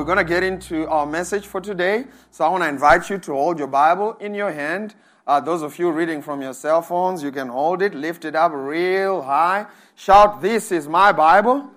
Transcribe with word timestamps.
We're 0.00 0.06
going 0.06 0.16
to 0.16 0.24
get 0.24 0.42
into 0.42 0.88
our 0.88 1.04
message 1.04 1.46
for 1.46 1.60
today. 1.60 2.06
So 2.30 2.46
I 2.46 2.48
want 2.48 2.62
to 2.62 2.70
invite 2.70 3.10
you 3.10 3.18
to 3.18 3.32
hold 3.32 3.58
your 3.58 3.68
Bible 3.68 4.16
in 4.18 4.32
your 4.32 4.50
hand. 4.50 4.94
Uh, 5.26 5.40
those 5.40 5.60
of 5.60 5.78
you 5.78 5.90
reading 5.90 6.22
from 6.22 6.40
your 6.40 6.54
cell 6.54 6.80
phones, 6.80 7.22
you 7.22 7.30
can 7.30 7.48
hold 7.48 7.82
it, 7.82 7.94
lift 7.94 8.24
it 8.24 8.34
up 8.34 8.50
real 8.54 9.20
high. 9.20 9.66
Shout, 9.96 10.40
This 10.40 10.72
is 10.72 10.88
my 10.88 11.12
Bible. 11.12 11.68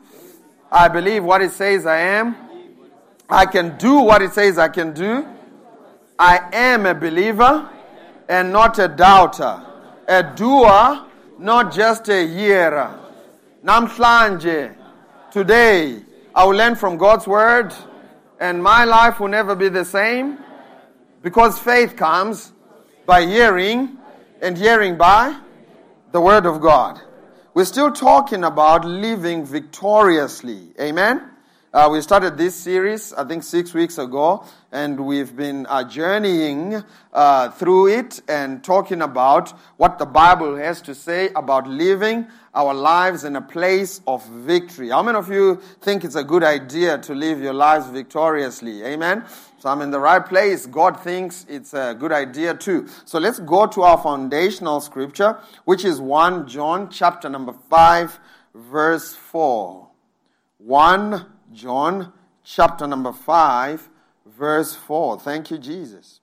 I 0.72 0.88
believe 0.88 1.26
what 1.26 1.42
it 1.42 1.52
says 1.52 1.86
I 1.86 1.98
am. 1.98 2.38
I 3.30 3.46
can 3.46 3.78
do 3.78 3.96
what 3.96 4.22
it 4.22 4.32
says 4.32 4.58
I 4.58 4.70
can 4.70 4.94
do. 4.94 5.28
I 6.18 6.48
am 6.54 6.86
a 6.86 6.96
believer 6.96 7.70
and 8.30 8.54
not 8.54 8.80
a 8.80 8.88
doubter. 8.88 9.62
A 10.08 10.24
doer, 10.24 11.06
not 11.40 11.74
just 11.74 12.08
a 12.08 12.26
hearer. 12.26 12.98
Namhlanje, 13.66 14.74
today, 15.30 16.02
I 16.34 16.46
will 16.46 16.56
learn 16.56 16.76
from 16.76 16.96
God's 16.96 17.28
word 17.28 17.76
and 18.44 18.62
my 18.62 18.84
life 18.84 19.22
will 19.22 19.30
never 19.30 19.56
be 19.56 19.70
the 19.70 19.86
same 19.86 20.38
because 21.22 21.58
faith 21.58 21.96
comes 21.96 22.52
by 23.06 23.26
hearing 23.26 23.98
and 24.42 24.58
hearing 24.58 24.98
by 24.98 25.40
the 26.12 26.20
word 26.20 26.46
of 26.46 26.60
God. 26.60 27.00
We're 27.54 27.64
still 27.64 27.94
talking 27.94 28.44
about 28.44 28.84
living 28.84 29.46
victoriously. 29.46 30.74
Amen. 30.78 31.33
Uh, 31.74 31.90
we 31.92 32.00
started 32.02 32.38
this 32.38 32.54
series, 32.54 33.14
I 33.14 33.24
think, 33.24 33.42
six 33.42 33.74
weeks 33.74 33.98
ago, 33.98 34.46
and 34.72 35.00
we've 35.08 35.36
been 35.36 35.66
uh, 35.66 35.84
journeying 35.84 36.84
uh, 37.12 37.50
through 37.50 37.88
it 37.88 38.22
and 38.28 38.64
talking 38.64 39.02
about 39.02 39.50
what 39.78 39.98
the 39.98 40.06
Bible 40.06 40.56
has 40.56 40.84
to 40.84 40.94
say 40.94 41.32
about 41.36 41.66
living 41.68 42.28
our 42.54 42.76
lives 42.76 43.24
in 43.24 43.36
a 43.36 43.42
place 43.42 44.02
of 44.06 44.24
victory. 44.30 44.90
How 44.90 45.02
many 45.02 45.18
of 45.18 45.32
you 45.32 45.64
think 45.82 46.04
it's 46.04 46.14
a 46.14 46.24
good 46.24 46.44
idea 46.44 47.00
to 47.00 47.16
live 47.16 47.42
your 47.42 47.56
lives 47.56 47.88
victoriously? 47.88 48.84
Amen. 48.84 49.26
So 49.58 49.68
I'm 49.68 49.82
in 49.82 49.90
the 49.90 50.00
right 50.00 50.24
place. 50.24 50.68
God 50.68 51.00
thinks 51.00 51.44
it's 51.50 51.74
a 51.74 51.96
good 52.00 52.12
idea 52.12 52.54
too. 52.54 52.88
So 53.06 53.18
let's 53.18 53.40
go 53.40 53.66
to 53.66 53.82
our 53.82 53.98
foundational 53.98 54.80
scripture, 54.80 55.40
which 55.66 55.86
is 55.86 56.00
1 56.00 56.48
John 56.48 56.92
chapter 56.92 57.30
number 57.30 57.56
5, 57.72 58.20
verse 58.54 59.16
4. 59.16 59.90
1 60.60 61.33
John 61.54 62.12
chapter 62.44 62.88
number 62.88 63.14
5, 63.14 63.90
verse 64.26 64.76
4. 64.76 65.20
Thank 65.20 65.52
you, 65.52 65.58
Jesus. 65.58 66.20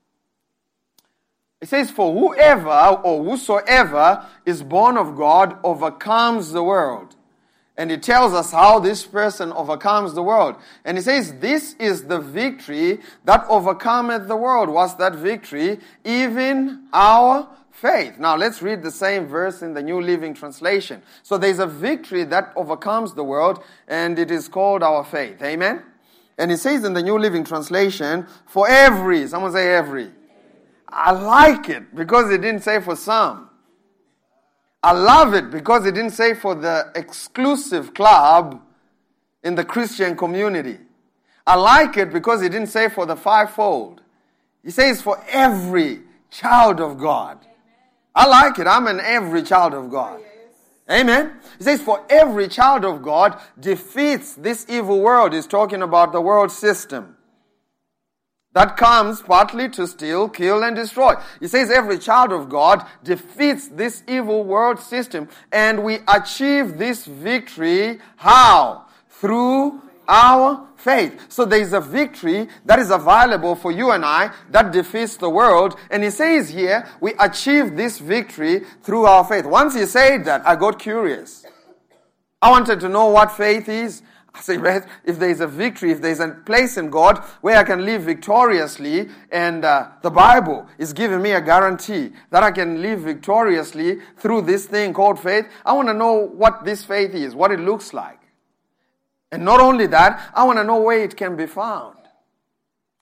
It 1.60 1.68
says, 1.68 1.90
For 1.90 2.12
whoever 2.12 3.00
or 3.02 3.22
whosoever 3.24 4.26
is 4.44 4.62
born 4.62 4.96
of 4.96 5.16
God 5.16 5.58
overcomes 5.62 6.52
the 6.52 6.62
world. 6.62 7.16
And 7.76 7.90
it 7.90 8.02
tells 8.02 8.34
us 8.34 8.52
how 8.52 8.78
this 8.78 9.06
person 9.06 9.52
overcomes 9.52 10.12
the 10.12 10.22
world. 10.22 10.56
And 10.84 10.98
it 10.98 11.02
says, 11.02 11.34
This 11.38 11.74
is 11.74 12.04
the 12.04 12.18
victory 12.18 13.00
that 13.24 13.46
overcometh 13.48 14.28
the 14.28 14.36
world. 14.36 14.68
What's 14.68 14.94
that 14.94 15.14
victory? 15.14 15.78
Even 16.04 16.88
our 16.92 17.48
faith. 17.80 18.18
Now 18.18 18.36
let's 18.36 18.60
read 18.60 18.82
the 18.82 18.90
same 18.90 19.26
verse 19.26 19.62
in 19.62 19.72
the 19.72 19.82
New 19.82 20.00
Living 20.00 20.34
Translation. 20.34 21.02
So 21.22 21.38
there's 21.38 21.58
a 21.58 21.66
victory 21.66 22.24
that 22.24 22.52
overcomes 22.54 23.14
the 23.14 23.24
world, 23.24 23.64
and 23.88 24.18
it 24.18 24.30
is 24.30 24.48
called 24.48 24.82
our 24.82 25.02
faith. 25.02 25.42
Amen? 25.42 25.82
And 26.36 26.52
it 26.52 26.58
says 26.58 26.84
in 26.84 26.92
the 26.92 27.02
New 27.02 27.18
Living 27.18 27.42
Translation, 27.42 28.26
for 28.46 28.68
every, 28.68 29.26
someone 29.26 29.52
say 29.52 29.74
every. 29.74 30.10
I 30.88 31.12
like 31.12 31.68
it 31.68 31.94
because 31.94 32.30
it 32.30 32.42
didn't 32.42 32.62
say 32.62 32.80
for 32.80 32.96
some. 32.96 33.48
I 34.82 34.92
love 34.92 35.34
it 35.34 35.50
because 35.50 35.86
it 35.86 35.92
didn't 35.92 36.12
say 36.12 36.34
for 36.34 36.54
the 36.54 36.90
exclusive 36.94 37.94
club 37.94 38.60
in 39.42 39.54
the 39.54 39.64
Christian 39.64 40.16
community. 40.16 40.78
I 41.46 41.56
like 41.56 41.96
it 41.96 42.12
because 42.12 42.42
it 42.42 42.50
didn't 42.50 42.68
say 42.68 42.88
for 42.88 43.06
the 43.06 43.16
fivefold. 43.16 44.02
He 44.62 44.70
says 44.70 45.00
for 45.00 45.22
every 45.28 46.00
child 46.30 46.80
of 46.80 46.98
God. 46.98 47.46
I 48.14 48.26
like 48.26 48.58
it. 48.58 48.66
I'm 48.66 48.86
an 48.86 49.00
every 49.00 49.42
child 49.42 49.74
of 49.74 49.90
God. 49.90 50.20
Amen. 50.90 51.38
He 51.58 51.64
says, 51.64 51.80
for 51.80 52.04
every 52.10 52.48
child 52.48 52.84
of 52.84 53.02
God 53.02 53.40
defeats 53.58 54.34
this 54.34 54.66
evil 54.68 55.00
world. 55.00 55.32
He's 55.32 55.46
talking 55.46 55.82
about 55.82 56.12
the 56.12 56.20
world 56.20 56.50
system 56.50 57.16
that 58.52 58.76
comes 58.76 59.22
partly 59.22 59.68
to 59.68 59.86
steal, 59.86 60.28
kill, 60.28 60.64
and 60.64 60.74
destroy. 60.74 61.14
He 61.38 61.46
says 61.46 61.70
every 61.70 61.98
child 61.98 62.32
of 62.32 62.48
God 62.48 62.84
defeats 63.04 63.68
this 63.68 64.02
evil 64.08 64.42
world 64.42 64.80
system, 64.80 65.28
and 65.52 65.84
we 65.84 65.98
achieve 66.08 66.76
this 66.76 67.06
victory 67.06 68.00
how? 68.16 68.86
Through 69.08 69.80
our 70.08 70.66
faith. 70.80 71.26
So 71.28 71.44
there 71.44 71.60
is 71.60 71.72
a 71.72 71.80
victory 71.80 72.48
that 72.64 72.78
is 72.78 72.90
available 72.90 73.54
for 73.54 73.70
you 73.70 73.90
and 73.92 74.04
I 74.04 74.32
that 74.50 74.72
defeats 74.72 75.16
the 75.16 75.30
world. 75.30 75.76
And 75.90 76.02
he 76.02 76.10
says 76.10 76.50
here, 76.50 76.88
we 77.00 77.14
achieve 77.18 77.76
this 77.76 77.98
victory 77.98 78.64
through 78.82 79.04
our 79.04 79.24
faith. 79.24 79.46
Once 79.46 79.74
he 79.74 79.86
said 79.86 80.24
that, 80.24 80.46
I 80.46 80.56
got 80.56 80.78
curious. 80.78 81.44
I 82.42 82.50
wanted 82.50 82.80
to 82.80 82.88
know 82.88 83.08
what 83.08 83.32
faith 83.32 83.68
is. 83.68 84.02
I 84.32 84.40
say, 84.40 84.56
if 85.04 85.18
there's 85.18 85.40
a 85.40 85.46
victory, 85.46 85.90
if 85.90 86.00
there's 86.00 86.20
a 86.20 86.28
place 86.28 86.76
in 86.76 86.88
God 86.88 87.18
where 87.40 87.58
I 87.58 87.64
can 87.64 87.84
live 87.84 88.02
victoriously, 88.02 89.08
and 89.30 89.64
uh, 89.64 89.88
the 90.02 90.10
Bible 90.10 90.66
is 90.78 90.92
giving 90.92 91.20
me 91.20 91.32
a 91.32 91.40
guarantee 91.40 92.12
that 92.30 92.42
I 92.42 92.52
can 92.52 92.80
live 92.80 93.00
victoriously 93.00 93.98
through 94.16 94.42
this 94.42 94.66
thing 94.66 94.94
called 94.94 95.18
faith, 95.18 95.46
I 95.66 95.72
want 95.72 95.88
to 95.88 95.94
know 95.94 96.14
what 96.14 96.64
this 96.64 96.84
faith 96.84 97.14
is, 97.14 97.34
what 97.34 97.50
it 97.50 97.60
looks 97.60 97.92
like. 97.92 98.19
And 99.32 99.44
not 99.44 99.60
only 99.60 99.86
that, 99.88 100.30
I 100.34 100.44
want 100.44 100.58
to 100.58 100.64
know 100.64 100.80
where 100.80 101.00
it 101.00 101.16
can 101.16 101.36
be 101.36 101.46
found. 101.46 101.96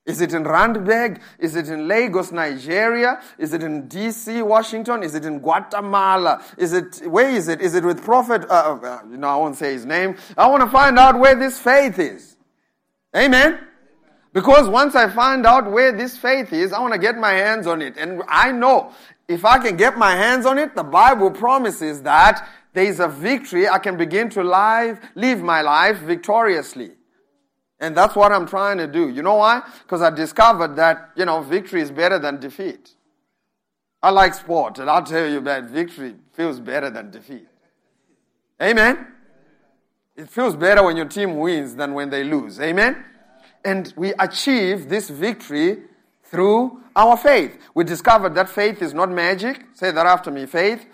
Is 0.09 0.22
it 0.22 0.33
in 0.33 0.44
Randburg? 0.44 1.21
Is 1.39 1.55
it 1.55 1.69
in 1.69 1.87
Lagos, 1.87 2.33
Nigeria? 2.33 3.21
Is 3.37 3.53
it 3.53 3.62
in 3.62 3.89
DC, 3.89 4.43
Washington? 4.43 5.03
Is 5.03 5.15
it 5.15 5.27
in 5.27 5.39
Guatemala? 5.39 6.43
Is 6.56 6.72
it, 6.72 7.03
where 7.06 7.28
is 7.28 7.49
it? 7.49 7.61
Is 7.61 7.75
it 7.75 7.84
with 7.84 8.03
Prophet, 8.03 8.44
uh, 8.49 8.78
uh, 8.83 9.00
you 9.11 9.19
know, 9.19 9.28
I 9.28 9.37
won't 9.37 9.56
say 9.56 9.75
his 9.75 9.84
name. 9.84 10.16
I 10.37 10.47
want 10.49 10.62
to 10.62 10.71
find 10.71 10.99
out 10.99 11.19
where 11.19 11.34
this 11.34 11.59
faith 11.59 11.99
is. 11.99 12.37
Amen? 13.15 13.60
Because 14.33 14.66
once 14.69 14.95
I 14.95 15.10
find 15.10 15.45
out 15.45 15.71
where 15.71 15.93
this 15.93 16.16
faith 16.16 16.55
is, 16.55 16.72
I 16.72 16.81
want 16.81 16.95
to 16.95 16.99
get 16.99 17.19
my 17.19 17.33
hands 17.33 17.66
on 17.66 17.83
it. 17.83 17.99
And 17.99 18.22
I 18.28 18.50
know 18.50 18.93
if 19.28 19.45
I 19.45 19.59
can 19.59 19.77
get 19.77 19.99
my 19.99 20.12
hands 20.12 20.47
on 20.47 20.56
it, 20.56 20.75
the 20.75 20.84
Bible 20.84 21.31
promises 21.31 22.03
that 22.03 22.49
there 22.78 22.87
is 22.87 23.00
a 23.00 23.09
victory. 23.09 23.69
I 23.69 23.81
can 23.81 23.97
begin 23.97 24.31
to 24.31 24.44
live, 24.44 25.00
live 25.16 25.43
my 25.43 25.62
life 25.62 25.99
victoriously. 25.99 26.93
And 27.81 27.97
that's 27.97 28.15
what 28.15 28.31
I'm 28.31 28.47
trying 28.47 28.78
to 28.78 28.87
do. 28.87 29.09
You 29.09 29.21
know 29.21 29.34
why? 29.34 29.62
Because 29.83 30.00
I 30.00 30.11
discovered 30.11 30.77
that, 30.77 31.11
you 31.16 31.25
know, 31.25 31.43
victory 31.43 31.83
is 31.83 31.91
better 31.91 32.21
than 32.21 32.39
defeat. 32.39 32.94
I 34.00 34.11
like 34.11 34.33
sport, 34.33 34.78
and 34.78 34.89
I'll 34.89 35.03
tell 35.03 35.28
you 35.28 35.41
that 35.41 35.65
victory 35.65 36.15
feels 36.34 36.61
better 36.61 36.89
than 36.89 37.11
defeat. 37.11 37.49
Amen? 38.62 39.09
It 40.15 40.31
feels 40.31 40.55
better 40.55 40.84
when 40.84 40.97
your 40.97 41.06
team 41.06 41.39
wins 41.39 41.75
than 41.75 41.95
when 41.95 42.10
they 42.10 42.22
lose. 42.22 42.60
Amen? 42.60 43.05
And 43.65 43.93
we 43.97 44.12
achieve 44.21 44.89
this 44.89 45.10
victory 45.10 45.78
through 46.22 46.80
our 46.95 47.16
faith. 47.16 47.59
We 47.75 47.83
discovered 47.83 48.36
that 48.36 48.48
faith 48.48 48.83
is 48.83 48.95
not 48.95 49.10
magic. 49.10 49.65
Say 49.72 49.91
that 49.91 50.07
after 50.07 50.30
me. 50.30 50.47
Faith 50.47 50.86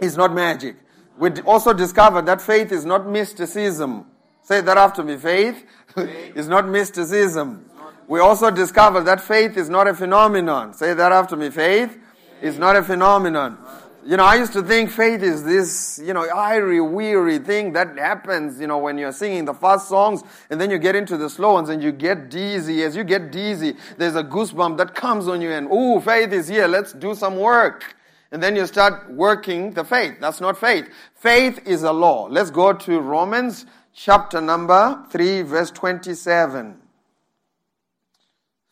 is 0.00 0.16
not 0.16 0.32
magic. 0.32 0.76
We 1.18 1.30
also 1.42 1.72
discovered 1.72 2.26
that 2.26 2.40
faith 2.40 2.70
is 2.70 2.84
not 2.84 3.08
mysticism. 3.08 4.06
Say 4.42 4.60
that 4.60 4.78
after 4.78 5.02
me. 5.02 5.16
Faith 5.16 5.64
is 5.96 6.48
not 6.48 6.68
mysticism. 6.68 7.68
We 8.06 8.20
also 8.20 8.50
discovered 8.50 9.02
that 9.02 9.20
faith 9.20 9.56
is 9.56 9.68
not 9.68 9.86
a 9.86 9.94
phenomenon. 9.94 10.72
Say 10.72 10.94
that 10.94 11.12
after 11.12 11.36
me. 11.36 11.50
Faith 11.50 11.98
is 12.40 12.58
not 12.58 12.76
a 12.76 12.82
phenomenon. 12.82 13.58
You 14.06 14.16
know, 14.16 14.24
I 14.24 14.36
used 14.36 14.54
to 14.54 14.62
think 14.62 14.90
faith 14.90 15.22
is 15.22 15.44
this, 15.44 16.00
you 16.02 16.14
know, 16.14 16.22
irie, 16.22 16.88
weary 16.90 17.38
thing 17.38 17.74
that 17.74 17.98
happens, 17.98 18.58
you 18.58 18.66
know, 18.66 18.78
when 18.78 18.96
you're 18.96 19.12
singing 19.12 19.44
the 19.44 19.52
fast 19.52 19.88
songs 19.88 20.22
and 20.48 20.58
then 20.58 20.70
you 20.70 20.78
get 20.78 20.96
into 20.96 21.18
the 21.18 21.28
slow 21.28 21.54
ones 21.54 21.68
and 21.68 21.82
you 21.82 21.92
get 21.92 22.30
dizzy. 22.30 22.82
As 22.84 22.96
you 22.96 23.04
get 23.04 23.30
dizzy, 23.30 23.74
there's 23.98 24.14
a 24.14 24.24
goosebump 24.24 24.78
that 24.78 24.94
comes 24.94 25.28
on 25.28 25.42
you 25.42 25.50
and, 25.50 25.70
ooh, 25.70 26.00
faith 26.00 26.32
is 26.32 26.48
here. 26.48 26.66
Let's 26.66 26.94
do 26.94 27.14
some 27.14 27.36
work. 27.36 27.96
And 28.30 28.42
then 28.42 28.56
you 28.56 28.66
start 28.66 29.10
working 29.10 29.72
the 29.72 29.84
faith. 29.84 30.16
That's 30.20 30.40
not 30.40 30.58
faith. 30.58 30.88
Faith 31.14 31.66
is 31.66 31.82
a 31.82 31.92
law. 31.92 32.26
Let's 32.26 32.50
go 32.50 32.72
to 32.72 33.00
Romans 33.00 33.64
chapter 33.94 34.40
number 34.40 35.02
3, 35.10 35.42
verse 35.42 35.70
27. 35.70 36.76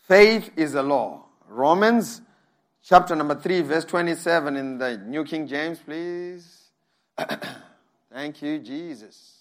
Faith 0.06 0.50
is 0.56 0.74
a 0.74 0.82
law. 0.82 1.24
Romans 1.48 2.20
chapter 2.84 3.16
number 3.16 3.34
3, 3.34 3.62
verse 3.62 3.84
27 3.84 4.56
in 4.56 4.78
the 4.78 4.98
New 4.98 5.24
King 5.24 5.46
James, 5.46 5.78
please. 5.78 6.70
Thank 8.12 8.42
you, 8.42 8.58
Jesus. 8.58 9.35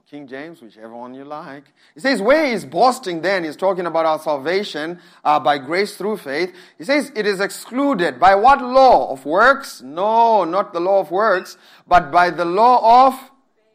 Or 0.00 0.02
King 0.10 0.26
James, 0.26 0.62
whichever 0.62 0.96
one 0.96 1.12
you 1.12 1.24
like. 1.24 1.64
He 1.92 2.00
says, 2.00 2.22
Where 2.22 2.46
is 2.46 2.64
boasting 2.64 3.20
then? 3.20 3.44
He's 3.44 3.56
talking 3.56 3.84
about 3.84 4.06
our 4.06 4.18
salvation 4.18 4.98
uh, 5.22 5.38
by 5.38 5.58
grace 5.58 5.96
through 5.96 6.16
faith. 6.16 6.54
He 6.78 6.84
says, 6.84 7.12
It 7.14 7.26
is 7.26 7.38
excluded. 7.38 8.18
By 8.18 8.34
what 8.34 8.62
law? 8.62 9.12
Of 9.12 9.26
works? 9.26 9.82
No, 9.82 10.44
not 10.44 10.72
the 10.72 10.80
law 10.80 11.00
of 11.00 11.10
works, 11.10 11.58
but 11.86 12.10
by 12.10 12.30
the 12.30 12.46
law 12.46 13.08
of 13.08 13.30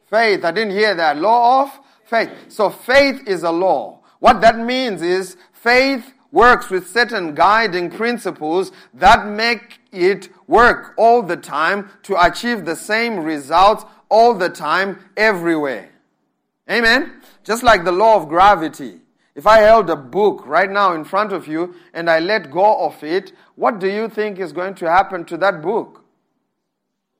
faith. 0.09 0.43
I 0.43 0.51
didn't 0.51 0.71
hear 0.71 0.95
that. 0.95 1.17
Law 1.17 1.63
of 1.63 1.79
faith. 2.05 2.31
So 2.47 2.71
faith 2.71 3.27
is 3.27 3.43
a 3.43 3.51
law. 3.51 3.99
What 4.19 4.41
that 4.41 4.57
means 4.57 5.03
is 5.03 5.37
faith 5.51 6.13
works 6.31 6.71
with 6.71 6.89
certain 6.89 7.35
guiding 7.35 7.91
principles 7.91 8.71
that 8.95 9.27
make 9.27 9.79
it 9.91 10.29
work 10.47 10.95
all 10.97 11.21
the 11.21 11.37
time 11.37 11.91
to 12.03 12.19
achieve 12.19 12.65
the 12.65 12.75
same 12.75 13.19
results 13.19 13.85
all 14.09 14.33
the 14.33 14.49
time, 14.49 14.99
everywhere. 15.15 15.91
Amen? 16.69 17.21
Just 17.43 17.63
like 17.63 17.85
the 17.85 17.91
law 17.91 18.15
of 18.15 18.27
gravity. 18.27 18.99
If 19.35 19.45
I 19.45 19.59
held 19.59 19.89
a 19.89 19.95
book 19.95 20.47
right 20.47 20.69
now 20.69 20.93
in 20.93 21.03
front 21.03 21.33
of 21.33 21.47
you 21.47 21.75
and 21.93 22.09
I 22.09 22.19
let 22.19 22.49
go 22.49 22.85
of 22.85 23.03
it, 23.03 23.33
what 23.55 23.79
do 23.79 23.87
you 23.87 24.07
think 24.07 24.39
is 24.39 24.53
going 24.53 24.75
to 24.75 24.89
happen 24.89 25.25
to 25.25 25.37
that 25.37 25.61
book? 25.61 26.05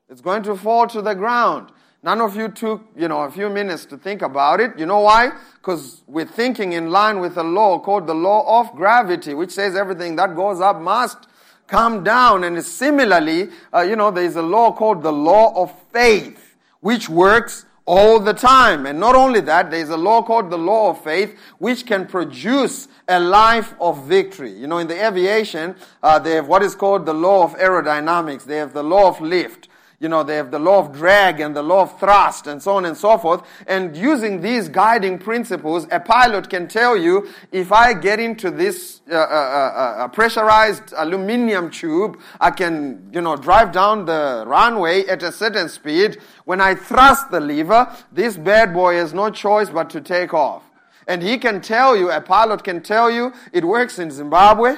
It's 0.09 0.21
going 0.21 0.43
to 0.43 0.55
fall 0.55 0.87
to 0.87 1.01
the 1.01 1.13
ground. 1.13 1.71
None 2.01 2.21
of 2.21 2.35
you 2.35 2.49
took, 2.49 2.83
you 2.95 3.07
know, 3.07 3.21
a 3.21 3.31
few 3.31 3.49
minutes 3.49 3.85
to 3.87 3.97
think 3.97 4.21
about 4.21 4.59
it. 4.59 4.77
You 4.77 4.85
know 4.85 4.99
why? 4.99 5.31
Because 5.55 6.03
we're 6.05 6.25
thinking 6.25 6.73
in 6.73 6.91
line 6.91 7.19
with 7.19 7.35
a 7.35 7.43
law 7.43 7.79
called 7.79 8.05
the 8.05 8.13
law 8.13 8.61
of 8.61 8.75
gravity, 8.75 9.33
which 9.33 9.49
says 9.51 9.75
everything 9.75 10.15
that 10.17 10.35
goes 10.35 10.61
up 10.61 10.79
must 10.79 11.27
come 11.67 12.03
down. 12.03 12.43
And 12.43 12.63
similarly, 12.63 13.49
uh, 13.73 13.81
you 13.81 13.95
know, 13.95 14.11
there's 14.11 14.35
a 14.35 14.41
law 14.43 14.71
called 14.71 15.01
the 15.01 15.11
law 15.11 15.59
of 15.61 15.73
faith, 15.91 16.55
which 16.79 17.09
works 17.09 17.65
all 17.85 18.19
the 18.19 18.33
time. 18.33 18.85
And 18.85 18.99
not 18.99 19.15
only 19.15 19.41
that, 19.41 19.71
there's 19.71 19.89
a 19.89 19.97
law 19.97 20.21
called 20.21 20.49
the 20.49 20.57
law 20.57 20.91
of 20.91 21.03
faith, 21.03 21.37
which 21.59 21.85
can 21.85 22.05
produce 22.07 22.87
a 23.07 23.19
life 23.19 23.73
of 23.79 24.05
victory. 24.05 24.51
You 24.51 24.67
know, 24.67 24.79
in 24.79 24.87
the 24.87 25.07
aviation, 25.07 25.75
uh, 26.01 26.19
they 26.19 26.31
have 26.35 26.47
what 26.47 26.63
is 26.63 26.75
called 26.75 27.05
the 27.05 27.13
law 27.13 27.43
of 27.43 27.55
aerodynamics. 27.55 28.43
They 28.43 28.57
have 28.57 28.73
the 28.73 28.83
law 28.83 29.07
of 29.07 29.21
lift. 29.21 29.67
You 29.99 30.09
know, 30.09 30.23
they 30.23 30.35
have 30.35 30.51
the 30.51 30.59
law 30.59 30.79
of 30.79 30.91
drag 30.91 31.39
and 31.39 31.55
the 31.55 31.63
law 31.63 31.83
of 31.83 31.99
thrust 31.99 32.47
and 32.47 32.61
so 32.61 32.73
on 32.73 32.85
and 32.85 32.97
so 32.97 33.17
forth. 33.17 33.43
And 33.65 33.95
using 33.95 34.41
these 34.41 34.67
guiding 34.67 35.19
principles, 35.19 35.87
a 35.89 35.99
pilot 35.99 36.49
can 36.49 36.67
tell 36.67 36.97
you 36.97 37.29
if 37.51 37.71
I 37.71 37.93
get 37.93 38.19
into 38.19 38.51
this 38.51 39.01
uh, 39.09 39.15
uh, 39.15 39.17
uh, 39.17 40.03
uh 40.03 40.07
pressurized 40.09 40.93
aluminum 40.97 41.69
tube, 41.69 42.19
I 42.41 42.51
can, 42.51 43.09
you 43.13 43.21
know, 43.21 43.37
drive 43.37 43.71
down 43.71 44.05
the 44.05 44.43
runway 44.45 45.05
at 45.05 45.23
a 45.23 45.31
certain 45.31 45.69
speed. 45.69 46.17
When 46.43 46.59
I 46.59 46.75
thrust 46.75 47.31
the 47.31 47.39
lever, 47.39 47.95
this 48.11 48.35
bad 48.35 48.73
boy 48.73 48.95
has 48.95 49.13
no 49.13 49.29
choice 49.29 49.69
but 49.69 49.89
to 49.91 50.01
take 50.01 50.33
off. 50.33 50.63
And 51.07 51.21
he 51.21 51.37
can 51.37 51.61
tell 51.61 51.95
you, 51.95 52.11
a 52.11 52.19
pilot 52.19 52.63
can 52.63 52.81
tell 52.81 53.09
you, 53.09 53.31
it 53.53 53.63
works 53.63 53.99
in 53.99 54.11
Zimbabwe, 54.11 54.75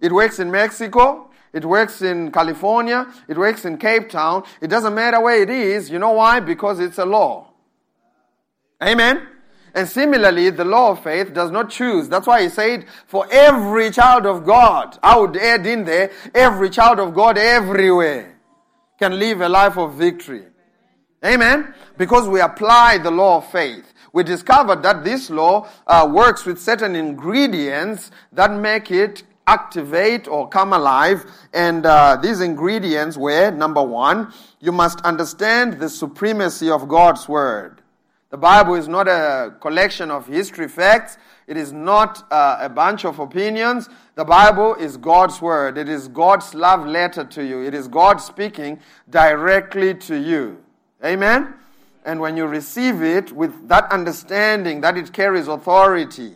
it 0.00 0.12
works 0.12 0.38
in 0.38 0.50
Mexico, 0.50 1.30
it 1.54 1.64
works 1.64 2.02
in 2.02 2.32
California. 2.32 3.06
It 3.28 3.38
works 3.38 3.64
in 3.64 3.78
Cape 3.78 4.10
Town. 4.10 4.42
It 4.60 4.66
doesn't 4.66 4.94
matter 4.94 5.20
where 5.20 5.40
it 5.40 5.48
is. 5.48 5.88
You 5.88 6.00
know 6.00 6.10
why? 6.10 6.40
Because 6.40 6.80
it's 6.80 6.98
a 6.98 7.04
law. 7.04 7.46
Amen. 8.82 9.28
And 9.72 9.88
similarly, 9.88 10.50
the 10.50 10.64
law 10.64 10.90
of 10.90 11.02
faith 11.02 11.32
does 11.32 11.52
not 11.52 11.70
choose. 11.70 12.08
That's 12.08 12.26
why 12.26 12.42
he 12.42 12.48
said, 12.48 12.86
for 13.06 13.26
every 13.30 13.90
child 13.92 14.26
of 14.26 14.44
God, 14.44 14.98
I 15.00 15.16
would 15.16 15.36
add 15.36 15.64
in 15.66 15.84
there, 15.84 16.10
every 16.34 16.70
child 16.70 16.98
of 16.98 17.14
God 17.14 17.38
everywhere 17.38 18.36
can 18.98 19.18
live 19.18 19.40
a 19.40 19.48
life 19.48 19.78
of 19.78 19.94
victory. 19.94 20.44
Amen. 21.24 21.72
Because 21.96 22.28
we 22.28 22.40
apply 22.40 22.98
the 22.98 23.10
law 23.10 23.38
of 23.38 23.50
faith. 23.50 23.92
We 24.12 24.24
discovered 24.24 24.82
that 24.82 25.04
this 25.04 25.30
law 25.30 25.68
uh, 25.86 26.08
works 26.12 26.44
with 26.44 26.60
certain 26.60 26.94
ingredients 26.96 28.10
that 28.32 28.52
make 28.52 28.90
it 28.90 29.22
activate 29.46 30.26
or 30.28 30.48
come 30.48 30.72
alive. 30.72 31.24
And 31.52 31.86
uh, 31.86 32.16
these 32.16 32.40
ingredients 32.40 33.16
were 33.16 33.50
number 33.50 33.82
one, 33.82 34.32
you 34.60 34.72
must 34.72 35.00
understand 35.02 35.80
the 35.80 35.88
supremacy 35.88 36.70
of 36.70 36.88
God's 36.88 37.28
word. 37.28 37.80
The 38.30 38.38
Bible 38.38 38.74
is 38.74 38.88
not 38.88 39.06
a 39.06 39.54
collection 39.60 40.10
of 40.10 40.26
history 40.26 40.66
facts. 40.66 41.18
It 41.46 41.56
is 41.56 41.72
not 41.72 42.26
uh, 42.32 42.58
a 42.60 42.68
bunch 42.68 43.04
of 43.04 43.18
opinions. 43.18 43.88
The 44.16 44.24
Bible 44.24 44.74
is 44.74 44.96
God's 44.96 45.40
word. 45.40 45.78
It 45.78 45.88
is 45.88 46.08
God's 46.08 46.54
love 46.54 46.86
letter 46.86 47.24
to 47.24 47.44
you. 47.44 47.62
It 47.62 47.74
is 47.74 47.86
God 47.86 48.16
speaking 48.20 48.80
directly 49.08 49.94
to 49.94 50.16
you. 50.16 50.58
Amen? 51.04 51.54
And 52.04 52.20
when 52.20 52.36
you 52.36 52.46
receive 52.46 53.02
it 53.02 53.30
with 53.30 53.68
that 53.68 53.90
understanding 53.92 54.80
that 54.80 54.96
it 54.96 55.12
carries 55.12 55.46
authority, 55.48 56.34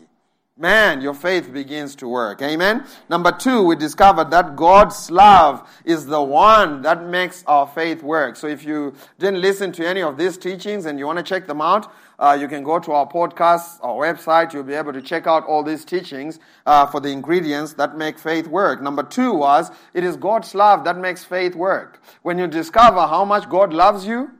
man, 0.58 1.00
your 1.00 1.14
faith 1.14 1.52
begins 1.52 1.94
to 1.94 2.08
work. 2.08 2.42
Amen. 2.42 2.84
Number 3.08 3.30
two, 3.30 3.62
we 3.62 3.76
discovered 3.76 4.30
that 4.32 4.56
God's 4.56 5.08
love 5.10 5.68
is 5.84 6.06
the 6.06 6.20
one 6.20 6.82
that 6.82 7.04
makes 7.04 7.44
our 7.46 7.66
faith 7.66 8.02
work. 8.02 8.34
So 8.34 8.48
if 8.48 8.64
you 8.64 8.94
didn't 9.18 9.40
listen 9.40 9.70
to 9.72 9.86
any 9.86 10.02
of 10.02 10.18
these 10.18 10.36
teachings 10.36 10.86
and 10.86 10.98
you 10.98 11.06
want 11.06 11.18
to 11.18 11.22
check 11.22 11.46
them 11.46 11.60
out, 11.60 11.92
uh, 12.18 12.36
you 12.38 12.48
can 12.48 12.64
go 12.64 12.80
to 12.80 12.90
our 12.90 13.06
podcast, 13.06 13.78
our 13.82 13.94
website. 13.94 14.52
You'll 14.52 14.64
be 14.64 14.74
able 14.74 14.92
to 14.92 15.00
check 15.00 15.28
out 15.28 15.44
all 15.44 15.62
these 15.62 15.84
teachings 15.84 16.40
uh, 16.66 16.86
for 16.86 16.98
the 16.98 17.10
ingredients 17.10 17.74
that 17.74 17.96
make 17.96 18.18
faith 18.18 18.48
work. 18.48 18.82
Number 18.82 19.04
two 19.04 19.32
was 19.34 19.70
it 19.94 20.02
is 20.02 20.16
God's 20.16 20.54
love 20.56 20.82
that 20.84 20.98
makes 20.98 21.24
faith 21.24 21.54
work. 21.54 22.02
When 22.22 22.36
you 22.36 22.48
discover 22.48 23.06
how 23.06 23.24
much 23.24 23.48
God 23.48 23.72
loves 23.72 24.04
you, 24.04 24.32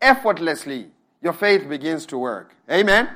effortlessly 0.00 0.90
your 1.20 1.34
faith 1.34 1.68
begins 1.68 2.06
to 2.06 2.16
work. 2.16 2.54
Amen. 2.70 3.10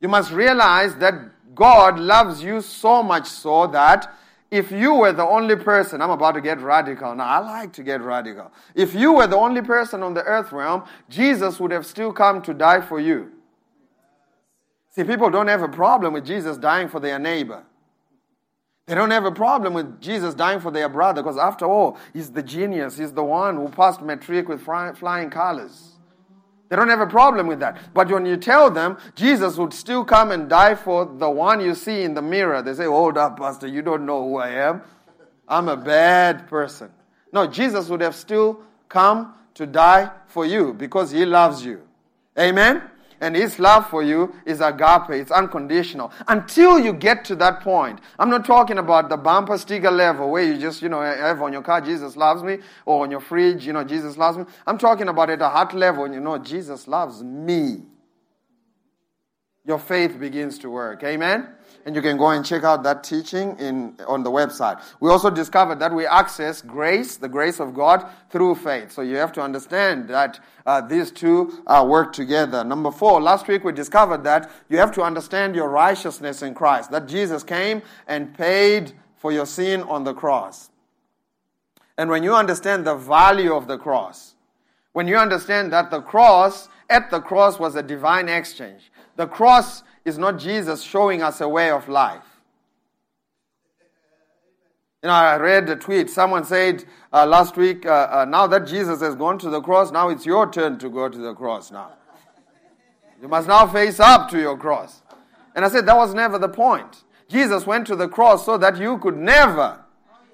You 0.00 0.08
must 0.08 0.30
realize 0.30 0.96
that 0.96 1.14
God 1.54 1.98
loves 1.98 2.42
you 2.42 2.60
so 2.60 3.02
much 3.02 3.26
so 3.26 3.66
that 3.68 4.12
if 4.50 4.70
you 4.70 4.94
were 4.94 5.12
the 5.12 5.24
only 5.24 5.56
person, 5.56 6.00
I'm 6.00 6.10
about 6.10 6.32
to 6.32 6.40
get 6.40 6.60
radical 6.60 7.14
now. 7.14 7.24
I 7.24 7.38
like 7.38 7.72
to 7.74 7.82
get 7.82 8.00
radical. 8.00 8.52
If 8.74 8.94
you 8.94 9.12
were 9.14 9.26
the 9.26 9.36
only 9.36 9.62
person 9.62 10.02
on 10.02 10.14
the 10.14 10.22
earth 10.22 10.52
realm, 10.52 10.84
Jesus 11.08 11.58
would 11.58 11.72
have 11.72 11.84
still 11.84 12.12
come 12.12 12.40
to 12.42 12.54
die 12.54 12.80
for 12.80 13.00
you. 13.00 13.32
See, 14.90 15.02
people 15.02 15.28
don't 15.28 15.48
have 15.48 15.62
a 15.62 15.68
problem 15.68 16.12
with 16.12 16.24
Jesus 16.24 16.56
dying 16.56 16.88
for 16.88 17.00
their 17.00 17.18
neighbor. 17.18 17.64
They 18.86 18.94
don't 18.94 19.10
have 19.10 19.24
a 19.24 19.32
problem 19.32 19.74
with 19.74 20.00
Jesus 20.00 20.34
dying 20.34 20.60
for 20.60 20.70
their 20.70 20.88
brother 20.88 21.22
because, 21.22 21.38
after 21.38 21.64
all, 21.64 21.98
he's 22.12 22.30
the 22.30 22.42
genius. 22.42 22.98
He's 22.98 23.12
the 23.12 23.24
one 23.24 23.56
who 23.56 23.68
passed 23.70 24.02
matric 24.02 24.46
with 24.46 24.60
flying 24.60 25.30
colors. 25.30 25.93
They 26.68 26.76
don't 26.76 26.88
have 26.88 27.00
a 27.00 27.06
problem 27.06 27.46
with 27.46 27.60
that. 27.60 27.78
But 27.92 28.10
when 28.10 28.26
you 28.26 28.36
tell 28.36 28.70
them 28.70 28.96
Jesus 29.14 29.56
would 29.56 29.72
still 29.72 30.04
come 30.04 30.30
and 30.30 30.48
die 30.48 30.74
for 30.74 31.04
the 31.04 31.30
one 31.30 31.60
you 31.60 31.74
see 31.74 32.02
in 32.02 32.14
the 32.14 32.22
mirror, 32.22 32.62
they 32.62 32.74
say, 32.74 32.86
Hold 32.86 33.18
up, 33.18 33.38
Pastor, 33.38 33.66
you 33.66 33.82
don't 33.82 34.06
know 34.06 34.26
who 34.26 34.36
I 34.36 34.50
am. 34.50 34.82
I'm 35.46 35.68
a 35.68 35.76
bad 35.76 36.48
person. 36.48 36.90
No, 37.32 37.46
Jesus 37.46 37.88
would 37.88 38.00
have 38.00 38.14
still 38.14 38.62
come 38.88 39.34
to 39.54 39.66
die 39.66 40.10
for 40.26 40.46
you 40.46 40.72
because 40.72 41.10
he 41.10 41.24
loves 41.24 41.64
you. 41.64 41.82
Amen? 42.38 42.82
And 43.24 43.34
his 43.34 43.58
love 43.58 43.88
for 43.88 44.02
you 44.02 44.34
is 44.44 44.60
agape, 44.60 45.08
it's 45.08 45.30
unconditional. 45.30 46.12
Until 46.28 46.78
you 46.78 46.92
get 46.92 47.24
to 47.24 47.36
that 47.36 47.62
point. 47.62 48.00
I'm 48.18 48.28
not 48.28 48.44
talking 48.44 48.76
about 48.76 49.08
the 49.08 49.16
bumper 49.16 49.56
sticker 49.56 49.90
level 49.90 50.30
where 50.30 50.42
you 50.42 50.58
just, 50.58 50.82
you 50.82 50.90
know, 50.90 51.00
have 51.00 51.40
on 51.40 51.50
your 51.50 51.62
car, 51.62 51.80
Jesus 51.80 52.18
loves 52.18 52.42
me, 52.42 52.58
or 52.84 53.02
on 53.02 53.10
your 53.10 53.20
fridge, 53.20 53.66
you 53.66 53.72
know, 53.72 53.82
Jesus 53.82 54.18
loves 54.18 54.36
me. 54.36 54.44
I'm 54.66 54.76
talking 54.76 55.08
about 55.08 55.30
at 55.30 55.40
a 55.40 55.48
heart 55.48 55.72
level, 55.72 56.06
you 56.12 56.20
know, 56.20 56.36
Jesus 56.36 56.86
loves 56.86 57.22
me. 57.22 57.78
Your 59.64 59.78
faith 59.78 60.20
begins 60.20 60.58
to 60.58 60.68
work. 60.68 61.02
Amen? 61.02 61.48
And 61.84 61.94
you 61.94 62.00
can 62.00 62.16
go 62.16 62.30
and 62.30 62.44
check 62.44 62.64
out 62.64 62.82
that 62.82 63.04
teaching 63.04 63.58
in, 63.58 63.94
on 64.06 64.22
the 64.22 64.30
website. 64.30 64.80
We 65.00 65.10
also 65.10 65.30
discovered 65.30 65.78
that 65.80 65.92
we 65.92 66.06
access 66.06 66.62
grace, 66.62 67.16
the 67.16 67.28
grace 67.28 67.60
of 67.60 67.74
God, 67.74 68.06
through 68.30 68.54
faith. 68.56 68.90
So 68.90 69.02
you 69.02 69.16
have 69.16 69.32
to 69.32 69.42
understand 69.42 70.08
that 70.08 70.40
uh, 70.64 70.80
these 70.80 71.10
two 71.10 71.62
uh, 71.66 71.84
work 71.88 72.12
together. 72.12 72.64
Number 72.64 72.90
four, 72.90 73.20
last 73.20 73.46
week 73.48 73.64
we 73.64 73.72
discovered 73.72 74.24
that 74.24 74.50
you 74.68 74.78
have 74.78 74.92
to 74.92 75.02
understand 75.02 75.54
your 75.54 75.68
righteousness 75.68 76.42
in 76.42 76.54
Christ, 76.54 76.90
that 76.90 77.06
Jesus 77.06 77.42
came 77.42 77.82
and 78.06 78.36
paid 78.36 78.92
for 79.16 79.30
your 79.30 79.46
sin 79.46 79.82
on 79.82 80.04
the 80.04 80.14
cross. 80.14 80.70
And 81.98 82.10
when 82.10 82.22
you 82.22 82.34
understand 82.34 82.86
the 82.86 82.96
value 82.96 83.54
of 83.54 83.68
the 83.68 83.78
cross, 83.78 84.34
when 84.92 85.06
you 85.06 85.16
understand 85.16 85.72
that 85.72 85.90
the 85.90 86.00
cross, 86.00 86.68
at 86.88 87.10
the 87.10 87.20
cross 87.20 87.58
was 87.58 87.74
a 87.74 87.82
divine 87.82 88.28
exchange. 88.28 88.90
The 89.16 89.26
cross 89.26 89.82
is 90.04 90.18
not 90.18 90.38
Jesus 90.38 90.82
showing 90.82 91.22
us 91.22 91.40
a 91.40 91.48
way 91.48 91.70
of 91.70 91.88
life. 91.88 92.24
You 95.02 95.08
know, 95.08 95.14
I 95.14 95.36
read 95.36 95.68
a 95.68 95.76
tweet. 95.76 96.08
Someone 96.08 96.44
said 96.44 96.84
uh, 97.12 97.26
last 97.26 97.56
week, 97.58 97.84
uh, 97.84 98.08
uh, 98.10 98.24
now 98.26 98.46
that 98.46 98.66
Jesus 98.66 99.00
has 99.02 99.14
gone 99.14 99.38
to 99.38 99.50
the 99.50 99.60
cross, 99.60 99.92
now 99.92 100.08
it's 100.08 100.24
your 100.24 100.50
turn 100.50 100.78
to 100.78 100.88
go 100.88 101.08
to 101.08 101.18
the 101.18 101.34
cross 101.34 101.70
now. 101.70 101.90
You 103.20 103.28
must 103.28 103.48
now 103.48 103.66
face 103.66 104.00
up 104.00 104.30
to 104.30 104.40
your 104.40 104.56
cross. 104.56 105.02
And 105.54 105.64
I 105.64 105.68
said 105.68 105.86
that 105.86 105.96
was 105.96 106.14
never 106.14 106.38
the 106.38 106.48
point. 106.48 107.04
Jesus 107.28 107.66
went 107.66 107.86
to 107.88 107.96
the 107.96 108.08
cross 108.08 108.44
so 108.44 108.56
that 108.58 108.78
you 108.78 108.98
could 108.98 109.16
never, 109.16 109.78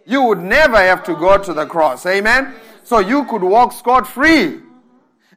you 0.06 0.22
would 0.22 0.40
never 0.40 0.76
have 0.76 1.02
to 1.04 1.14
go 1.14 1.36
to 1.36 1.52
the 1.52 1.66
cross. 1.66 2.06
Amen? 2.06 2.54
So 2.84 2.98
you 2.98 3.24
could 3.26 3.42
walk 3.42 3.72
scot 3.72 4.06
free. 4.06 4.60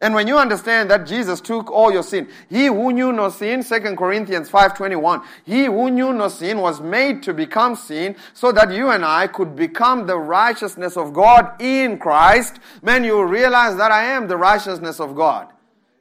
And 0.03 0.13
when 0.13 0.27
you 0.27 0.37
understand 0.37 0.91
that 0.91 1.07
Jesus 1.07 1.39
took 1.39 1.71
all 1.71 1.89
your 1.89 2.03
sin, 2.03 2.27
he 2.49 2.65
who 2.65 2.91
knew 2.91 3.13
no 3.13 3.29
sin, 3.29 3.63
2 3.63 3.79
Corinthians 3.95 4.49
5.21, 4.49 5.23
he 5.45 5.63
who 5.63 5.89
knew 5.89 6.11
no 6.11 6.27
sin 6.27 6.57
was 6.57 6.81
made 6.81 7.23
to 7.23 7.33
become 7.33 7.77
sin 7.77 8.17
so 8.33 8.51
that 8.51 8.73
you 8.73 8.89
and 8.89 9.05
I 9.05 9.27
could 9.27 9.55
become 9.55 10.05
the 10.05 10.17
righteousness 10.17 10.97
of 10.97 11.13
God 11.13 11.53
in 11.61 11.97
Christ. 11.97 12.59
Man, 12.81 13.05
you 13.05 13.23
realize 13.23 13.77
that 13.77 13.93
I 13.93 14.03
am 14.03 14.27
the 14.27 14.35
righteousness 14.35 14.99
of 14.99 15.15
God. 15.15 15.47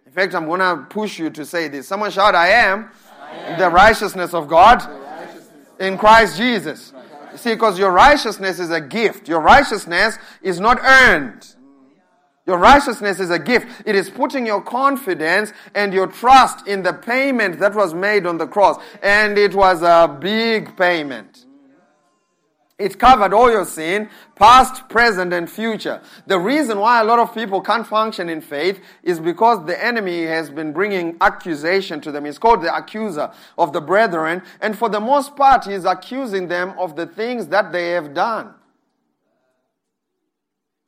In 0.04 0.10
fact, 0.10 0.34
I'm 0.34 0.46
going 0.46 0.58
to 0.58 0.84
push 0.90 1.20
you 1.20 1.30
to 1.30 1.46
say 1.46 1.68
this. 1.68 1.86
Someone 1.86 2.10
shout, 2.10 2.34
I 2.34 2.48
am, 2.48 2.90
I 3.22 3.36
am. 3.36 3.58
the 3.60 3.70
righteousness 3.70 4.34
of 4.34 4.48
God 4.48 4.82
in 5.78 5.96
Christ 5.96 6.36
Jesus. 6.36 6.92
See, 7.36 7.54
because 7.54 7.78
your 7.78 7.92
righteousness 7.92 8.58
is 8.58 8.72
a 8.72 8.80
gift. 8.80 9.28
Your 9.28 9.40
righteousness 9.40 10.18
is 10.42 10.58
not 10.58 10.80
earned. 10.80 11.54
Your 12.52 12.58
righteousness 12.58 13.18
is 13.18 13.30
a 13.30 13.38
gift. 13.38 13.82
It 13.86 13.94
is 13.94 14.10
putting 14.10 14.44
your 14.44 14.60
confidence 14.60 15.54
and 15.74 15.94
your 15.94 16.06
trust 16.06 16.68
in 16.68 16.82
the 16.82 16.92
payment 16.92 17.58
that 17.60 17.74
was 17.74 17.94
made 17.94 18.26
on 18.26 18.36
the 18.36 18.46
cross. 18.46 18.76
And 19.02 19.38
it 19.38 19.54
was 19.54 19.80
a 19.80 20.06
big 20.20 20.76
payment. 20.76 21.46
It 22.78 22.98
covered 22.98 23.32
all 23.32 23.50
your 23.50 23.64
sin, 23.64 24.10
past, 24.34 24.86
present, 24.90 25.32
and 25.32 25.50
future. 25.50 26.02
The 26.26 26.38
reason 26.38 26.78
why 26.78 27.00
a 27.00 27.04
lot 27.04 27.20
of 27.20 27.32
people 27.32 27.62
can't 27.62 27.86
function 27.86 28.28
in 28.28 28.42
faith 28.42 28.82
is 29.02 29.18
because 29.18 29.64
the 29.64 29.82
enemy 29.82 30.24
has 30.24 30.50
been 30.50 30.74
bringing 30.74 31.16
accusation 31.22 32.02
to 32.02 32.12
them. 32.12 32.26
He's 32.26 32.38
called 32.38 32.60
the 32.60 32.76
accuser 32.76 33.32
of 33.56 33.72
the 33.72 33.80
brethren. 33.80 34.42
And 34.60 34.76
for 34.76 34.90
the 34.90 35.00
most 35.00 35.36
part, 35.36 35.64
he's 35.64 35.86
accusing 35.86 36.48
them 36.48 36.74
of 36.78 36.96
the 36.96 37.06
things 37.06 37.46
that 37.46 37.72
they 37.72 37.92
have 37.92 38.12
done. 38.12 38.52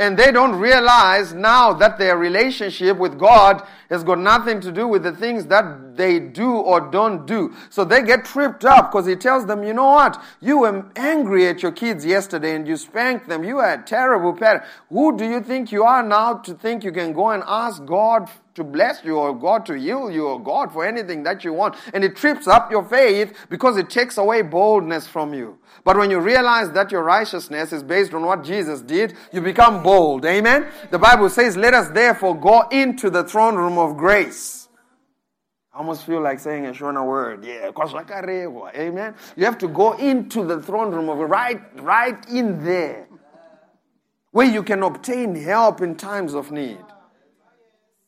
And 0.00 0.18
they 0.18 0.32
don't 0.32 0.56
realize 0.56 1.34
now 1.34 1.72
that 1.74 1.98
their 1.98 2.18
relationship 2.18 2.96
with 2.96 3.16
God 3.16 3.62
has 3.88 4.02
got 4.02 4.18
nothing 4.18 4.60
to 4.62 4.72
do 4.72 4.88
with 4.88 5.04
the 5.04 5.12
things 5.12 5.46
that 5.46 5.96
they 5.96 6.18
do 6.18 6.50
or 6.50 6.80
don't 6.80 7.26
do. 7.26 7.54
So 7.70 7.84
they 7.84 8.02
get 8.02 8.24
tripped 8.24 8.64
up 8.64 8.90
because 8.90 9.06
he 9.06 9.14
tells 9.14 9.46
them, 9.46 9.62
you 9.62 9.72
know 9.72 9.90
what? 9.90 10.20
You 10.40 10.58
were 10.58 10.90
angry 10.96 11.46
at 11.46 11.62
your 11.62 11.70
kids 11.70 12.04
yesterday 12.04 12.56
and 12.56 12.66
you 12.66 12.76
spanked 12.76 13.28
them. 13.28 13.44
You 13.44 13.58
are 13.58 13.74
a 13.74 13.82
terrible 13.84 14.32
parent. 14.32 14.64
Who 14.88 15.16
do 15.16 15.24
you 15.24 15.40
think 15.40 15.70
you 15.70 15.84
are 15.84 16.02
now 16.02 16.38
to 16.38 16.54
think 16.54 16.82
you 16.82 16.90
can 16.90 17.12
go 17.12 17.30
and 17.30 17.44
ask 17.46 17.84
God 17.84 18.28
to 18.56 18.64
bless 18.64 19.04
you 19.04 19.16
or 19.16 19.32
God 19.32 19.64
to 19.66 19.74
heal 19.74 20.10
you 20.10 20.26
or 20.26 20.42
God 20.42 20.72
for 20.72 20.84
anything 20.84 21.22
that 21.22 21.44
you 21.44 21.52
want? 21.52 21.76
And 21.92 22.02
it 22.02 22.16
trips 22.16 22.48
up 22.48 22.68
your 22.68 22.84
faith 22.84 23.46
because 23.48 23.76
it 23.76 23.90
takes 23.90 24.18
away 24.18 24.42
boldness 24.42 25.06
from 25.06 25.34
you. 25.34 25.56
But 25.82 25.96
when 25.96 26.10
you 26.10 26.20
realize 26.20 26.70
that 26.72 26.92
your 26.92 27.02
righteousness 27.02 27.72
is 27.72 27.82
based 27.82 28.14
on 28.14 28.24
what 28.24 28.44
Jesus 28.44 28.80
did, 28.80 29.14
you 29.32 29.40
become 29.40 29.82
bold. 29.82 30.24
Amen? 30.24 30.66
The 30.90 30.98
Bible 30.98 31.28
says, 31.28 31.56
let 31.56 31.74
us 31.74 31.88
therefore 31.88 32.38
go 32.38 32.68
into 32.68 33.10
the 33.10 33.24
throne 33.24 33.56
room 33.56 33.78
of 33.78 33.96
grace. 33.96 34.68
I 35.72 35.78
almost 35.78 36.06
feel 36.06 36.20
like 36.20 36.38
saying 36.38 36.66
a 36.66 36.70
Shona 36.70 37.04
word. 37.04 37.44
Yeah, 37.44 37.72
amen. 38.76 39.14
You 39.36 39.44
have 39.44 39.58
to 39.58 39.66
go 39.66 39.92
into 39.94 40.44
the 40.46 40.62
throne 40.62 40.92
room 40.92 41.08
of 41.08 41.18
right, 41.18 41.60
right 41.82 42.28
in 42.28 42.64
there, 42.64 43.08
where 44.30 44.46
you 44.46 44.62
can 44.62 44.84
obtain 44.84 45.34
help 45.34 45.80
in 45.80 45.96
times 45.96 46.34
of 46.34 46.52
need. 46.52 46.78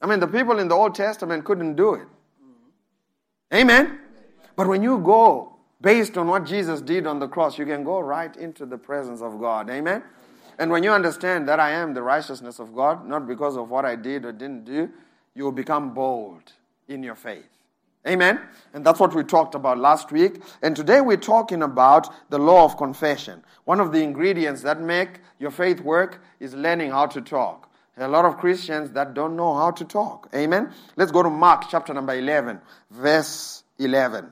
I 0.00 0.06
mean, 0.06 0.20
the 0.20 0.28
people 0.28 0.60
in 0.60 0.68
the 0.68 0.76
Old 0.76 0.94
Testament 0.94 1.44
couldn't 1.44 1.74
do 1.74 1.94
it. 1.94 2.06
Amen. 3.52 3.98
But 4.54 4.68
when 4.68 4.82
you 4.82 4.98
go 4.98 5.55
based 5.80 6.16
on 6.16 6.28
what 6.28 6.44
Jesus 6.44 6.80
did 6.80 7.06
on 7.06 7.18
the 7.18 7.28
cross, 7.28 7.58
you 7.58 7.66
can 7.66 7.84
go 7.84 8.00
right 8.00 8.34
into 8.36 8.66
the 8.66 8.78
presence 8.78 9.20
of 9.20 9.38
God. 9.40 9.70
Amen? 9.70 10.02
And 10.58 10.70
when 10.70 10.82
you 10.82 10.92
understand 10.92 11.48
that 11.48 11.60
I 11.60 11.72
am 11.72 11.94
the 11.94 12.02
righteousness 12.02 12.58
of 12.58 12.74
God, 12.74 13.06
not 13.06 13.26
because 13.26 13.56
of 13.56 13.68
what 13.68 13.84
I 13.84 13.96
did 13.96 14.24
or 14.24 14.32
didn't 14.32 14.64
do, 14.64 14.88
you 15.34 15.44
will 15.44 15.52
become 15.52 15.92
bold 15.92 16.52
in 16.88 17.02
your 17.02 17.14
faith. 17.14 17.48
Amen? 18.06 18.40
And 18.72 18.86
that's 18.86 19.00
what 19.00 19.14
we 19.14 19.24
talked 19.24 19.54
about 19.54 19.78
last 19.78 20.12
week. 20.12 20.40
And 20.62 20.76
today 20.76 21.00
we're 21.00 21.16
talking 21.16 21.62
about 21.62 22.08
the 22.30 22.38
law 22.38 22.64
of 22.64 22.76
confession. 22.76 23.42
One 23.64 23.80
of 23.80 23.92
the 23.92 24.00
ingredients 24.02 24.62
that 24.62 24.80
make 24.80 25.20
your 25.38 25.50
faith 25.50 25.80
work 25.80 26.22
is 26.38 26.54
learning 26.54 26.92
how 26.92 27.06
to 27.06 27.20
talk. 27.20 27.68
There 27.96 28.06
are 28.06 28.08
a 28.08 28.12
lot 28.12 28.24
of 28.24 28.36
Christians 28.38 28.92
that 28.92 29.14
don't 29.14 29.36
know 29.36 29.54
how 29.54 29.72
to 29.72 29.84
talk. 29.84 30.28
Amen? 30.34 30.72
Let's 30.96 31.10
go 31.10 31.22
to 31.22 31.30
Mark 31.30 31.64
chapter 31.68 31.92
number 31.92 32.14
11, 32.14 32.60
verse 32.90 33.64
11. 33.78 34.30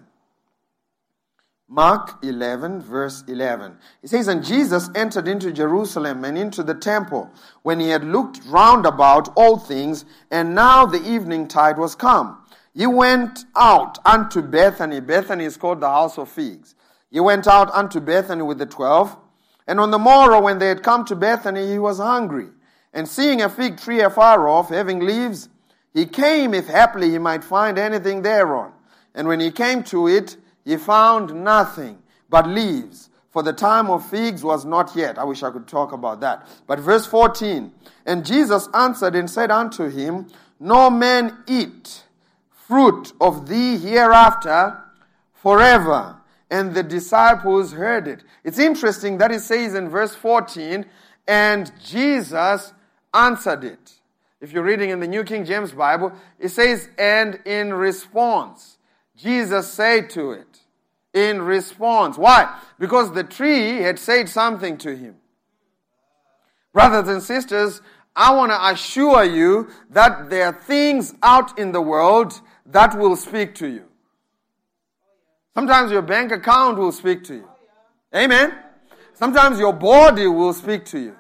Mark 1.69 2.23
11, 2.23 2.83
verse 2.83 3.25
11. 3.27 3.79
It 4.03 4.11
says, 4.11 4.29
And 4.29 4.45
Jesus 4.45 4.91
entered 4.95 5.27
into 5.27 5.51
Jerusalem 5.51 6.25
and 6.25 6.37
into 6.37 6.63
the 6.63 6.75
temple 6.75 7.31
when 7.63 7.81
he 7.81 7.89
had 7.89 8.05
looked 8.05 8.45
round 8.47 8.85
about 8.85 9.31
all 9.35 9.59
things, 9.59 10.05
and 10.31 10.55
now 10.55 10.85
the 10.85 11.03
evening 11.03 11.49
tide 11.49 11.79
was 11.79 11.95
come. 11.95 12.39
He 12.75 12.87
went 12.87 13.45
out 13.57 13.99
unto 14.05 14.43
Bethany. 14.43 15.01
Bethany 15.01 15.45
is 15.45 15.57
called 15.57 15.81
the 15.81 15.89
house 15.89 16.19
of 16.19 16.29
figs. 16.29 16.75
He 17.11 17.21
went 17.21 17.47
out 17.47 17.71
unto 17.73 18.01
Bethany 18.01 18.43
with 18.43 18.59
the 18.59 18.67
twelve. 18.67 19.17
And 19.67 19.81
on 19.81 19.91
the 19.91 19.99
morrow, 19.99 20.43
when 20.43 20.59
they 20.59 20.69
had 20.69 20.83
come 20.83 21.05
to 21.07 21.17
Bethany, 21.17 21.67
he 21.69 21.79
was 21.79 21.99
hungry. 21.99 22.49
And 22.93 23.09
seeing 23.09 23.41
a 23.41 23.49
fig 23.49 23.79
tree 23.79 24.01
afar 24.01 24.47
off, 24.49 24.69
having 24.69 25.01
leaves, 25.01 25.49
he 25.95 26.05
came 26.05 26.53
if 26.53 26.67
haply 26.67 27.11
he 27.11 27.19
might 27.19 27.43
find 27.43 27.79
anything 27.79 28.21
thereon. 28.21 28.73
And 29.15 29.29
when 29.29 29.41
he 29.41 29.51
came 29.51 29.83
to 29.85 30.09
it, 30.09 30.37
he 30.65 30.77
found 30.77 31.45
nothing 31.45 31.99
but 32.29 32.49
leaves, 32.49 33.11
for 33.31 33.43
the 33.43 33.53
time 33.53 33.91
of 33.91 34.09
figs 34.09 34.43
was 34.43 34.65
not 34.65 34.95
yet. 34.95 35.19
I 35.19 35.25
wish 35.25 35.43
I 35.43 35.51
could 35.51 35.67
talk 35.67 35.93
about 35.93 36.21
that. 36.21 36.47
But 36.67 36.81
verse 36.81 37.07
14 37.07 37.73
And 38.07 38.25
Jesus 38.25 38.69
answered 38.73 39.15
and 39.15 39.29
said 39.29 39.51
unto 39.51 39.89
him, 39.89 40.29
No 40.61 40.89
man 40.89 41.39
eat 41.47 42.05
fruit 42.51 43.13
of 43.21 43.49
thee 43.49 43.77
hereafter 43.77 44.79
forever. 45.33 46.17
And 46.51 46.75
the 46.75 46.83
disciples 46.83 47.73
heard 47.73 48.07
it. 48.07 48.23
It's 48.45 48.59
interesting 48.59 49.19
that 49.19 49.33
it 49.33 49.41
says 49.41 49.75
in 49.75 49.89
verse 49.89 50.15
14, 50.15 50.87
and 51.27 51.73
Jesus 51.83 52.73
answered 53.13 53.65
it. 53.65 53.93
If 54.41 54.53
you're 54.53 54.63
reading 54.63 54.91
in 54.91 55.01
the 55.01 55.09
New 55.09 55.25
King 55.25 55.45
James 55.45 55.73
Bible, 55.73 56.13
it 56.39 56.51
says, 56.51 56.89
and 56.99 57.41
in 57.45 57.73
response, 57.73 58.79
Jesus 59.17 59.73
said 59.73 60.11
to 60.11 60.33
it 60.33 60.54
in 61.15 61.41
response. 61.41 62.19
Why? 62.19 62.59
Because 62.79 63.13
the 63.13 63.25
tree 63.25 63.79
had 63.79 63.99
said 63.99 64.29
something 64.29 64.77
to 64.79 64.95
him. 64.95 65.17
Brothers 66.73 67.09
and 67.09 67.23
sisters, 67.23 67.81
I 68.17 68.35
want 68.35 68.51
to 68.51 68.67
assure 68.69 69.25
you 69.25 69.71
that 69.91 70.29
there 70.29 70.47
are 70.47 70.53
things 70.53 71.15
out 71.23 71.59
in 71.59 71.73
the 71.73 71.81
world 71.81 72.41
that 72.67 72.99
will 72.99 73.17
speak 73.17 73.55
to 73.57 73.69
you. 73.69 73.85
Sometimes 75.55 75.93
your 75.93 76.03
bank 76.03 76.33
account 76.33 76.79
will 76.79 76.93
speak 76.93 77.23
to 77.25 77.35
you. 77.35 77.49
Amen. 78.15 78.53
Sometimes 79.15 79.59
your 79.59 79.73
body 79.73 80.27
will 80.27 80.53
speak 80.53 80.85
to 80.87 80.99
you. 80.99 81.17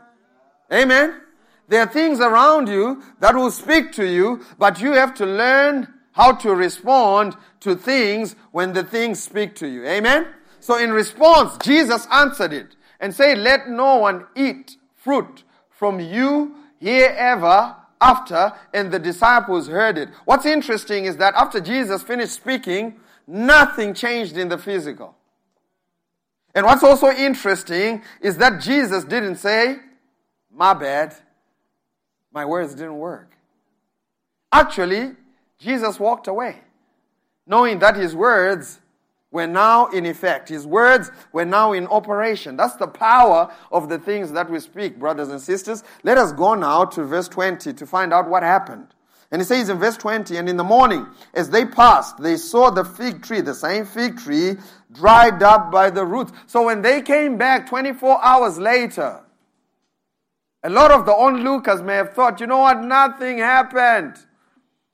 Amen. 0.72 1.20
There 1.68 1.80
are 1.80 1.86
things 1.86 2.18
around 2.18 2.68
you 2.68 3.02
that 3.20 3.34
will 3.34 3.50
speak 3.50 3.92
to 3.92 4.04
you, 4.04 4.44
but 4.58 4.80
you 4.80 4.92
have 4.92 5.14
to 5.14 5.26
learn 5.26 5.93
how 6.14 6.32
to 6.32 6.54
respond 6.54 7.36
to 7.60 7.74
things 7.74 8.36
when 8.52 8.72
the 8.72 8.84
things 8.84 9.22
speak 9.22 9.54
to 9.56 9.68
you. 9.68 9.84
Amen? 9.84 10.26
So 10.60 10.78
in 10.78 10.92
response, 10.92 11.58
Jesus 11.58 12.06
answered 12.10 12.52
it 12.52 12.76
and 13.00 13.12
said, 13.12 13.38
Let 13.38 13.68
no 13.68 13.96
one 13.96 14.26
eat 14.34 14.76
fruit 14.94 15.42
from 15.70 16.00
you 16.00 16.54
herever 16.80 17.76
after. 18.00 18.52
And 18.72 18.92
the 18.92 19.00
disciples 19.00 19.66
heard 19.66 19.98
it. 19.98 20.08
What's 20.24 20.46
interesting 20.46 21.04
is 21.04 21.16
that 21.16 21.34
after 21.34 21.60
Jesus 21.60 22.02
finished 22.02 22.32
speaking, 22.32 23.00
nothing 23.26 23.92
changed 23.92 24.36
in 24.36 24.48
the 24.48 24.58
physical. 24.58 25.16
And 26.54 26.64
what's 26.64 26.84
also 26.84 27.10
interesting 27.10 28.02
is 28.20 28.36
that 28.38 28.60
Jesus 28.62 29.02
didn't 29.02 29.36
say, 29.36 29.78
My 30.54 30.74
bad, 30.74 31.16
my 32.32 32.44
words 32.44 32.74
didn't 32.76 32.98
work. 32.98 33.32
Actually, 34.52 35.16
Jesus 35.58 35.98
walked 35.98 36.28
away, 36.28 36.60
knowing 37.46 37.78
that 37.78 37.96
his 37.96 38.14
words 38.14 38.80
were 39.30 39.46
now 39.46 39.86
in 39.88 40.06
effect. 40.06 40.48
His 40.48 40.66
words 40.66 41.10
were 41.32 41.44
now 41.44 41.72
in 41.72 41.88
operation. 41.88 42.56
That's 42.56 42.76
the 42.76 42.86
power 42.86 43.52
of 43.72 43.88
the 43.88 43.98
things 43.98 44.30
that 44.32 44.48
we 44.48 44.60
speak, 44.60 44.98
brothers 44.98 45.28
and 45.28 45.40
sisters. 45.40 45.82
Let 46.04 46.18
us 46.18 46.32
go 46.32 46.54
now 46.54 46.84
to 46.86 47.04
verse 47.04 47.28
20 47.28 47.72
to 47.72 47.86
find 47.86 48.12
out 48.12 48.28
what 48.28 48.44
happened. 48.44 48.94
And 49.32 49.42
it 49.42 49.46
says 49.46 49.68
in 49.68 49.78
verse 49.78 49.96
20, 49.96 50.36
and 50.36 50.48
in 50.48 50.56
the 50.56 50.62
morning, 50.62 51.08
as 51.34 51.50
they 51.50 51.64
passed, 51.64 52.22
they 52.22 52.36
saw 52.36 52.70
the 52.70 52.84
fig 52.84 53.22
tree, 53.22 53.40
the 53.40 53.54
same 53.54 53.84
fig 53.84 54.18
tree, 54.18 54.54
dried 54.92 55.42
up 55.42 55.72
by 55.72 55.90
the 55.90 56.04
roots. 56.04 56.32
So 56.46 56.66
when 56.66 56.82
they 56.82 57.02
came 57.02 57.36
back 57.36 57.68
24 57.68 58.24
hours 58.24 58.58
later, 58.58 59.24
a 60.62 60.70
lot 60.70 60.92
of 60.92 61.04
the 61.04 61.12
onlookers 61.12 61.82
may 61.82 61.96
have 61.96 62.14
thought, 62.14 62.38
you 62.38 62.46
know 62.46 62.58
what, 62.58 62.84
nothing 62.84 63.38
happened. 63.38 64.14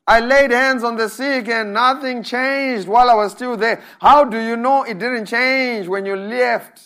I 0.06 0.20
laid 0.20 0.50
hands 0.50 0.82
on 0.82 0.96
the 0.96 1.08
sick 1.08 1.48
and 1.48 1.72
nothing 1.72 2.22
changed 2.22 2.88
while 2.88 3.10
I 3.10 3.14
was 3.14 3.32
still 3.32 3.56
there. 3.56 3.82
How 4.00 4.24
do 4.24 4.38
you 4.38 4.56
know 4.56 4.82
it 4.82 4.98
didn't 4.98 5.26
change 5.26 5.86
when 5.86 6.04
you 6.04 6.16
left? 6.16 6.82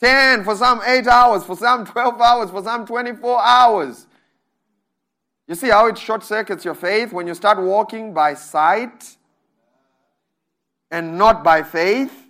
10, 0.00 0.44
for 0.44 0.56
some 0.56 0.80
8 0.84 1.06
hours, 1.06 1.44
for 1.44 1.56
some 1.56 1.84
12 1.84 2.20
hours, 2.20 2.50
for 2.50 2.62
some 2.62 2.86
24 2.86 3.42
hours. 3.42 4.06
You 5.46 5.54
see 5.54 5.68
how 5.68 5.88
it 5.88 5.98
short 5.98 6.22
circuits 6.24 6.64
your 6.64 6.74
faith 6.74 7.12
when 7.12 7.26
you 7.26 7.34
start 7.34 7.60
walking 7.60 8.14
by 8.14 8.34
sight 8.34 9.16
and 10.90 11.18
not 11.18 11.44
by 11.44 11.62
faith? 11.62 12.29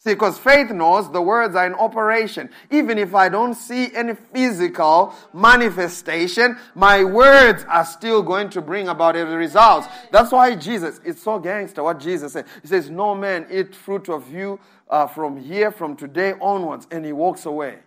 See, 0.00 0.10
because 0.10 0.38
faith 0.38 0.70
knows 0.70 1.10
the 1.10 1.20
words 1.20 1.56
are 1.56 1.66
in 1.66 1.74
operation. 1.74 2.50
Even 2.70 2.98
if 2.98 3.16
I 3.16 3.28
don't 3.28 3.54
see 3.54 3.92
any 3.96 4.14
physical 4.14 5.12
manifestation, 5.34 6.56
my 6.76 7.02
words 7.02 7.64
are 7.68 7.84
still 7.84 8.22
going 8.22 8.48
to 8.50 8.62
bring 8.62 8.86
about 8.86 9.16
a 9.16 9.26
result. 9.26 9.88
That's 10.12 10.30
why 10.30 10.54
Jesus, 10.54 11.00
it's 11.04 11.20
so 11.20 11.40
gangster 11.40 11.82
what 11.82 11.98
Jesus 11.98 12.34
said. 12.34 12.46
He 12.62 12.68
says, 12.68 12.88
No 12.90 13.16
man 13.16 13.48
eat 13.50 13.74
fruit 13.74 14.08
of 14.08 14.32
you 14.32 14.60
uh, 14.88 15.08
from 15.08 15.36
here, 15.36 15.72
from 15.72 15.96
today 15.96 16.34
onwards. 16.40 16.86
And 16.92 17.04
he 17.04 17.12
walks 17.12 17.44
away. 17.44 17.80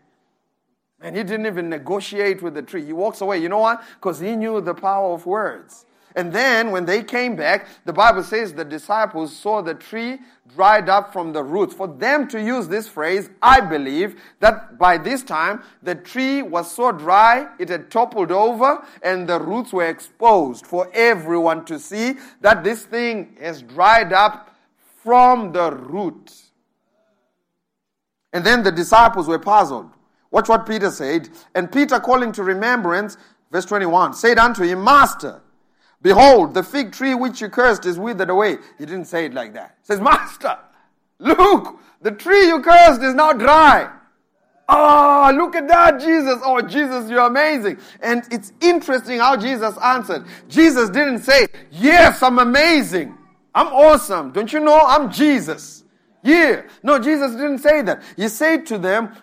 And 1.00 1.16
he 1.16 1.24
didn't 1.24 1.46
even 1.46 1.70
negotiate 1.70 2.42
with 2.42 2.56
the 2.56 2.62
tree. 2.62 2.86
He 2.86 2.94
walks 2.94 3.22
away. 3.22 3.38
You 3.38 3.48
know 3.48 3.60
why? 3.60 3.78
Because 3.96 4.20
he 4.20 4.36
knew 4.36 4.60
the 4.60 4.74
power 4.74 5.14
of 5.14 5.26
words. 5.26 5.86
And 6.16 6.32
then 6.32 6.72
when 6.72 6.86
they 6.86 7.04
came 7.04 7.36
back, 7.36 7.68
the 7.86 7.94
Bible 7.94 8.24
says 8.24 8.54
the 8.54 8.66
disciples 8.66 9.36
saw 9.36 9.62
the 9.62 9.74
tree 9.74 10.20
dried 10.56 10.90
up 10.90 11.14
from 11.14 11.34
the 11.34 11.44
roots. 11.44 11.74
For 11.74 11.88
them 11.88 12.28
to 12.30 12.42
use 12.42 12.68
this 12.68 12.88
phrase, 12.88 13.30
I 13.42 13.62
believe 13.62 14.22
that 14.40 14.78
by 14.78 14.98
this 14.98 15.24
time 15.24 15.64
the 15.82 15.96
tree 15.96 16.42
was 16.42 16.74
so 16.74 16.92
dry 16.92 17.48
it 17.60 17.70
had 17.70 17.90
toppled 17.90 18.32
over 18.32 18.86
and 19.02 19.28
the 19.28 19.40
roots 19.40 19.72
were 19.72 19.88
exposed 19.88 20.66
for 20.66 20.90
everyone 20.94 21.66
to 21.66 21.80
see 21.80 22.16
that 22.42 22.64
this 22.64 22.86
thing 22.86 23.38
has 23.40 23.62
dried 23.62 24.12
up 24.14 24.56
from 25.04 25.52
the 25.52 25.72
root. 25.72 26.32
And 28.34 28.46
then 28.46 28.64
the 28.64 28.72
disciples 28.72 29.28
were 29.28 29.40
puzzled. 29.40 29.90
Watch 30.32 30.48
what 30.48 30.66
Peter 30.66 30.90
said. 30.90 31.30
And 31.54 31.72
Peter, 31.72 32.00
calling 32.00 32.32
to 32.34 32.44
remembrance, 32.44 33.18
verse 33.52 33.66
21, 33.66 34.14
said 34.14 34.38
unto 34.38 34.64
him, 34.64 34.84
Master, 34.84 35.42
behold, 36.02 36.54
the 36.54 36.64
fig 36.64 36.92
tree 36.92 37.16
which 37.16 37.42
you 37.42 37.50
cursed 37.50 37.86
is 37.86 37.98
withered 38.00 38.30
away. 38.30 38.58
He 38.78 38.86
didn't 38.86 39.06
say 39.06 39.26
it 39.26 39.34
like 39.34 39.54
that. 39.54 39.76
He 39.82 39.86
says, 39.86 40.00
Master, 40.02 40.58
look, 41.20 41.80
the 42.02 42.12
tree 42.12 42.48
you 42.48 42.62
cursed 42.62 43.02
is 43.02 43.14
now 43.14 43.34
dry. 43.34 43.92
Oh, 44.70 45.32
look 45.36 45.56
at 45.56 45.68
that, 45.68 46.00
Jesus. 46.00 46.40
Oh, 46.44 46.62
Jesus, 46.62 47.10
you're 47.10 47.26
amazing. 47.26 47.78
And 48.02 48.24
it's 48.32 48.54
interesting 48.62 49.20
how 49.20 49.36
Jesus 49.36 49.78
answered. 49.78 50.26
Jesus 50.48 50.90
didn't 50.90 51.20
say, 51.20 51.48
Yes, 51.72 52.24
I'm 52.24 52.40
amazing. 52.40 53.18
I'm 53.54 53.68
awesome. 53.68 54.32
Don't 54.32 54.52
you 54.54 54.62
know? 54.62 54.80
I'm 54.80 55.12
Jesus. 55.12 55.84
Yeah. 56.24 56.64
No, 56.84 57.00
Jesus 57.00 57.32
didn't 57.32 57.60
say 57.60 57.82
that. 57.82 58.02
He 58.16 58.28
said 58.30 58.66
to 58.68 58.78
them, 58.78 59.14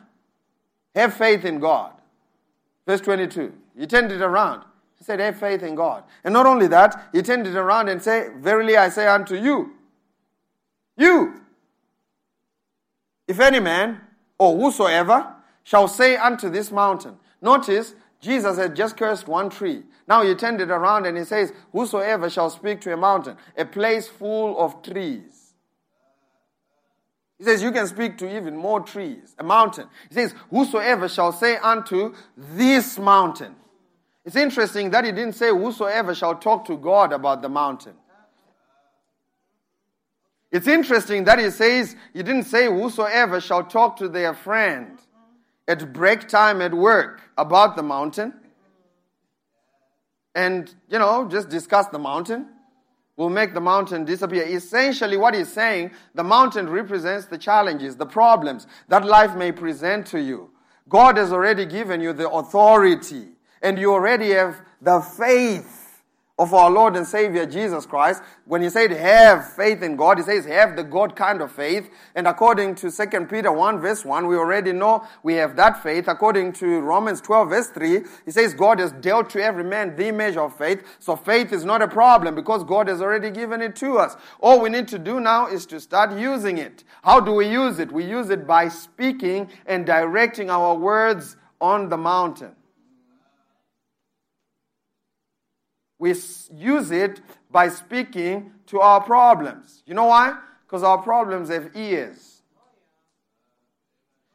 have 0.95 1.15
faith 1.15 1.45
in 1.45 1.61
God. 1.61 1.93
Verse 2.87 3.01
22. 3.01 3.53
He 3.79 3.87
turned 3.87 4.11
it 4.11 4.21
around. 4.21 4.65
He 4.99 5.05
said, 5.05 5.21
Have 5.21 5.39
faith 5.39 5.63
in 5.63 5.75
God. 5.75 6.05
And 6.25 6.35
not 6.35 6.47
only 6.47 6.67
that, 6.69 7.09
he 7.13 7.23
turned 7.23 7.47
it 7.47 7.57
around 7.57 7.89
and 7.89 8.03
said, 8.03 8.37
Verily 8.37 8.77
I 8.77 8.89
say 8.89 9.07
unto 9.07 9.37
you, 9.37 9.75
you, 10.97 11.41
if 13.29 13.39
any 13.39 13.61
man 13.61 14.01
or 14.39 14.57
whosoever 14.57 15.35
shall 15.63 15.87
say 15.87 16.17
unto 16.17 16.49
this 16.49 16.71
mountain. 16.71 17.17
Notice, 17.43 17.95
Jesus 18.21 18.57
had 18.57 18.75
just 18.75 18.97
cursed 18.97 19.29
one 19.29 19.51
tree. 19.51 19.83
Now 20.09 20.23
he 20.25 20.35
turned 20.35 20.61
it 20.61 20.71
around 20.71 21.07
and 21.07 21.17
he 21.17 21.25
says, 21.25 21.53
Whosoever 21.73 22.31
shall 22.31 22.51
speak 22.51 22.81
to 22.83 22.93
a 22.93 22.97
mountain, 22.97 23.37
a 23.57 23.65
place 23.65 24.09
full 24.09 24.59
of 24.59 24.83
trees. 24.83 25.53
He 27.39 27.45
says, 27.45 27.63
You 27.63 27.71
can 27.71 27.87
speak 27.87 28.19
to 28.19 28.37
even 28.37 28.57
more 28.57 28.81
trees, 28.81 29.37
a 29.39 29.45
mountain. 29.45 29.87
He 30.09 30.15
says, 30.15 30.35
Whosoever 30.51 31.09
shall 31.09 31.33
say 31.33 31.57
unto 31.59 32.15
this 32.37 32.99
mountain. 32.99 33.55
It's 34.29 34.37
interesting 34.37 34.91
that 34.91 35.07
he 35.07 35.11
didn't 35.11 35.37
say, 35.37 35.49
Whosoever 35.49 36.15
shall 36.15 36.35
talk 36.35 36.67
to 36.67 36.77
God 36.77 37.15
about 37.15 37.41
the 37.41 37.49
mountain. 37.49 37.95
It's 40.53 40.67
interesting 40.67 41.25
that 41.25 41.39
he 41.39 41.49
says, 41.49 41.97
He 42.13 42.23
didn't 42.23 42.43
say, 42.43 42.67
Whosoever 42.67 43.41
shall 43.41 43.65
talk 43.65 43.97
to 43.97 44.09
their 44.11 44.35
friend 44.35 44.99
at 45.67 45.95
break 45.95 46.29
time 46.29 46.61
at 46.61 46.75
work 46.75 47.23
about 47.39 47.75
the 47.75 47.83
mountain. 47.83 48.35
And, 50.35 50.75
you 50.91 50.99
know, 50.99 51.27
just 51.27 51.49
discuss 51.49 51.87
the 51.87 51.99
mountain 51.99 52.49
will 53.17 53.31
make 53.31 53.55
the 53.55 53.63
mountain 53.63 54.05
disappear. 54.05 54.43
Essentially, 54.43 55.17
what 55.17 55.33
he's 55.33 55.51
saying, 55.51 55.93
the 56.15 56.23
mountain 56.23 56.69
represents 56.69 57.25
the 57.25 57.39
challenges, 57.39 57.97
the 57.97 58.05
problems 58.05 58.67
that 58.89 59.07
life 59.07 59.35
may 59.35 59.53
present 59.53 60.07
to 60.09 60.21
you. 60.21 60.51
God 60.87 61.17
has 61.17 61.33
already 61.33 61.65
given 61.65 62.03
you 62.03 62.13
the 62.13 62.29
authority, 62.29 63.29
and 63.63 63.79
you 63.79 63.93
already 63.93 64.31
have 64.31 64.61
the 64.81 65.01
faith 65.01 65.79
of 66.39 66.55
our 66.55 66.71
Lord 66.71 66.97
and 66.97 67.05
Savior 67.05 67.45
Jesus 67.47 67.85
Christ, 67.85 68.23
when 68.45 68.63
he 68.63 68.71
said 68.71 68.93
have 68.93 69.53
faith 69.55 69.83
in 69.83 69.97
God, 69.97 70.19
he 70.19 70.25
says 70.25 70.45
have 70.47 70.77
the 70.77 70.85
God 70.85 71.17
kind 71.17 71.41
of 71.41 71.51
faith. 71.51 71.91
And 72.15 72.29
according 72.29 72.77
to 72.77 72.93
2 72.93 73.27
Peter 73.27 73.51
1 73.51 73.81
verse 73.81 74.05
1, 74.05 74.27
we 74.29 74.37
already 74.37 74.73
know 74.73 75.05
we 75.25 75.35
have 75.35 75.57
that 75.57 75.83
faith. 75.83 76.07
According 76.07 76.53
to 76.55 76.81
Romans 76.81 77.21
12 77.21 77.49
verse 77.49 77.67
3, 77.69 78.03
he 78.25 78.31
says 78.31 78.55
God 78.55 78.79
has 78.79 78.93
dealt 78.93 79.31
to 79.31 79.43
every 79.43 79.65
man 79.65 79.97
the 79.97 80.13
measure 80.13 80.43
of 80.43 80.57
faith. 80.57 80.85
So 81.01 81.17
faith 81.17 81.53
is 81.53 81.65
not 81.65 81.83
a 81.83 81.89
problem 81.89 82.37
because 82.37 82.63
God 82.63 82.87
has 82.87 83.03
already 83.03 83.31
given 83.31 83.61
it 83.61 83.75
to 83.77 83.99
us. 83.99 84.17
All 84.41 84.61
we 84.61 84.71
need 84.71 84.87
to 84.89 84.99
do 84.99 85.19
now 85.19 85.49
is 85.49 85.67
to 85.67 85.81
start 85.81 86.17
using 86.17 86.59
it. 86.59 86.85
How 87.03 87.19
do 87.19 87.33
we 87.33 87.49
use 87.49 87.81
it? 87.81 87.91
We 87.91 88.05
use 88.05 88.31
it 88.31 88.47
by 88.47 88.69
speaking 88.69 89.51
and 89.67 89.85
directing 89.85 90.51
our 90.51 90.77
words 90.77 91.37
on 91.61 91.89
the 91.89 91.97
mountain. 91.97 92.55
We 95.99 96.15
use 96.55 96.91
it 96.91 97.21
by 97.51 97.69
speaking 97.69 98.53
to 98.67 98.81
our 98.81 99.01
problems. 99.01 99.83
You 99.87 99.95
know 99.95 100.07
why? 100.07 100.39
Because 100.67 100.83
our 100.83 100.99
problems 100.99 101.49
have 101.49 101.71
ears. 101.75 102.43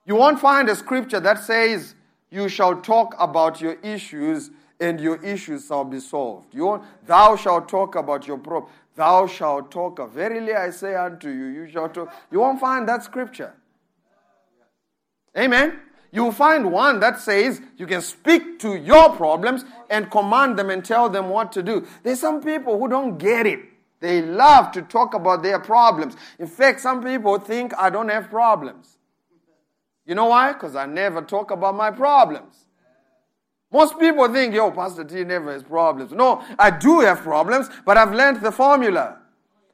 You 0.06 0.16
won't 0.16 0.40
find 0.40 0.70
a 0.70 0.76
scripture 0.76 1.20
that 1.22 1.40
says, 1.40 1.96
You 2.30 2.50
shall 2.50 2.82
talk 2.82 3.16
about 3.18 3.62
your 3.62 3.76
issues 3.82 4.52
and 4.80 5.00
your 5.00 5.24
issues 5.24 5.68
shall 5.68 5.86
be 5.86 6.00
solved. 6.00 6.54
You 6.54 6.66
won't, 6.66 6.84
thou 7.06 7.36
shalt 7.38 7.70
talk 7.70 7.96
about 7.96 8.28
your 8.28 8.38
problem. 8.38 8.72
Thou 8.96 9.28
shalt 9.28 9.72
talk. 9.72 10.12
Verily 10.12 10.54
I 10.54 10.70
say 10.72 10.96
unto 10.96 11.30
you, 11.30 11.46
you 11.46 11.70
shall 11.70 11.90
talk. 11.90 12.14
You 12.32 12.42
won't 12.42 12.60
find 12.60 12.88
that 12.90 13.04
scripture. 13.04 13.54
Amen. 15.38 15.80
You'll 16.14 16.32
find 16.32 16.72
one 16.72 17.00
that 17.00 17.20
says 17.20 17.60
you 17.76 17.88
can 17.88 18.02
speak 18.02 18.60
to 18.60 18.76
your 18.76 19.16
problems 19.16 19.66
and 19.90 20.12
command 20.12 20.60
them 20.60 20.70
and 20.70 20.86
tell 20.86 21.10
them 21.10 21.28
what 21.30 21.52
to 21.54 21.64
do. 21.64 21.88
There's 22.04 22.20
some 22.20 22.40
people 22.40 22.78
who 22.78 22.88
don't 22.88 23.18
get 23.18 23.48
it. 23.48 23.62
They 24.00 24.22
love 24.22 24.72
to 24.74 24.84
talk 24.84 25.16
about 25.16 25.42
their 25.42 25.58
problems. 25.60 26.16
In 26.38 26.46
fact, 26.46 26.82
some 26.82 27.04
people 27.04 27.40
think 27.40 27.74
I 27.80 27.90
don't 27.90 28.10
have 28.10 28.30
problems. 28.30 29.00
You 30.06 30.14
know 30.14 30.26
why? 30.26 30.54
Because 30.54 30.76
I 30.76 30.86
never 30.86 31.24
talk 31.24 31.50
about 31.50 31.74
my 31.76 31.90
problems. 31.90 32.66
Most 33.72 33.98
people 33.98 34.32
think, 34.32 34.54
yo, 34.54 34.70
Pastor 34.70 35.04
T 35.04 35.24
never 35.24 35.52
has 35.52 35.64
problems. 35.64 36.12
No, 36.12 36.44
I 36.60 36.70
do 36.70 37.00
have 37.00 37.22
problems, 37.22 37.70
but 37.86 37.98
I've 37.98 38.14
learned 38.14 38.42
the 38.42 38.52
formula. 38.52 39.18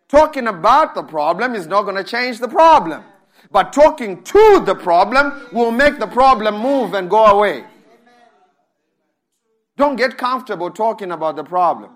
Talking 0.08 0.48
about 0.48 0.96
the 0.96 1.04
problem 1.04 1.54
is 1.54 1.68
not 1.68 1.82
going 1.82 1.98
to 1.98 2.04
change 2.06 2.40
the 2.40 2.48
problem. 2.48 3.04
But 3.52 3.74
talking 3.74 4.24
to 4.24 4.64
the 4.66 4.76
problem 4.76 5.48
will 5.52 5.72
make 5.72 6.00
the 6.00 6.08
problem 6.08 6.60
move 6.60 6.94
and 6.94 7.10
go 7.10 7.26
away. 7.26 7.66
Don't 9.76 9.96
get 9.96 10.18
comfortable 10.18 10.70
talking 10.70 11.12
about 11.12 11.36
the 11.36 11.44
problem. 11.44 11.92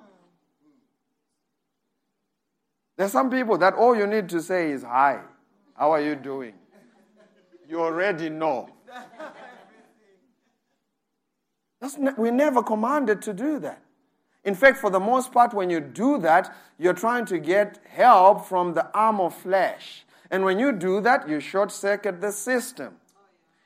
There's 2.97 3.11
some 3.11 3.29
people 3.29 3.57
that 3.57 3.73
all 3.73 3.95
you 3.95 4.07
need 4.07 4.29
to 4.29 4.41
say 4.41 4.71
is, 4.71 4.83
Hi, 4.83 5.19
how 5.75 5.91
are 5.91 6.01
you 6.01 6.15
doing? 6.15 6.53
You 7.67 7.81
already 7.81 8.29
know. 8.29 8.69
Ne- 11.97 12.11
we're 12.17 12.31
never 12.31 12.63
commanded 12.63 13.21
to 13.23 13.33
do 13.33 13.59
that. 13.59 13.81
In 14.45 14.55
fact, 14.55 14.77
for 14.77 14.89
the 14.89 14.99
most 14.99 15.31
part, 15.31 15.53
when 15.53 15.69
you 15.69 15.79
do 15.79 16.17
that, 16.19 16.55
you're 16.77 16.93
trying 16.93 17.25
to 17.25 17.39
get 17.39 17.79
help 17.89 18.45
from 18.45 18.73
the 18.73 18.89
arm 18.93 19.19
of 19.19 19.33
flesh. 19.33 20.05
And 20.33 20.43
when 20.43 20.57
you 20.57 20.71
do 20.71 20.99
that, 21.01 21.29
you 21.29 21.39
short 21.39 21.71
circuit 21.71 22.19
the 22.19 22.31
system. 22.31 22.95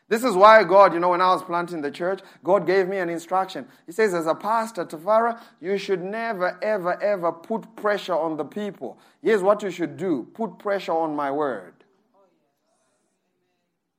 This 0.09 0.25
is 0.25 0.35
why 0.35 0.65
God, 0.65 0.93
you 0.93 0.99
know, 0.99 1.11
when 1.11 1.21
I 1.21 1.29
was 1.29 1.41
planting 1.41 1.81
the 1.81 1.89
church, 1.89 2.19
God 2.43 2.67
gave 2.67 2.89
me 2.89 2.97
an 2.97 3.09
instruction. 3.09 3.65
He 3.85 3.93
says, 3.93 4.13
as 4.13 4.27
a 4.27 4.35
pastor, 4.35 4.83
Tafara, 4.83 5.39
you 5.61 5.77
should 5.77 6.03
never, 6.03 6.59
ever, 6.61 7.01
ever 7.01 7.31
put 7.31 7.73
pressure 7.77 8.17
on 8.17 8.35
the 8.35 8.43
people. 8.43 8.99
Here's 9.23 9.41
what 9.41 9.63
you 9.63 9.71
should 9.71 9.95
do 9.95 10.27
put 10.33 10.59
pressure 10.59 10.91
on 10.91 11.15
my 11.15 11.31
word. 11.31 11.76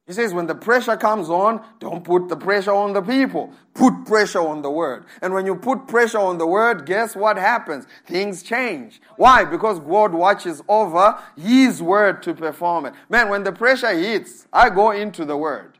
He 0.08 0.14
says, 0.14 0.32
when 0.32 0.46
the 0.46 0.54
pressure 0.54 0.96
comes 0.96 1.28
on, 1.28 1.62
don't 1.80 2.02
put 2.02 2.30
the 2.30 2.36
pressure 2.36 2.72
on 2.72 2.94
the 2.94 3.02
people. 3.02 3.52
Put 3.74 4.06
pressure 4.06 4.40
on 4.40 4.62
the 4.62 4.70
word. 4.70 5.04
And 5.20 5.34
when 5.34 5.44
you 5.44 5.54
put 5.54 5.86
pressure 5.86 6.18
on 6.18 6.38
the 6.38 6.46
word, 6.46 6.86
guess 6.86 7.14
what 7.14 7.36
happens? 7.36 7.86
Things 8.06 8.42
change. 8.42 9.02
Why? 9.16 9.44
Because 9.44 9.78
God 9.78 10.14
watches 10.14 10.62
over 10.66 11.22
his 11.36 11.82
word 11.82 12.22
to 12.22 12.32
perform 12.32 12.86
it. 12.86 12.94
Man, 13.10 13.28
when 13.28 13.44
the 13.44 13.52
pressure 13.52 13.90
hits, 13.90 14.48
I 14.50 14.70
go 14.70 14.92
into 14.92 15.26
the 15.26 15.36
word 15.36 15.78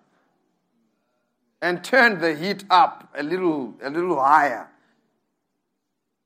and 1.63 1.83
turn 1.83 2.21
the 2.21 2.35
heat 2.35 2.65
up 2.69 3.09
a 3.17 3.23
little, 3.23 3.77
a 3.83 3.89
little 3.89 4.21
higher. 4.23 4.69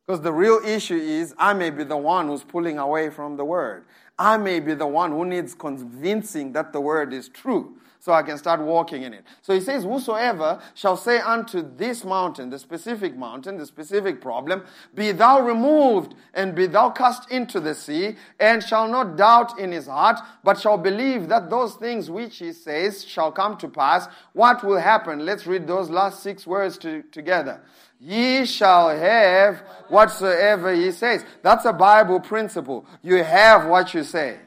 Because 0.05 0.23
the 0.23 0.33
real 0.33 0.61
issue 0.67 0.97
is 0.97 1.37
I 1.39 1.53
may 1.53 1.71
be 1.71 1.85
the 1.85 1.97
one 1.97 2.27
who's 2.27 2.43
pulling 2.43 2.79
away 2.81 3.11
from 3.11 3.37
the 3.37 3.45
word. 3.45 3.85
I 4.19 4.39
may 4.39 4.59
be 4.59 4.75
the 4.75 4.89
one 4.89 5.13
who 5.13 5.25
needs 5.25 5.55
convincing 5.55 6.51
that 6.55 6.73
the 6.73 6.81
word 6.81 7.13
is 7.13 7.29
true 7.29 7.77
so 8.03 8.13
I 8.13 8.25
can 8.25 8.37
start 8.37 8.59
walking 8.61 9.05
in 9.05 9.15
it. 9.15 9.25
So 9.43 9.55
he 9.55 9.61
says, 9.61 9.85
Whosoever 9.85 10.61
shall 10.75 10.97
say 10.97 11.21
unto 11.21 11.63
this 11.77 12.05
mountain, 12.05 12.51
the 12.51 12.59
specific 12.59 13.17
mountain, 13.17 13.59
the 13.59 13.65
specific 13.65 14.21
problem, 14.21 14.65
Be 14.93 15.13
thou 15.13 15.41
removed 15.41 16.17
and 16.35 16.53
be 16.53 16.67
thou 16.67 16.91
cast 16.91 17.31
into 17.31 17.61
the 17.61 17.77
sea, 17.77 18.17
and 18.41 18.61
shall 18.61 18.89
not 18.89 19.17
doubt 19.17 19.57
in 19.57 19.71
his 19.71 19.87
heart, 19.87 20.19
but 20.43 20.59
shall 20.59 20.79
believe 20.79 21.29
that 21.29 21.49
those 21.49 21.77
things 21.77 22.11
which 22.11 22.39
he 22.39 22.53
says 22.53 23.05
shall 23.05 23.31
come 23.31 23.57
to 23.59 23.69
pass, 23.69 24.09
what 24.33 24.65
will 24.65 24.81
happen? 24.81 25.25
Let's 25.25 25.47
read 25.47 25.69
those 25.69 25.89
last 25.89 26.25
six 26.25 26.45
words 26.45 26.79
to, 26.79 27.05
together. 27.13 27.63
Ye 28.01 28.47
shall 28.47 28.89
have 28.89 29.61
whatsoever 29.87 30.75
he 30.75 30.91
says. 30.91 31.25
That's 31.43 31.67
a 31.67 31.73
Bible 31.73 32.19
principle. 32.19 32.85
You 33.01 33.23
have 33.23 33.69
what 33.69 33.95
you 33.95 34.03
say. 34.03 34.39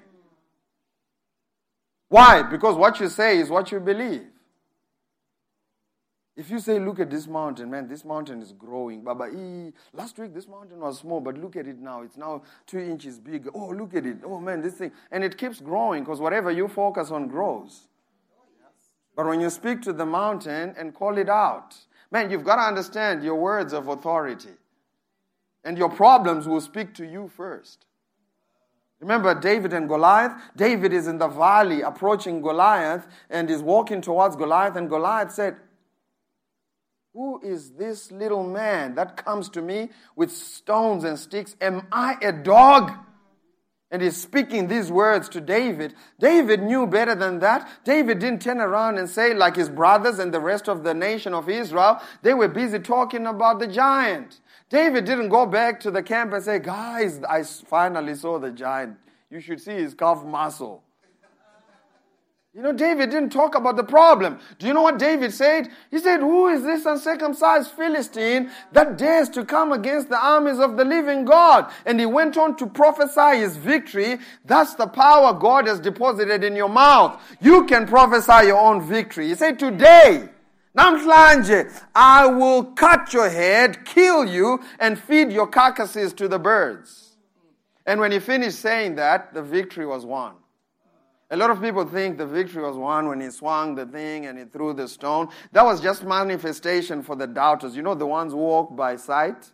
Why? 2.09 2.43
Because 2.43 2.75
what 2.75 2.99
you 2.99 3.09
say 3.09 3.39
is 3.39 3.49
what 3.49 3.71
you 3.71 3.79
believe. 3.79 4.27
If 6.37 6.49
you 6.49 6.59
say, 6.59 6.79
look 6.79 6.99
at 6.99 7.09
this 7.09 7.27
mountain, 7.27 7.71
man, 7.71 7.87
this 7.87 8.03
mountain 8.03 8.41
is 8.41 8.51
growing. 8.51 9.03
Baba, 9.03 9.29
ee, 9.33 9.71
last 9.93 10.19
week 10.19 10.33
this 10.33 10.47
mountain 10.47 10.79
was 10.81 10.99
small, 10.99 11.21
but 11.21 11.37
look 11.37 11.55
at 11.55 11.65
it 11.65 11.79
now. 11.79 12.01
It's 12.01 12.17
now 12.17 12.43
two 12.67 12.79
inches 12.79 13.19
big. 13.19 13.47
Oh, 13.53 13.69
look 13.69 13.95
at 13.95 14.05
it. 14.05 14.17
Oh, 14.25 14.41
man, 14.41 14.61
this 14.61 14.73
thing. 14.73 14.91
And 15.11 15.23
it 15.23 15.37
keeps 15.37 15.61
growing 15.61 16.03
because 16.03 16.19
whatever 16.19 16.51
you 16.51 16.67
focus 16.67 17.09
on 17.09 17.29
grows. 17.29 17.87
But 19.15 19.27
when 19.27 19.39
you 19.39 19.49
speak 19.49 19.81
to 19.83 19.93
the 19.93 20.05
mountain 20.05 20.75
and 20.77 20.93
call 20.93 21.17
it 21.17 21.29
out, 21.29 21.73
man, 22.11 22.29
you've 22.29 22.43
got 22.43 22.57
to 22.57 22.63
understand 22.63 23.23
your 23.23 23.35
words 23.35 23.71
of 23.71 23.87
authority. 23.87 24.49
And 25.63 25.77
your 25.77 25.89
problems 25.89 26.49
will 26.49 26.59
speak 26.59 26.93
to 26.95 27.05
you 27.05 27.29
first. 27.29 27.85
Remember 28.99 29.39
David 29.39 29.73
and 29.73 29.87
Goliath? 29.87 30.33
David 30.55 30.93
is 30.93 31.07
in 31.07 31.17
the 31.17 31.27
valley 31.27 31.81
approaching 31.81 32.41
Goliath 32.41 33.07
and 33.29 33.49
is 33.49 33.61
walking 33.61 34.01
towards 34.01 34.35
Goliath, 34.35 34.75
and 34.75 34.89
Goliath 34.89 35.31
said, 35.31 35.57
Who 37.13 37.41
is 37.41 37.71
this 37.71 38.11
little 38.11 38.43
man 38.43 38.95
that 38.95 39.17
comes 39.17 39.49
to 39.49 39.61
me 39.61 39.89
with 40.15 40.31
stones 40.31 41.03
and 41.03 41.19
sticks? 41.19 41.55
Am 41.59 41.87
I 41.91 42.17
a 42.21 42.31
dog? 42.31 42.91
And 43.91 44.01
he's 44.01 44.19
speaking 44.19 44.67
these 44.67 44.91
words 44.91 45.29
to 45.29 45.41
David. 45.41 45.93
David 46.19 46.61
knew 46.61 46.87
better 46.87 47.13
than 47.13 47.39
that. 47.39 47.69
David 47.83 48.19
didn't 48.19 48.41
turn 48.41 48.59
around 48.59 48.97
and 48.97 49.09
say, 49.09 49.33
like 49.33 49.55
his 49.55 49.69
brothers 49.69 50.19
and 50.19 50.33
the 50.33 50.39
rest 50.39 50.67
of 50.67 50.83
the 50.83 50.93
nation 50.93 51.33
of 51.33 51.47
Israel, 51.47 52.01
they 52.23 52.33
were 52.33 52.47
busy 52.47 52.79
talking 52.79 53.27
about 53.27 53.59
the 53.59 53.67
giant. 53.67 54.41
David 54.69 55.05
didn't 55.05 55.29
go 55.29 55.45
back 55.45 55.79
to 55.81 55.91
the 55.91 56.01
camp 56.01 56.33
and 56.33 56.43
say, 56.43 56.59
Guys, 56.59 57.23
I 57.23 57.43
finally 57.43 58.15
saw 58.15 58.39
the 58.39 58.51
giant. 58.51 58.97
You 59.29 59.39
should 59.39 59.61
see 59.61 59.73
his 59.73 59.93
calf 59.93 60.23
muscle. 60.23 60.83
You 62.55 62.61
know, 62.61 62.71
David 62.71 63.09
didn't 63.09 63.31
talk 63.31 63.53
about 63.53 63.75
the 63.75 63.83
problem. 63.83 64.39
Do 64.59 64.65
you 64.65 64.73
know 64.73 64.81
what 64.81 64.97
David 64.97 65.33
said? 65.33 65.67
He 65.91 65.99
said, 65.99 66.21
Who 66.21 66.47
is 66.47 66.63
this 66.63 66.85
uncircumcised 66.85 67.71
Philistine 67.71 68.49
that 68.71 68.97
dares 68.97 69.27
to 69.31 69.43
come 69.43 69.73
against 69.73 70.07
the 70.07 70.17
armies 70.17 70.59
of 70.59 70.77
the 70.77 70.85
living 70.85 71.25
God? 71.25 71.69
And 71.85 71.99
he 71.99 72.05
went 72.05 72.37
on 72.37 72.55
to 72.55 72.65
prophesy 72.65 73.39
his 73.41 73.57
victory. 73.57 74.19
That's 74.45 74.73
the 74.75 74.87
power 74.87 75.33
God 75.33 75.67
has 75.67 75.81
deposited 75.81 76.45
in 76.45 76.55
your 76.55 76.69
mouth. 76.69 77.21
You 77.41 77.65
can 77.65 77.85
prophesy 77.85 78.47
your 78.47 78.59
own 78.59 78.81
victory. 78.81 79.27
He 79.27 79.35
said, 79.35 79.59
Today, 79.59 80.29
Namhlanje, 80.75 81.71
I 81.95 82.27
will 82.27 82.63
cut 82.63 83.13
your 83.13 83.29
head, 83.29 83.85
kill 83.85 84.25
you, 84.25 84.61
and 84.79 84.99
feed 84.99 85.31
your 85.31 85.47
carcasses 85.47 86.13
to 86.13 86.27
the 86.27 86.39
birds. 86.39 87.15
And 87.85 87.99
when 87.99 88.11
he 88.11 88.19
finished 88.19 88.59
saying 88.59 88.95
that, 88.95 89.33
the 89.33 89.41
victory 89.41 89.85
was 89.85 90.05
won. 90.05 90.33
A 91.31 91.37
lot 91.37 91.49
of 91.49 91.61
people 91.61 91.85
think 91.85 92.17
the 92.17 92.25
victory 92.25 92.61
was 92.61 92.75
won 92.75 93.07
when 93.07 93.19
he 93.19 93.29
swung 93.31 93.73
the 93.73 93.85
thing 93.85 94.27
and 94.27 94.37
he 94.37 94.45
threw 94.45 94.73
the 94.73 94.87
stone. 94.87 95.29
That 95.53 95.65
was 95.65 95.81
just 95.81 96.03
manifestation 96.03 97.01
for 97.01 97.15
the 97.15 97.25
doubters. 97.25 97.75
You 97.75 97.81
know, 97.81 97.95
the 97.95 98.05
ones 98.05 98.33
who 98.33 98.39
walk 98.39 98.75
by 98.75 98.95
sight? 98.97 99.51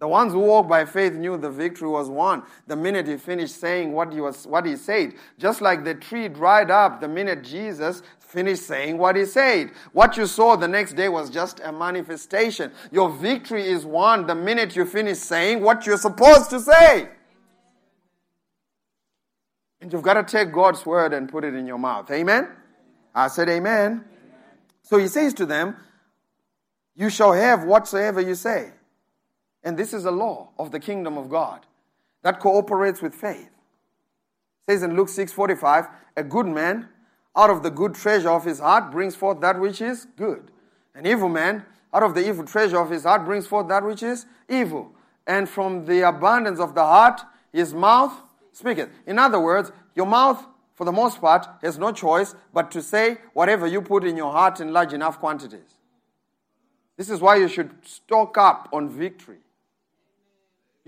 The 0.00 0.06
ones 0.06 0.32
who 0.32 0.38
walk 0.38 0.68
by 0.68 0.84
faith 0.84 1.14
knew 1.14 1.36
the 1.36 1.50
victory 1.50 1.88
was 1.88 2.08
won 2.08 2.44
the 2.68 2.76
minute 2.76 3.08
he 3.08 3.16
finished 3.16 3.56
saying 3.56 3.92
what 3.92 4.12
he, 4.12 4.20
was, 4.20 4.46
what 4.46 4.64
he 4.64 4.76
said. 4.76 5.14
Just 5.38 5.60
like 5.60 5.84
the 5.84 5.94
tree 5.94 6.28
dried 6.28 6.70
up 6.70 7.00
the 7.00 7.08
minute 7.08 7.42
Jesus 7.42 8.02
finished 8.28 8.62
saying 8.62 8.98
what 8.98 9.16
he 9.16 9.24
said. 9.24 9.70
What 9.92 10.16
you 10.16 10.26
saw 10.26 10.54
the 10.54 10.68
next 10.68 10.92
day 10.92 11.08
was 11.08 11.30
just 11.30 11.60
a 11.64 11.72
manifestation. 11.72 12.70
Your 12.92 13.10
victory 13.10 13.66
is 13.66 13.86
won 13.86 14.26
the 14.26 14.34
minute 14.34 14.76
you 14.76 14.84
finish 14.84 15.18
saying 15.18 15.62
what 15.62 15.86
you're 15.86 15.96
supposed 15.96 16.50
to 16.50 16.60
say. 16.60 17.08
And 19.80 19.92
you've 19.92 20.02
got 20.02 20.14
to 20.14 20.24
take 20.24 20.52
God's 20.52 20.84
word 20.84 21.14
and 21.14 21.28
put 21.28 21.44
it 21.44 21.54
in 21.54 21.66
your 21.66 21.78
mouth. 21.78 22.10
Amen? 22.10 22.48
I 23.14 23.28
said, 23.28 23.48
Amen. 23.48 23.92
amen. 23.92 24.04
So 24.82 24.98
he 24.98 25.08
says 25.08 25.32
to 25.34 25.46
them, 25.46 25.76
You 26.94 27.08
shall 27.08 27.32
have 27.32 27.64
whatsoever 27.64 28.20
you 28.20 28.34
say. 28.34 28.72
And 29.64 29.78
this 29.78 29.94
is 29.94 30.04
a 30.04 30.10
law 30.10 30.50
of 30.58 30.70
the 30.70 30.80
kingdom 30.80 31.16
of 31.16 31.30
God 31.30 31.64
that 32.22 32.40
cooperates 32.40 33.00
with 33.00 33.14
faith. 33.14 33.46
It 34.66 34.72
says 34.72 34.82
in 34.82 34.96
Luke 34.96 35.08
6:45, 35.08 35.88
a 36.16 36.22
good 36.22 36.46
man 36.46 36.88
out 37.36 37.50
of 37.50 37.62
the 37.62 37.70
good 37.70 37.94
treasure 37.94 38.30
of 38.30 38.44
his 38.44 38.58
heart 38.58 38.90
brings 38.90 39.14
forth 39.14 39.40
that 39.40 39.60
which 39.60 39.80
is 39.80 40.06
good. 40.16 40.50
An 40.94 41.06
evil 41.06 41.28
man, 41.28 41.64
out 41.92 42.02
of 42.02 42.14
the 42.14 42.26
evil 42.26 42.44
treasure 42.44 42.78
of 42.78 42.90
his 42.90 43.04
heart, 43.04 43.24
brings 43.24 43.46
forth 43.46 43.68
that 43.68 43.84
which 43.84 44.02
is 44.02 44.26
evil. 44.48 44.92
And 45.26 45.48
from 45.48 45.84
the 45.86 46.08
abundance 46.08 46.58
of 46.58 46.74
the 46.74 46.82
heart, 46.82 47.20
his 47.52 47.72
mouth 47.72 48.12
speaketh. 48.52 48.88
In 49.06 49.18
other 49.18 49.38
words, 49.38 49.70
your 49.94 50.06
mouth, 50.06 50.44
for 50.74 50.84
the 50.84 50.92
most 50.92 51.20
part, 51.20 51.46
has 51.62 51.78
no 51.78 51.92
choice 51.92 52.34
but 52.52 52.70
to 52.72 52.82
say 52.82 53.18
whatever 53.32 53.66
you 53.66 53.82
put 53.82 54.04
in 54.04 54.16
your 54.16 54.32
heart 54.32 54.60
in 54.60 54.72
large 54.72 54.92
enough 54.92 55.20
quantities. 55.20 55.76
This 56.96 57.10
is 57.10 57.20
why 57.20 57.36
you 57.36 57.48
should 57.48 57.70
stock 57.84 58.36
up 58.36 58.68
on 58.72 58.88
victory. 58.88 59.38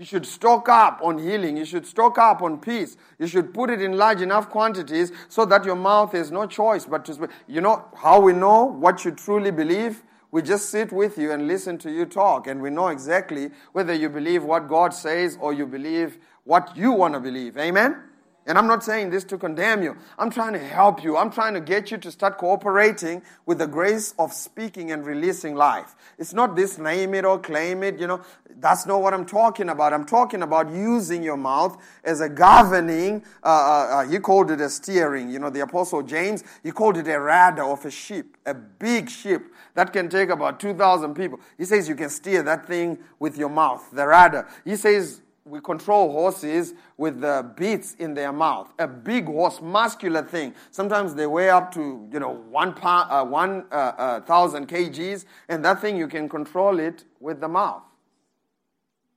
You 0.01 0.05
should 0.05 0.25
stock 0.25 0.67
up 0.67 0.99
on 1.03 1.19
healing. 1.19 1.57
You 1.57 1.63
should 1.63 1.85
stock 1.85 2.17
up 2.17 2.41
on 2.41 2.57
peace. 2.57 2.97
You 3.19 3.27
should 3.27 3.53
put 3.53 3.69
it 3.69 3.83
in 3.83 3.99
large 3.99 4.19
enough 4.19 4.49
quantities 4.49 5.11
so 5.29 5.45
that 5.45 5.63
your 5.63 5.75
mouth 5.75 6.13
has 6.13 6.31
no 6.31 6.47
choice 6.47 6.85
but 6.85 7.05
to 7.05 7.13
speak. 7.13 7.29
You 7.45 7.61
know 7.61 7.85
how 7.95 8.19
we 8.19 8.33
know 8.33 8.63
what 8.63 9.05
you 9.05 9.11
truly 9.11 9.51
believe? 9.51 10.01
We 10.31 10.41
just 10.41 10.71
sit 10.71 10.91
with 10.91 11.19
you 11.19 11.31
and 11.31 11.47
listen 11.47 11.77
to 11.77 11.91
you 11.91 12.07
talk, 12.07 12.47
and 12.47 12.63
we 12.63 12.71
know 12.71 12.87
exactly 12.87 13.51
whether 13.73 13.93
you 13.93 14.09
believe 14.09 14.43
what 14.43 14.67
God 14.67 14.91
says 14.91 15.37
or 15.39 15.53
you 15.53 15.67
believe 15.67 16.17
what 16.45 16.75
you 16.75 16.93
want 16.93 17.13
to 17.13 17.19
believe. 17.19 17.55
Amen? 17.55 18.01
And 18.47 18.57
I'm 18.57 18.65
not 18.65 18.83
saying 18.83 19.11
this 19.11 19.23
to 19.25 19.37
condemn 19.37 19.83
you. 19.83 19.95
I'm 20.17 20.31
trying 20.31 20.53
to 20.53 20.59
help 20.59 21.03
you. 21.03 21.15
I'm 21.15 21.29
trying 21.29 21.53
to 21.53 21.61
get 21.61 21.91
you 21.91 21.97
to 21.99 22.11
start 22.11 22.39
cooperating 22.39 23.21
with 23.45 23.59
the 23.59 23.67
grace 23.67 24.15
of 24.17 24.33
speaking 24.33 24.91
and 24.91 25.05
releasing 25.05 25.53
life. 25.53 25.95
It's 26.17 26.33
not 26.33 26.55
this 26.55 26.79
name 26.79 27.13
it 27.13 27.23
or 27.23 27.37
claim 27.37 27.83
it, 27.83 27.99
you 27.99 28.07
know. 28.07 28.21
That's 28.57 28.87
not 28.87 29.01
what 29.01 29.13
I'm 29.13 29.27
talking 29.27 29.69
about. 29.69 29.93
I'm 29.93 30.05
talking 30.05 30.41
about 30.41 30.71
using 30.71 31.21
your 31.21 31.37
mouth 31.37 31.77
as 32.03 32.19
a 32.21 32.29
governing, 32.29 33.23
uh, 33.43 33.47
uh, 33.47 33.87
uh 33.91 34.07
he 34.09 34.17
called 34.17 34.49
it 34.49 34.59
a 34.59 34.69
steering. 34.69 35.29
You 35.29 35.37
know, 35.37 35.51
the 35.51 35.61
Apostle 35.61 36.01
James, 36.01 36.43
he 36.63 36.71
called 36.71 36.97
it 36.97 37.07
a 37.07 37.19
rudder 37.19 37.63
of 37.63 37.85
a 37.85 37.91
ship, 37.91 38.37
a 38.47 38.55
big 38.55 39.09
ship 39.09 39.43
that 39.75 39.93
can 39.93 40.09
take 40.09 40.29
about 40.29 40.59
2,000 40.59 41.13
people. 41.13 41.39
He 41.59 41.65
says 41.65 41.87
you 41.87 41.95
can 41.95 42.09
steer 42.09 42.41
that 42.43 42.65
thing 42.65 42.97
with 43.19 43.37
your 43.37 43.49
mouth, 43.49 43.87
the 43.93 44.07
rudder. 44.07 44.47
He 44.65 44.75
says 44.75 45.21
we 45.45 45.59
control 45.59 46.11
horses 46.11 46.73
with 46.97 47.19
the 47.21 47.51
bits 47.55 47.95
in 47.95 48.13
their 48.13 48.31
mouth. 48.31 48.71
A 48.77 48.87
big 48.87 49.25
horse, 49.25 49.59
muscular 49.61 50.23
thing. 50.23 50.53
Sometimes 50.69 51.15
they 51.15 51.25
weigh 51.25 51.49
up 51.49 51.73
to 51.73 52.07
you 52.11 52.19
know 52.19 52.43
uh, 52.53 53.25
one 53.25 53.65
uh, 53.71 53.75
uh, 53.75 54.21
thousand 54.21 54.67
kgs, 54.67 55.25
and 55.49 55.65
that 55.65 55.81
thing 55.81 55.97
you 55.97 56.07
can 56.07 56.29
control 56.29 56.79
it 56.79 57.05
with 57.19 57.41
the 57.41 57.47
mouth. 57.47 57.83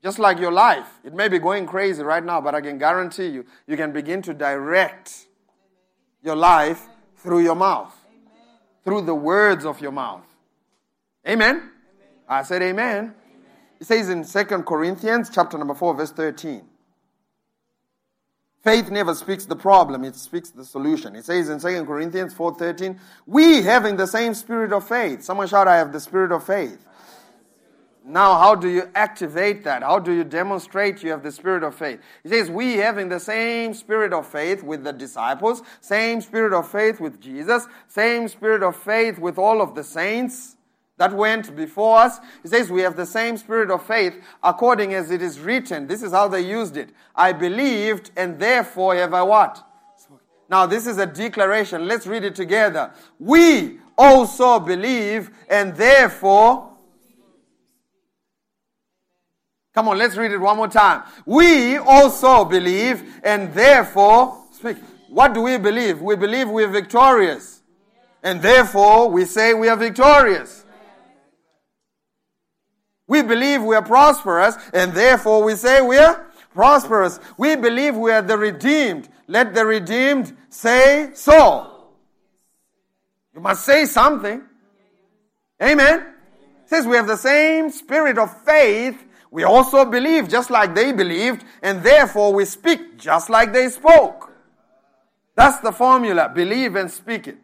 Just 0.02 0.18
like 0.18 0.38
your 0.38 0.52
life, 0.52 1.00
it 1.02 1.14
may 1.14 1.28
be 1.28 1.38
going 1.38 1.66
crazy 1.66 2.02
right 2.02 2.22
now, 2.22 2.40
but 2.40 2.54
I 2.54 2.60
can 2.60 2.76
guarantee 2.78 3.28
you, 3.28 3.46
you 3.66 3.76
can 3.76 3.90
begin 3.92 4.20
to 4.22 4.34
direct 4.34 5.26
your 6.22 6.36
life 6.36 6.86
through 7.16 7.40
your 7.40 7.54
mouth, 7.54 7.94
through 8.84 9.02
the 9.02 9.14
words 9.14 9.64
of 9.64 9.80
your 9.80 9.92
mouth. 9.92 10.26
Amen. 11.26 11.56
amen. 11.56 11.70
I 12.28 12.42
said, 12.42 12.60
Amen. 12.60 13.14
It 13.84 13.88
says 13.88 14.08
in 14.08 14.24
2 14.24 14.62
Corinthians 14.62 15.28
chapter 15.28 15.58
number 15.58 15.74
4 15.74 15.92
verse 15.92 16.10
13. 16.10 16.62
Faith 18.62 18.90
never 18.90 19.14
speaks 19.14 19.44
the 19.44 19.56
problem, 19.56 20.04
it 20.04 20.16
speaks 20.16 20.48
the 20.48 20.64
solution. 20.64 21.14
It 21.14 21.26
says 21.26 21.50
in 21.50 21.60
2 21.60 21.84
Corinthians 21.84 22.32
4:13, 22.32 22.98
"We 23.26 23.60
having 23.60 23.96
the 23.98 24.06
same 24.06 24.32
spirit 24.32 24.72
of 24.72 24.88
faith." 24.88 25.22
Someone 25.22 25.48
shout, 25.48 25.68
"I 25.68 25.76
have 25.76 25.92
the 25.92 26.00
spirit 26.00 26.32
of 26.32 26.44
faith." 26.44 26.78
Now, 28.02 28.38
how 28.38 28.54
do 28.54 28.70
you 28.70 28.88
activate 28.94 29.64
that? 29.64 29.82
How 29.82 29.98
do 29.98 30.12
you 30.12 30.24
demonstrate 30.24 31.02
you 31.02 31.10
have 31.10 31.22
the 31.22 31.30
spirit 31.30 31.62
of 31.62 31.74
faith? 31.74 32.00
He 32.22 32.30
says, 32.30 32.50
We 32.50 32.78
having 32.78 33.10
the 33.10 33.20
same 33.20 33.74
spirit 33.74 34.14
of 34.14 34.26
faith 34.26 34.62
with 34.62 34.82
the 34.82 34.94
disciples, 34.94 35.62
same 35.82 36.22
spirit 36.22 36.54
of 36.54 36.70
faith 36.70 37.00
with 37.00 37.20
Jesus, 37.20 37.68
same 37.88 38.28
spirit 38.28 38.62
of 38.62 38.76
faith 38.76 39.18
with 39.18 39.36
all 39.36 39.60
of 39.60 39.74
the 39.74 39.84
saints 39.84 40.56
that 40.96 41.12
went 41.12 41.54
before 41.56 41.98
us. 41.98 42.18
He 42.42 42.48
says, 42.48 42.70
We 42.70 42.82
have 42.82 42.96
the 42.96 43.06
same 43.06 43.36
spirit 43.36 43.70
of 43.70 43.84
faith 43.84 44.22
according 44.42 44.94
as 44.94 45.10
it 45.10 45.22
is 45.22 45.40
written. 45.40 45.86
This 45.86 46.02
is 46.02 46.12
how 46.12 46.28
they 46.28 46.40
used 46.40 46.76
it. 46.76 46.90
I 47.14 47.32
believed, 47.32 48.10
and 48.16 48.38
therefore 48.38 48.94
have 48.94 49.14
I 49.14 49.22
what? 49.22 49.64
Now, 50.48 50.66
this 50.66 50.86
is 50.86 50.98
a 50.98 51.06
declaration. 51.06 51.88
Let's 51.88 52.06
read 52.06 52.22
it 52.22 52.34
together. 52.34 52.92
We 53.18 53.78
also 53.96 54.60
believe, 54.60 55.30
and 55.48 55.74
therefore 55.76 56.74
Come 59.74 59.88
on, 59.88 59.98
let's 59.98 60.16
read 60.16 60.30
it 60.30 60.38
one 60.38 60.56
more 60.56 60.68
time. 60.68 61.02
We 61.26 61.78
also 61.78 62.44
believe 62.44 63.20
and 63.24 63.52
therefore 63.52 64.44
speak. 64.52 64.76
What 65.08 65.34
do 65.34 65.42
we 65.42 65.58
believe? 65.58 66.00
We 66.00 66.14
believe 66.14 66.48
we're 66.48 66.68
victorious. 66.68 67.60
And 68.22 68.40
therefore 68.40 69.10
we 69.10 69.24
say 69.24 69.52
we 69.52 69.68
are 69.68 69.76
victorious. 69.76 70.63
We 73.06 73.22
believe 73.22 73.62
we 73.62 73.76
are 73.76 73.82
prosperous 73.82 74.56
and 74.72 74.92
therefore 74.92 75.42
we 75.42 75.54
say 75.54 75.82
we 75.82 75.98
are 75.98 76.26
prosperous. 76.52 77.20
We 77.36 77.56
believe 77.56 77.96
we 77.96 78.10
are 78.12 78.22
the 78.22 78.38
redeemed. 78.38 79.08
Let 79.26 79.54
the 79.54 79.64
redeemed 79.66 80.36
say 80.48 81.10
so. 81.14 81.70
You 83.34 83.40
must 83.40 83.64
say 83.64 83.86
something. 83.86 84.42
Amen. 85.62 86.06
Says 86.66 86.86
we 86.86 86.96
have 86.96 87.06
the 87.06 87.16
same 87.16 87.70
spirit 87.70 88.18
of 88.18 88.42
faith 88.42 89.04
we 89.34 89.42
also 89.42 89.84
believe 89.84 90.28
just 90.28 90.48
like 90.48 90.76
they 90.76 90.92
believed, 90.92 91.44
and 91.60 91.82
therefore 91.82 92.32
we 92.32 92.44
speak 92.44 92.96
just 92.96 93.28
like 93.28 93.52
they 93.52 93.68
spoke. 93.68 94.30
That's 95.34 95.58
the 95.58 95.72
formula. 95.72 96.30
Believe 96.32 96.76
and 96.76 96.88
speak 96.88 97.26
it. 97.26 97.38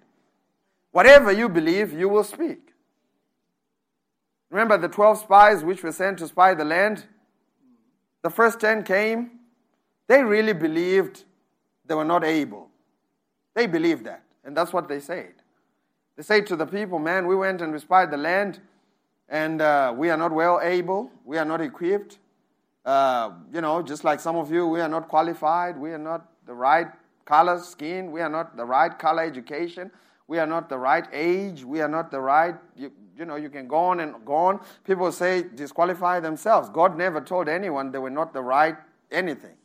Whatever 0.93 1.33
you 1.33 1.49
believe, 1.49 1.93
you 1.93 2.09
will 2.09 2.23
speak. 2.23 2.70
Remember 4.51 4.77
the 4.77 4.89
12 4.89 5.19
spies 5.19 5.65
which 5.65 5.83
were 5.83 5.93
sent 5.93 6.19
to 6.19 6.27
spy 6.27 6.55
the 6.55 6.65
land? 6.65 7.05
The 8.23 8.31
first 8.31 8.61
10 8.61 8.85
came. 8.85 9.31
They 10.09 10.23
really 10.23 10.53
believed 10.53 11.25
they 11.87 11.95
were 11.95 12.05
not 12.05 12.25
able. 12.25 12.69
They 13.55 13.67
believed 13.67 14.05
that. 14.05 14.23
And 14.45 14.57
that's 14.57 14.73
what 14.73 14.89
they 14.89 15.01
said. 15.01 15.35
They 16.17 16.23
said 16.23 16.47
to 16.49 16.57
the 16.57 16.67
people, 16.67 16.99
Man, 16.99 17.27
we 17.27 17.37
went 17.37 17.63
and 17.63 17.73
we 17.73 17.79
spied 17.79 18.11
the 18.11 18.17
land 18.17 18.61
and 19.29 19.63
uh, 19.63 19.95
we 19.97 20.11
are 20.11 20.17
not 20.17 20.33
well 20.33 20.61
able, 20.63 21.11
we 21.25 21.39
are 21.39 21.45
not 21.45 21.61
equipped. 21.61 22.19
Uh, 22.85 23.31
you 23.53 23.61
know, 23.61 23.81
just 23.83 24.03
like 24.03 24.19
some 24.19 24.37
of 24.37 24.51
you, 24.51 24.67
we 24.67 24.81
are 24.81 24.89
not 24.89 25.09
qualified, 25.09 25.79
we 25.79 25.91
are 25.91 25.99
not 25.99 26.27
the 26.47 26.55
right 26.55 26.89
color 27.25 27.61
skin, 27.61 28.11
we 28.11 28.21
are 28.21 28.29
not 28.29 28.57
the 28.57 28.65
right 28.65 28.99
color 28.99 29.23
education, 29.23 29.91
we 30.27 30.39
are 30.39 30.47
not 30.47 30.69
the 30.69 30.77
right 30.77 31.07
age, 31.13 31.65
we 31.65 31.81
are 31.81 31.89
not 31.89 32.11
the 32.11 32.21
right, 32.21 32.57
you 33.21 33.27
know, 33.27 33.37
you 33.37 33.51
can 33.51 33.69
go 33.69 33.77
on 33.77 34.01
and 34.01 34.15
go 34.25 34.35
on. 34.35 34.61
People 34.85 35.13
say 35.13 35.45
disqualify 35.55 36.21
themselves. 36.21 36.71
God 36.71 36.97
never 36.97 37.21
told 37.21 37.49
anyone 37.49 37.93
they 37.93 37.99
were 37.99 38.09
not 38.09 38.33
the 38.33 38.41
right 38.41 38.77
anything. 39.13 39.57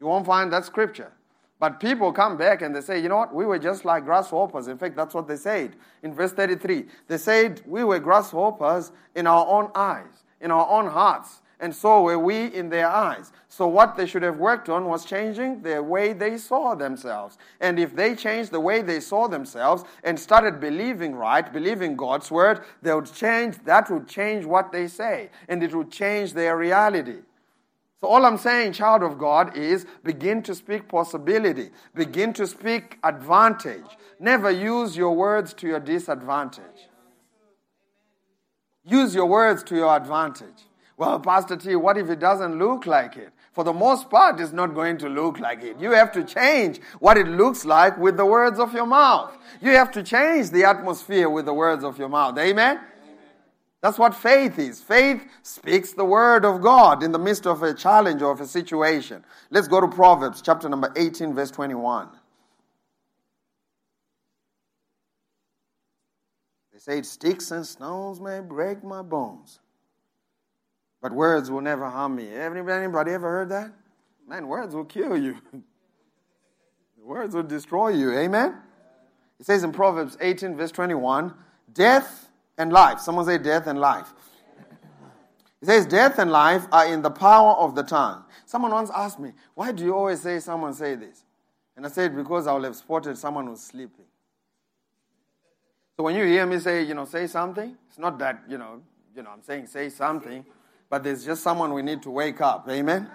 You 0.00 0.08
won't 0.08 0.26
find 0.26 0.52
that 0.52 0.64
scripture. 0.64 1.12
But 1.60 1.80
people 1.80 2.12
come 2.12 2.36
back 2.36 2.62
and 2.62 2.74
they 2.74 2.80
say, 2.80 3.00
you 3.00 3.08
know 3.08 3.16
what, 3.16 3.34
we 3.34 3.46
were 3.46 3.58
just 3.58 3.84
like 3.84 4.04
grasshoppers. 4.04 4.68
In 4.68 4.76
fact, 4.76 4.96
that's 4.96 5.14
what 5.14 5.28
they 5.28 5.36
said 5.36 5.76
in 6.02 6.14
verse 6.14 6.32
33. 6.32 6.86
They 7.06 7.18
said, 7.18 7.62
we 7.64 7.84
were 7.84 7.98
grasshoppers 8.00 8.92
in 9.14 9.26
our 9.26 9.46
own 9.46 9.70
eyes, 9.74 10.24
in 10.40 10.50
our 10.50 10.68
own 10.68 10.88
hearts, 10.88 11.42
and 11.60 11.74
so 11.74 12.02
were 12.02 12.18
we 12.18 12.46
in 12.46 12.68
their 12.68 12.88
eyes. 12.88 13.32
So, 13.48 13.66
what 13.66 13.96
they 13.96 14.06
should 14.06 14.22
have 14.22 14.38
worked 14.38 14.68
on 14.68 14.84
was 14.84 15.04
changing 15.04 15.62
the 15.62 15.82
way 15.82 16.12
they 16.12 16.38
saw 16.38 16.74
themselves. 16.74 17.36
And 17.60 17.80
if 17.80 17.96
they 17.96 18.14
changed 18.14 18.52
the 18.52 18.60
way 18.60 18.80
they 18.82 19.00
saw 19.00 19.26
themselves 19.26 19.84
and 20.04 20.18
started 20.20 20.60
believing 20.60 21.16
right, 21.16 21.52
believing 21.52 21.96
God's 21.96 22.30
word, 22.30 22.62
they 22.82 22.94
would 22.94 23.12
change, 23.12 23.56
that 23.64 23.90
would 23.90 24.06
change 24.06 24.44
what 24.44 24.70
they 24.70 24.86
say, 24.86 25.30
and 25.48 25.62
it 25.62 25.74
would 25.74 25.90
change 25.90 26.34
their 26.34 26.56
reality. 26.56 27.22
So, 28.00 28.06
all 28.06 28.24
I'm 28.24 28.38
saying, 28.38 28.74
child 28.74 29.02
of 29.02 29.18
God, 29.18 29.56
is 29.56 29.84
begin 30.04 30.42
to 30.44 30.54
speak 30.54 30.86
possibility, 30.86 31.70
begin 31.94 32.32
to 32.34 32.46
speak 32.46 32.98
advantage. 33.02 33.96
Never 34.20 34.50
use 34.50 34.96
your 34.96 35.16
words 35.16 35.52
to 35.54 35.66
your 35.66 35.80
disadvantage. 35.80 36.88
Use 38.84 39.14
your 39.14 39.26
words 39.26 39.64
to 39.64 39.74
your 39.74 39.96
advantage. 39.96 40.67
Well, 40.98 41.20
Pastor 41.20 41.56
T, 41.56 41.76
what 41.76 41.96
if 41.96 42.10
it 42.10 42.18
doesn't 42.18 42.58
look 42.58 42.84
like 42.84 43.16
it? 43.16 43.32
For 43.52 43.62
the 43.62 43.72
most 43.72 44.10
part, 44.10 44.40
it's 44.40 44.52
not 44.52 44.74
going 44.74 44.98
to 44.98 45.08
look 45.08 45.38
like 45.38 45.62
it. 45.62 45.78
You 45.78 45.92
have 45.92 46.10
to 46.12 46.24
change 46.24 46.80
what 46.98 47.16
it 47.16 47.28
looks 47.28 47.64
like 47.64 47.96
with 47.96 48.16
the 48.16 48.26
words 48.26 48.58
of 48.58 48.74
your 48.74 48.86
mouth. 48.86 49.32
You 49.62 49.70
have 49.70 49.92
to 49.92 50.02
change 50.02 50.50
the 50.50 50.64
atmosphere 50.64 51.30
with 51.30 51.46
the 51.46 51.54
words 51.54 51.84
of 51.84 51.98
your 51.98 52.08
mouth. 52.08 52.36
Amen? 52.36 52.80
That's 53.80 53.96
what 53.96 54.12
faith 54.12 54.58
is. 54.58 54.80
Faith 54.80 55.24
speaks 55.44 55.92
the 55.92 56.04
word 56.04 56.44
of 56.44 56.60
God 56.60 57.04
in 57.04 57.12
the 57.12 57.18
midst 57.18 57.46
of 57.46 57.62
a 57.62 57.72
challenge 57.72 58.20
or 58.20 58.32
of 58.32 58.40
a 58.40 58.46
situation. 58.46 59.24
Let's 59.50 59.68
go 59.68 59.80
to 59.80 59.86
Proverbs 59.86 60.42
chapter 60.42 60.68
number 60.68 60.92
18, 60.96 61.32
verse 61.32 61.52
21. 61.52 62.08
They 66.72 66.78
say, 66.80 67.02
Sticks 67.02 67.52
and 67.52 67.64
stones 67.64 68.20
may 68.20 68.40
break 68.40 68.82
my 68.82 69.02
bones, 69.02 69.60
but 71.00 71.12
words 71.12 71.50
will 71.50 71.60
never 71.60 71.88
harm 71.88 72.16
me. 72.16 72.28
Anybody 72.34 73.12
ever 73.12 73.28
heard 73.28 73.48
that? 73.50 73.72
Man, 74.26 74.46
words 74.48 74.74
will 74.74 74.84
kill 74.84 75.16
you. 75.16 75.36
words 77.02 77.34
will 77.34 77.42
destroy 77.42 77.88
you. 77.88 78.12
Amen? 78.12 78.56
It 79.40 79.46
says 79.46 79.62
in 79.62 79.72
Proverbs 79.72 80.16
18, 80.20 80.56
verse 80.56 80.72
21, 80.72 81.32
Death 81.72 82.30
and 82.56 82.72
life. 82.72 83.00
Someone 83.00 83.24
say 83.24 83.38
death 83.38 83.66
and 83.66 83.78
life. 83.78 84.12
It 85.60 85.66
says, 85.66 85.86
Death 85.86 86.18
and 86.18 86.30
life 86.30 86.66
are 86.70 86.86
in 86.86 87.02
the 87.02 87.10
power 87.10 87.54
of 87.54 87.74
the 87.74 87.82
tongue. 87.82 88.24
Someone 88.46 88.72
once 88.72 88.90
asked 88.94 89.18
me, 89.18 89.32
Why 89.54 89.72
do 89.72 89.84
you 89.84 89.94
always 89.94 90.20
say 90.20 90.38
someone 90.40 90.74
say 90.74 90.94
this? 90.94 91.24
And 91.76 91.84
I 91.84 91.88
said, 91.88 92.16
Because 92.16 92.46
I 92.46 92.52
will 92.52 92.64
have 92.64 92.76
spotted 92.76 93.18
someone 93.18 93.46
who's 93.46 93.60
sleeping. 93.60 94.04
So 95.96 96.04
when 96.04 96.14
you 96.14 96.24
hear 96.24 96.46
me 96.46 96.60
say, 96.60 96.84
you 96.84 96.94
know, 96.94 97.04
say 97.04 97.26
something, 97.26 97.76
it's 97.88 97.98
not 97.98 98.20
that, 98.20 98.44
you 98.48 98.56
know, 98.56 98.80
you 99.16 99.22
know, 99.24 99.30
I'm 99.30 99.42
saying 99.42 99.66
say 99.66 99.88
something, 99.88 100.46
but 100.90 101.04
there's 101.04 101.24
just 101.24 101.42
someone 101.42 101.72
we 101.72 101.82
need 101.82 102.02
to 102.02 102.10
wake 102.10 102.40
up. 102.40 102.68
Amen? 102.68 103.10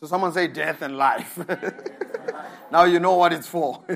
So 0.00 0.06
someone 0.06 0.32
say 0.32 0.48
death 0.48 0.82
and 0.82 0.96
life. 0.96 1.38
now 2.72 2.84
you 2.84 3.00
know 3.00 3.14
what 3.14 3.32
it's 3.32 3.46
for. 3.46 3.82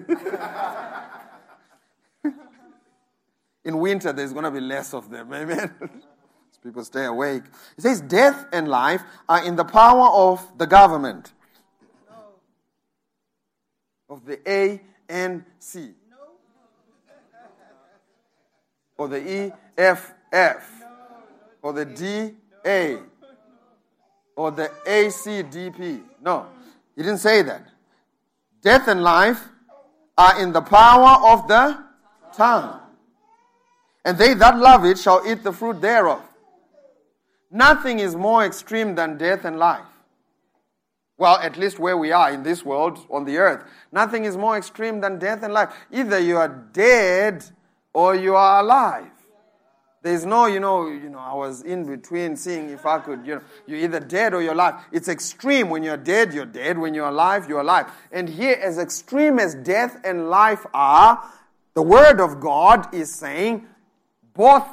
In 3.65 3.79
winter, 3.79 4.13
there's 4.15 4.33
going 4.33 4.45
to 4.45 4.51
be 4.51 4.61
less 4.61 4.95
of 4.95 5.11
them. 5.11 5.33
Amen. 5.35 5.75
people 6.63 6.83
stay 6.85 7.05
awake. 7.05 7.43
It 7.77 7.83
says, 7.83 8.01
Death 8.01 8.47
and 8.53 8.67
life 8.67 9.03
are 9.29 9.45
in 9.45 9.57
the 9.57 9.65
power 9.65 10.09
of 10.09 10.59
the 10.59 10.67
government. 10.67 11.33
Of 14.09 14.25
the 14.25 14.39
ANC. 14.39 15.95
Or 18.97 19.09
the 19.09 19.53
EFF. 19.77 20.78
Or 21.69 21.75
the 21.75 21.85
DA. 21.85 22.97
Or 24.37 24.51
the 24.51 24.71
ACDP. 24.87 26.03
No, 26.23 26.47
he 26.97 27.03
didn't 27.03 27.19
say 27.19 27.43
that. 27.43 27.69
Death 28.63 28.89
and 28.89 29.03
life 29.03 29.49
are 30.17 30.41
in 30.41 30.53
the 30.53 30.63
power 30.63 31.33
of 31.33 31.47
the 31.47 31.85
tongue 32.33 32.81
and 34.09 34.17
they 34.17 34.33
that 34.33 34.57
love 34.57 34.87
it 34.87 34.99
shall 34.99 35.23
eat 35.31 35.45
the 35.45 35.53
fruit 35.53 35.83
thereof. 35.83 36.23
Nothing 37.51 37.99
is 37.99 38.17
more 38.17 38.43
extreme 38.43 38.95
than 38.95 39.19
death 39.19 39.45
and 39.45 39.59
life. 39.59 39.85
Well, 41.19 41.37
at 41.37 41.59
least 41.59 41.79
where 41.79 41.99
we 41.99 42.11
are 42.13 42.31
in 42.33 42.43
this 42.43 42.65
world, 42.65 42.99
on 43.11 43.27
the 43.27 43.37
earth, 43.37 43.65
nothing 43.93 44.25
is 44.25 44.35
more 44.35 44.57
extreme 44.57 45.03
than 45.03 45.19
death 45.19 45.43
and 45.43 45.53
life. 45.53 45.75
Either 45.93 46.19
you 46.19 46.39
are 46.39 46.49
dead 46.73 47.45
or 47.93 48.15
you 48.15 48.35
are 48.35 48.61
alive. 48.61 49.11
There's 50.01 50.25
no, 50.25 50.47
you 50.47 50.61
know, 50.61 50.89
you 50.89 51.09
know, 51.09 51.19
I 51.19 51.35
was 51.35 51.63
in 51.63 51.85
between 51.85 52.37
seeing 52.37 52.71
if 52.71 52.87
I 52.87 53.01
could, 53.01 53.27
you 53.27 53.37
know, 53.37 53.41
you're 53.67 53.81
either 53.81 53.99
dead 53.99 54.33
or 54.33 54.41
you're 54.41 54.53
alive. 54.53 54.77
It's 54.93 55.09
extreme. 55.09 55.71
When 55.71 55.83
you're 55.83 55.97
dead, 55.97 56.33
you're 56.33 56.47
dead. 56.47 56.79
When 56.79 56.95
you're 56.95 57.09
alive, 57.09 57.49
you're 57.49 57.61
alive. 57.61 57.91
And 58.13 58.29
here, 58.29 58.57
as 58.63 58.79
extreme 58.79 59.41
as 59.41 59.57
death 59.57 60.01
and 60.05 60.31
life 60.31 60.65
are, 60.73 61.23
the 61.75 61.83
Word 61.83 62.21
of 62.21 62.41
God 62.41 62.95
is 62.95 63.13
saying 63.13 63.67
both 64.35 64.67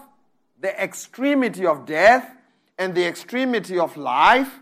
the 0.60 0.80
extremity 0.82 1.66
of 1.66 1.86
death 1.86 2.36
and 2.78 2.94
the 2.94 3.06
extremity 3.06 3.80
of 3.80 3.98
life 3.98 4.60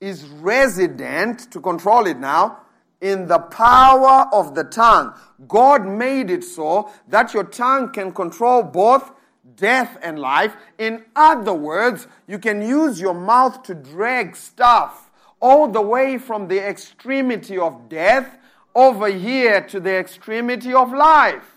is 0.00 0.24
resident, 0.26 1.50
to 1.50 1.60
control 1.60 2.06
it 2.06 2.18
now, 2.18 2.58
in 3.00 3.26
the 3.26 3.38
power 3.38 4.28
of 4.32 4.54
the 4.54 4.64
tongue. 4.64 5.14
God 5.46 5.86
made 5.86 6.30
it 6.30 6.42
so 6.42 6.90
that 7.08 7.34
your 7.34 7.44
tongue 7.44 7.92
can 7.92 8.12
control 8.12 8.62
both 8.62 9.12
death 9.56 9.96
and 10.02 10.18
life. 10.18 10.54
In 10.78 11.04
other 11.14 11.54
words, 11.54 12.06
you 12.26 12.38
can 12.38 12.62
use 12.62 13.00
your 13.00 13.14
mouth 13.14 13.62
to 13.64 13.74
drag 13.74 14.36
stuff 14.36 15.10
all 15.40 15.68
the 15.68 15.82
way 15.82 16.18
from 16.18 16.48
the 16.48 16.58
extremity 16.58 17.58
of 17.58 17.88
death 17.88 18.38
over 18.74 19.08
here 19.08 19.60
to 19.60 19.80
the 19.80 19.94
extremity 19.94 20.72
of 20.72 20.92
life. 20.92 21.50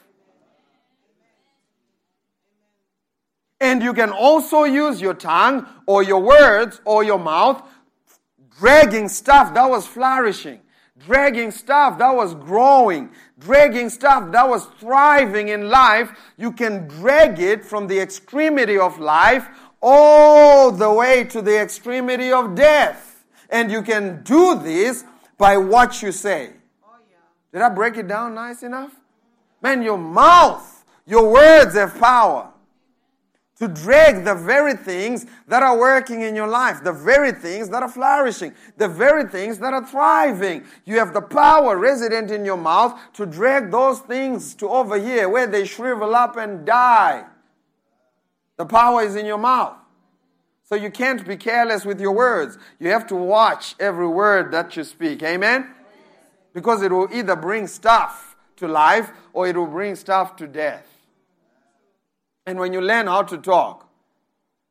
And 3.60 3.82
you 3.82 3.94
can 3.94 4.12
also 4.12 4.66
use 4.66 5.02
your 5.02 5.16
tongue 5.16 5.66
or 5.88 6.04
your 6.04 6.22
words 6.22 6.80
or 6.86 7.04
your 7.04 7.18
mouth 7.18 7.64
dragging 8.60 9.08
stuff 9.08 9.54
that 9.54 9.70
was 9.70 9.86
flourishing, 9.86 10.60
dragging 10.98 11.52
stuff 11.52 11.98
that 12.00 12.16
was 12.16 12.36
growing, 12.36 13.10
dragging 13.39 13.89
stuff 13.89 14.32
that 14.32 14.47
was 14.47 14.65
thriving 14.80 15.50
in 15.50 15.69
life. 15.69 16.12
You 16.38 16.52
can 16.52 16.88
drag 16.88 17.39
it 17.39 17.63
from 17.63 17.88
the 17.88 18.00
extremity 18.00 18.78
of 18.78 19.00
life 19.00 19.47
all 19.82 20.71
the 20.71 20.91
way 20.91 21.23
to 21.26 21.41
the 21.41 21.60
extremity 21.60 22.32
of 22.32 22.56
death. 22.56 23.26
And 23.50 23.71
you 23.71 23.82
can 23.82 24.23
do 24.23 24.60
this 24.60 25.04
by 25.38 25.58
what 25.58 26.02
you 26.02 26.12
say. 26.12 26.54
Did 27.54 27.62
I 27.62 27.69
break 27.69 27.97
it 27.97 28.08
down 28.08 28.36
nice 28.36 28.63
enough? 28.63 28.91
Man, 29.62 29.82
your 29.82 29.97
mouth, 29.97 30.86
your 31.06 31.32
words 31.32 31.76
have 31.76 31.97
power 32.00 32.52
to 33.60 33.67
drag 33.67 34.24
the 34.24 34.36
very 34.36 34.74
things 34.76 35.26
that 35.48 35.63
are 35.63 35.78
working 35.78 36.22
in 36.22 36.36
your 36.36 36.48
life, 36.48 36.84
the 36.84 36.93
very 36.93 37.32
things 37.32 37.70
that 37.70 37.82
are 37.82 37.89
flourishing, 37.89 38.54
the 38.78 38.88
very 38.88 39.28
things 39.28 39.58
that 39.58 39.74
are 39.74 39.86
thriving. 39.86 40.63
You 40.86 41.00
have 41.00 41.13
the 41.13 41.22
power 41.22 41.78
resident 41.78 42.30
in 42.30 42.46
your 42.46 42.58
mouth 42.58 43.00
to 43.13 43.26
drag 43.26 43.72
those 43.72 44.00
things 44.00 44.54
to 44.56 44.70
over 44.70 45.00
here 45.00 45.28
where 45.28 45.48
they 45.48 45.65
shrivel 45.65 46.13
up 46.13 46.38
and 46.38 46.65
die. 46.65 47.26
The 48.58 48.65
power 48.65 49.02
is 49.02 49.15
in 49.15 49.26
your 49.26 49.39
mouth. 49.39 49.76
So 50.63 50.76
you 50.76 50.91
can't 50.91 51.26
be 51.26 51.38
careless 51.38 51.86
with 51.86 52.00
your 52.00 52.12
words. 52.12 52.58
You 52.80 52.89
have 52.89 53.08
to 53.08 53.15
watch 53.15 53.76
every 53.80 54.08
word 54.08 54.52
that 54.52 54.76
you 54.76 54.84
speak. 54.84 55.24
Amen? 55.24 55.74
Because 56.54 56.82
it 56.82 56.91
will 56.91 57.08
either 57.12 57.36
bring 57.36 57.67
stuff 57.67 58.36
to 58.58 58.67
life 58.67 59.12
or 59.34 59.48
it 59.48 59.56
will 59.56 59.67
bring 59.67 59.96
stuff 59.96 60.36
to 60.36 60.48
death. 60.48 60.97
And 62.48 62.58
when 62.60 62.72
you 62.72 62.80
learn 62.80 63.08
how 63.08 63.24
to 63.24 63.38
talk, 63.38 63.90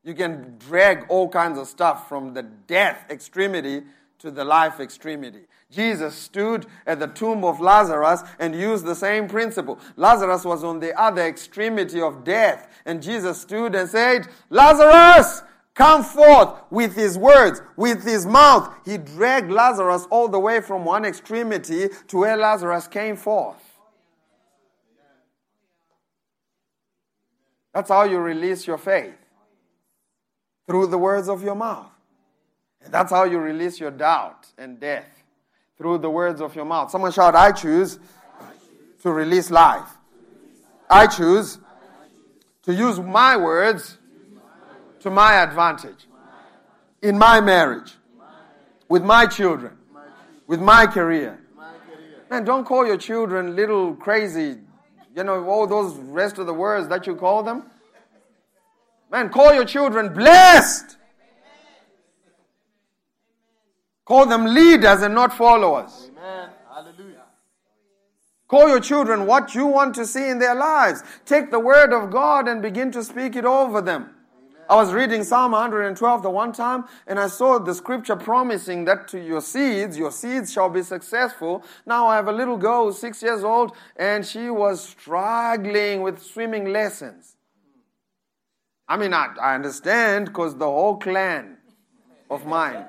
you 0.02 0.14
can 0.14 0.56
drag 0.58 1.04
all 1.10 1.28
kinds 1.28 1.58
of 1.58 1.68
stuff 1.68 2.08
from 2.08 2.32
the 2.32 2.42
death 2.42 3.04
extremity 3.10 3.82
to 4.18 4.30
the 4.30 4.44
life 4.44 4.80
extremity. 4.80 5.42
Jesus 5.70 6.14
stood 6.14 6.64
at 6.86 7.00
the 7.00 7.08
tomb 7.08 7.44
of 7.44 7.60
Lazarus 7.60 8.22
and 8.38 8.54
used 8.54 8.86
the 8.86 8.94
same 8.94 9.28
principle. 9.28 9.78
Lazarus 9.96 10.44
was 10.44 10.64
on 10.64 10.80
the 10.80 10.98
other 10.98 11.26
extremity 11.26 12.00
of 12.00 12.24
death, 12.24 12.66
and 12.86 13.02
Jesus 13.02 13.42
stood 13.42 13.74
and 13.74 13.90
said, 13.90 14.26
Lazarus, 14.48 15.42
come 15.74 16.02
forth 16.02 16.54
with 16.70 16.94
his 16.94 17.18
words, 17.18 17.60
with 17.76 18.04
his 18.04 18.24
mouth. 18.24 18.74
He 18.86 18.96
dragged 18.96 19.50
Lazarus 19.50 20.06
all 20.08 20.28
the 20.28 20.40
way 20.40 20.62
from 20.62 20.86
one 20.86 21.04
extremity 21.04 21.90
to 22.08 22.16
where 22.16 22.38
Lazarus 22.38 22.88
came 22.88 23.16
forth. 23.16 23.65
That's 27.76 27.90
how 27.90 28.04
you 28.04 28.16
release 28.16 28.66
your 28.66 28.78
faith 28.78 29.12
through 30.66 30.86
the 30.86 30.96
words 30.96 31.28
of 31.28 31.42
your 31.42 31.54
mouth. 31.54 31.90
And 32.82 32.90
that's 32.90 33.10
how 33.10 33.24
you 33.24 33.36
release 33.36 33.78
your 33.78 33.90
doubt 33.90 34.46
and 34.56 34.80
death 34.80 35.04
through 35.76 35.98
the 35.98 36.08
words 36.08 36.40
of 36.40 36.56
your 36.56 36.64
mouth. 36.64 36.90
Someone 36.90 37.12
shout, 37.12 37.34
I 37.34 37.52
choose 37.52 37.98
to 39.02 39.12
release 39.12 39.50
life. 39.50 39.90
I 40.88 41.06
choose 41.06 41.58
to 42.62 42.72
use 42.72 42.98
my 42.98 43.36
words 43.36 43.98
to 45.00 45.10
my 45.10 45.34
advantage 45.42 46.06
in 47.02 47.18
my 47.18 47.42
marriage, 47.42 47.92
with 48.88 49.04
my 49.04 49.26
children, 49.26 49.76
with 50.46 50.62
my 50.62 50.86
career. 50.86 51.38
Man, 52.30 52.42
don't 52.42 52.64
call 52.64 52.86
your 52.86 52.96
children 52.96 53.54
little 53.54 53.94
crazy 53.96 54.60
you 55.16 55.24
know, 55.24 55.48
all 55.48 55.66
those 55.66 55.94
rest 55.96 56.36
of 56.36 56.46
the 56.46 56.52
words 56.52 56.88
that 56.88 57.06
you 57.06 57.16
call 57.16 57.42
them. 57.42 57.64
Man, 59.10 59.30
call 59.30 59.54
your 59.54 59.64
children 59.64 60.12
blessed. 60.12 60.98
Call 64.04 64.26
them 64.26 64.44
leaders 64.44 65.00
and 65.00 65.14
not 65.14 65.32
followers. 65.32 66.10
Amen. 66.12 66.50
Hallelujah. 66.68 67.22
Call 68.46 68.68
your 68.68 68.78
children 68.78 69.26
what 69.26 69.54
you 69.54 69.66
want 69.66 69.94
to 69.94 70.06
see 70.06 70.28
in 70.28 70.38
their 70.38 70.54
lives. 70.54 71.02
Take 71.24 71.50
the 71.50 71.58
word 71.58 71.92
of 71.94 72.10
God 72.10 72.46
and 72.46 72.60
begin 72.60 72.92
to 72.92 73.02
speak 73.02 73.34
it 73.36 73.46
over 73.46 73.80
them. 73.80 74.10
I 74.68 74.74
was 74.74 74.92
reading 74.92 75.22
Psalm 75.22 75.52
112 75.52 76.22
the 76.22 76.30
one 76.30 76.52
time, 76.52 76.86
and 77.06 77.20
I 77.20 77.28
saw 77.28 77.58
the 77.58 77.72
scripture 77.72 78.16
promising 78.16 78.84
that 78.86 79.06
to 79.08 79.20
your 79.20 79.40
seeds, 79.40 79.96
your 79.96 80.10
seeds 80.10 80.52
shall 80.52 80.68
be 80.68 80.82
successful. 80.82 81.62
Now 81.86 82.08
I 82.08 82.16
have 82.16 82.26
a 82.26 82.32
little 82.32 82.56
girl 82.56 82.92
six 82.92 83.22
years 83.22 83.44
old, 83.44 83.76
and 83.96 84.26
she 84.26 84.50
was 84.50 84.82
struggling 84.82 86.02
with 86.02 86.20
swimming 86.20 86.72
lessons. 86.72 87.36
I 88.88 88.96
mean, 88.96 89.14
I, 89.14 89.34
I 89.40 89.54
understand 89.54 90.26
because 90.26 90.56
the 90.56 90.64
whole 90.64 90.96
clan 90.96 91.58
of 92.28 92.44
mine 92.44 92.86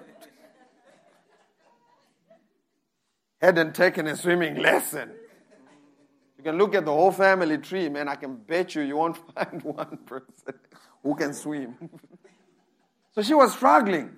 hadn't 3.39 3.75
taken 3.75 4.07
a 4.07 4.15
swimming 4.15 4.55
lesson. 4.55 5.11
You 6.39 6.43
can 6.43 6.57
look 6.57 6.73
at 6.73 6.85
the 6.85 6.91
whole 6.91 7.11
family 7.11 7.59
tree, 7.59 7.87
man. 7.89 8.07
I 8.07 8.15
can 8.15 8.35
bet 8.35 8.73
you 8.73 8.81
you 8.81 8.97
won't 8.97 9.17
find 9.35 9.61
one 9.61 9.97
person 10.07 10.55
who 11.03 11.15
can 11.15 11.33
swim. 11.33 11.75
so 13.13 13.21
she 13.21 13.33
was 13.33 13.53
struggling. 13.53 14.15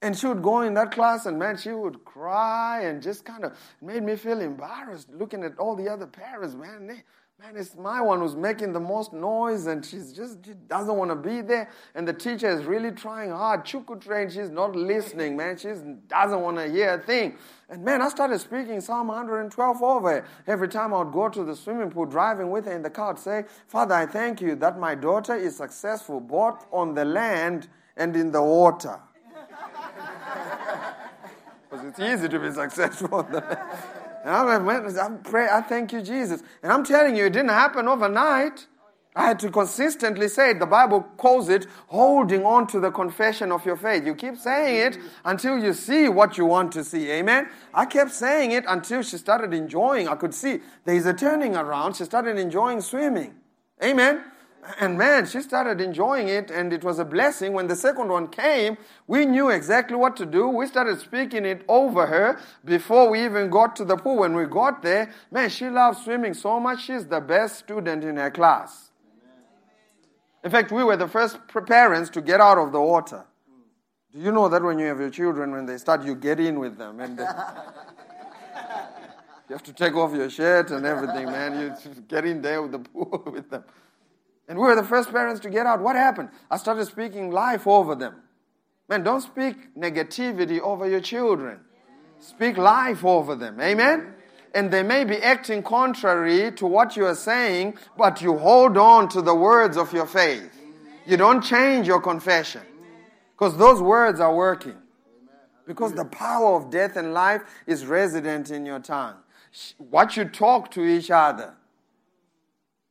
And 0.00 0.16
she 0.16 0.28
would 0.28 0.42
go 0.42 0.60
in 0.60 0.74
that 0.74 0.92
class, 0.92 1.26
and 1.26 1.40
man, 1.40 1.56
she 1.56 1.72
would 1.72 2.04
cry 2.04 2.82
and 2.82 3.02
just 3.02 3.24
kind 3.24 3.44
of 3.44 3.58
made 3.82 4.04
me 4.04 4.14
feel 4.14 4.40
embarrassed 4.40 5.10
looking 5.12 5.42
at 5.42 5.58
all 5.58 5.74
the 5.74 5.88
other 5.88 6.06
parents. 6.06 6.54
Man, 6.54 6.86
they, 6.86 7.02
man, 7.40 7.56
it's 7.56 7.76
my 7.76 8.00
one 8.00 8.18
who's 8.18 8.34
making 8.34 8.72
the 8.72 8.80
most 8.80 9.12
noise, 9.12 9.66
and 9.66 9.84
she's 9.84 10.12
just 10.12 10.44
she 10.44 10.54
doesn't 10.68 10.96
want 10.96 11.10
to 11.10 11.14
be 11.14 11.40
there. 11.40 11.70
And 11.94 12.06
the 12.06 12.12
teacher 12.12 12.48
is 12.48 12.64
really 12.64 12.90
trying 12.90 13.30
hard. 13.30 13.64
Chuku 13.64 14.00
train, 14.00 14.28
she's 14.28 14.50
not 14.50 14.74
listening, 14.74 15.36
man. 15.36 15.56
She 15.56 15.68
doesn't 16.08 16.40
want 16.40 16.56
to 16.56 16.68
hear 16.68 16.94
a 16.94 16.98
thing. 16.98 17.36
And 17.68 17.84
man, 17.84 18.02
I 18.02 18.08
started 18.08 18.40
speaking 18.40 18.80
Psalm 18.80 19.08
112 19.08 19.82
over 19.82 20.26
Every 20.46 20.68
time 20.68 20.92
I 20.92 21.02
would 21.02 21.12
go 21.12 21.28
to 21.28 21.44
the 21.44 21.54
swimming 21.54 21.90
pool, 21.90 22.06
driving 22.06 22.50
with 22.50 22.64
her 22.64 22.72
in 22.72 22.82
the 22.82 22.90
car, 22.90 23.12
I'd 23.12 23.18
say, 23.20 23.44
Father, 23.66 23.94
I 23.94 24.06
thank 24.06 24.40
you 24.40 24.56
that 24.56 24.78
my 24.78 24.94
daughter 24.96 25.36
is 25.36 25.56
successful 25.56 26.18
both 26.18 26.66
on 26.72 26.94
the 26.94 27.04
land 27.04 27.68
and 27.96 28.16
in 28.16 28.32
the 28.32 28.42
water. 28.42 28.98
Because 31.70 31.84
it's 31.84 32.00
easy 32.00 32.30
to 32.30 32.38
be 32.38 32.50
successful 32.50 33.14
on 33.14 33.30
the 33.30 33.40
land. 33.40 33.97
And 34.28 34.36
I'm, 34.36 34.68
I 34.68 35.08
pray, 35.24 35.48
I 35.50 35.62
thank 35.62 35.90
you, 35.90 36.02
Jesus. 36.02 36.42
And 36.62 36.70
I'm 36.70 36.84
telling 36.84 37.16
you, 37.16 37.24
it 37.24 37.32
didn't 37.32 37.48
happen 37.48 37.88
overnight. 37.88 38.66
I 39.16 39.24
had 39.26 39.38
to 39.40 39.50
consistently 39.50 40.28
say 40.28 40.50
it. 40.50 40.60
The 40.60 40.66
Bible 40.66 41.00
calls 41.16 41.48
it 41.48 41.66
holding 41.86 42.44
on 42.44 42.66
to 42.66 42.78
the 42.78 42.90
confession 42.90 43.50
of 43.50 43.64
your 43.64 43.76
faith. 43.76 44.04
You 44.04 44.14
keep 44.14 44.36
saying 44.36 44.92
it 44.92 44.98
until 45.24 45.58
you 45.58 45.72
see 45.72 46.10
what 46.10 46.36
you 46.36 46.44
want 46.44 46.72
to 46.72 46.84
see. 46.84 47.10
Amen. 47.10 47.48
I 47.72 47.86
kept 47.86 48.10
saying 48.10 48.52
it 48.52 48.64
until 48.68 49.00
she 49.00 49.16
started 49.16 49.54
enjoying. 49.54 50.08
I 50.08 50.14
could 50.14 50.34
see 50.34 50.60
there 50.84 50.94
is 50.94 51.06
a 51.06 51.14
turning 51.14 51.56
around. 51.56 51.96
She 51.96 52.04
started 52.04 52.36
enjoying 52.36 52.82
swimming. 52.82 53.34
Amen. 53.82 54.24
And 54.80 54.98
man, 54.98 55.26
she 55.26 55.40
started 55.40 55.80
enjoying 55.80 56.28
it, 56.28 56.50
and 56.50 56.72
it 56.72 56.84
was 56.84 56.98
a 56.98 57.04
blessing. 57.04 57.52
When 57.52 57.68
the 57.68 57.76
second 57.76 58.08
one 58.08 58.28
came, 58.28 58.76
we 59.06 59.24
knew 59.24 59.48
exactly 59.48 59.96
what 59.96 60.16
to 60.16 60.26
do. 60.26 60.48
We 60.48 60.66
started 60.66 61.00
speaking 61.00 61.46
it 61.46 61.64
over 61.68 62.06
her 62.06 62.38
before 62.64 63.08
we 63.08 63.24
even 63.24 63.50
got 63.50 63.76
to 63.76 63.84
the 63.84 63.96
pool. 63.96 64.18
When 64.18 64.34
we 64.34 64.44
got 64.44 64.82
there, 64.82 65.12
man, 65.30 65.48
she 65.48 65.70
loves 65.70 66.04
swimming 66.04 66.34
so 66.34 66.60
much. 66.60 66.84
She's 66.84 67.06
the 67.06 67.20
best 67.20 67.60
student 67.60 68.04
in 68.04 68.16
her 68.16 68.30
class. 68.30 68.90
In 70.44 70.50
fact, 70.50 70.70
we 70.70 70.84
were 70.84 70.96
the 70.96 71.08
first 71.08 71.38
parents 71.66 72.10
to 72.10 72.20
get 72.20 72.40
out 72.40 72.58
of 72.58 72.72
the 72.72 72.80
water. 72.80 73.24
Do 74.12 74.20
you 74.20 74.32
know 74.32 74.48
that 74.48 74.62
when 74.62 74.78
you 74.78 74.86
have 74.86 75.00
your 75.00 75.10
children, 75.10 75.52
when 75.52 75.66
they 75.66 75.76
start, 75.76 76.04
you 76.04 76.14
get 76.14 76.40
in 76.40 76.58
with 76.58 76.78
them, 76.78 77.00
and 77.00 77.18
they, 77.18 77.24
uh, 77.24 77.34
you 79.48 79.54
have 79.54 79.62
to 79.64 79.72
take 79.72 79.94
off 79.94 80.14
your 80.14 80.30
shirt 80.30 80.70
and 80.70 80.86
everything, 80.86 81.26
man. 81.26 81.60
You 81.60 81.92
get 82.08 82.24
in 82.24 82.40
there 82.40 82.62
with 82.62 82.72
the 82.72 82.78
pool 82.78 83.22
with 83.32 83.50
them. 83.50 83.64
And 84.48 84.58
we 84.58 84.64
were 84.64 84.74
the 84.74 84.82
first 84.82 85.10
parents 85.10 85.40
to 85.42 85.50
get 85.50 85.66
out. 85.66 85.80
What 85.80 85.94
happened? 85.94 86.30
I 86.50 86.56
started 86.56 86.86
speaking 86.86 87.30
life 87.30 87.66
over 87.66 87.94
them. 87.94 88.14
Man, 88.88 89.02
don't 89.02 89.20
speak 89.20 89.74
negativity 89.76 90.58
over 90.60 90.88
your 90.88 91.00
children. 91.00 91.60
Speak 92.20 92.56
life 92.56 93.04
over 93.04 93.34
them. 93.34 93.60
Amen? 93.60 94.14
And 94.54 94.70
they 94.70 94.82
may 94.82 95.04
be 95.04 95.18
acting 95.18 95.62
contrary 95.62 96.50
to 96.52 96.66
what 96.66 96.96
you 96.96 97.04
are 97.04 97.14
saying, 97.14 97.76
but 97.98 98.22
you 98.22 98.38
hold 98.38 98.78
on 98.78 99.08
to 99.10 99.20
the 99.20 99.34
words 99.34 99.76
of 99.76 99.92
your 99.92 100.06
faith. 100.06 100.50
You 101.06 101.18
don't 101.18 101.42
change 101.42 101.86
your 101.86 102.00
confession 102.00 102.62
because 103.32 103.56
those 103.56 103.82
words 103.82 104.20
are 104.20 104.34
working. 104.34 104.76
Because 105.66 105.92
the 105.92 106.06
power 106.06 106.56
of 106.56 106.70
death 106.70 106.96
and 106.96 107.12
life 107.12 107.42
is 107.66 107.84
resident 107.84 108.50
in 108.50 108.64
your 108.64 108.80
tongue. 108.80 109.16
What 109.76 110.16
you 110.16 110.24
talk 110.24 110.70
to 110.72 110.84
each 110.84 111.10
other, 111.10 111.54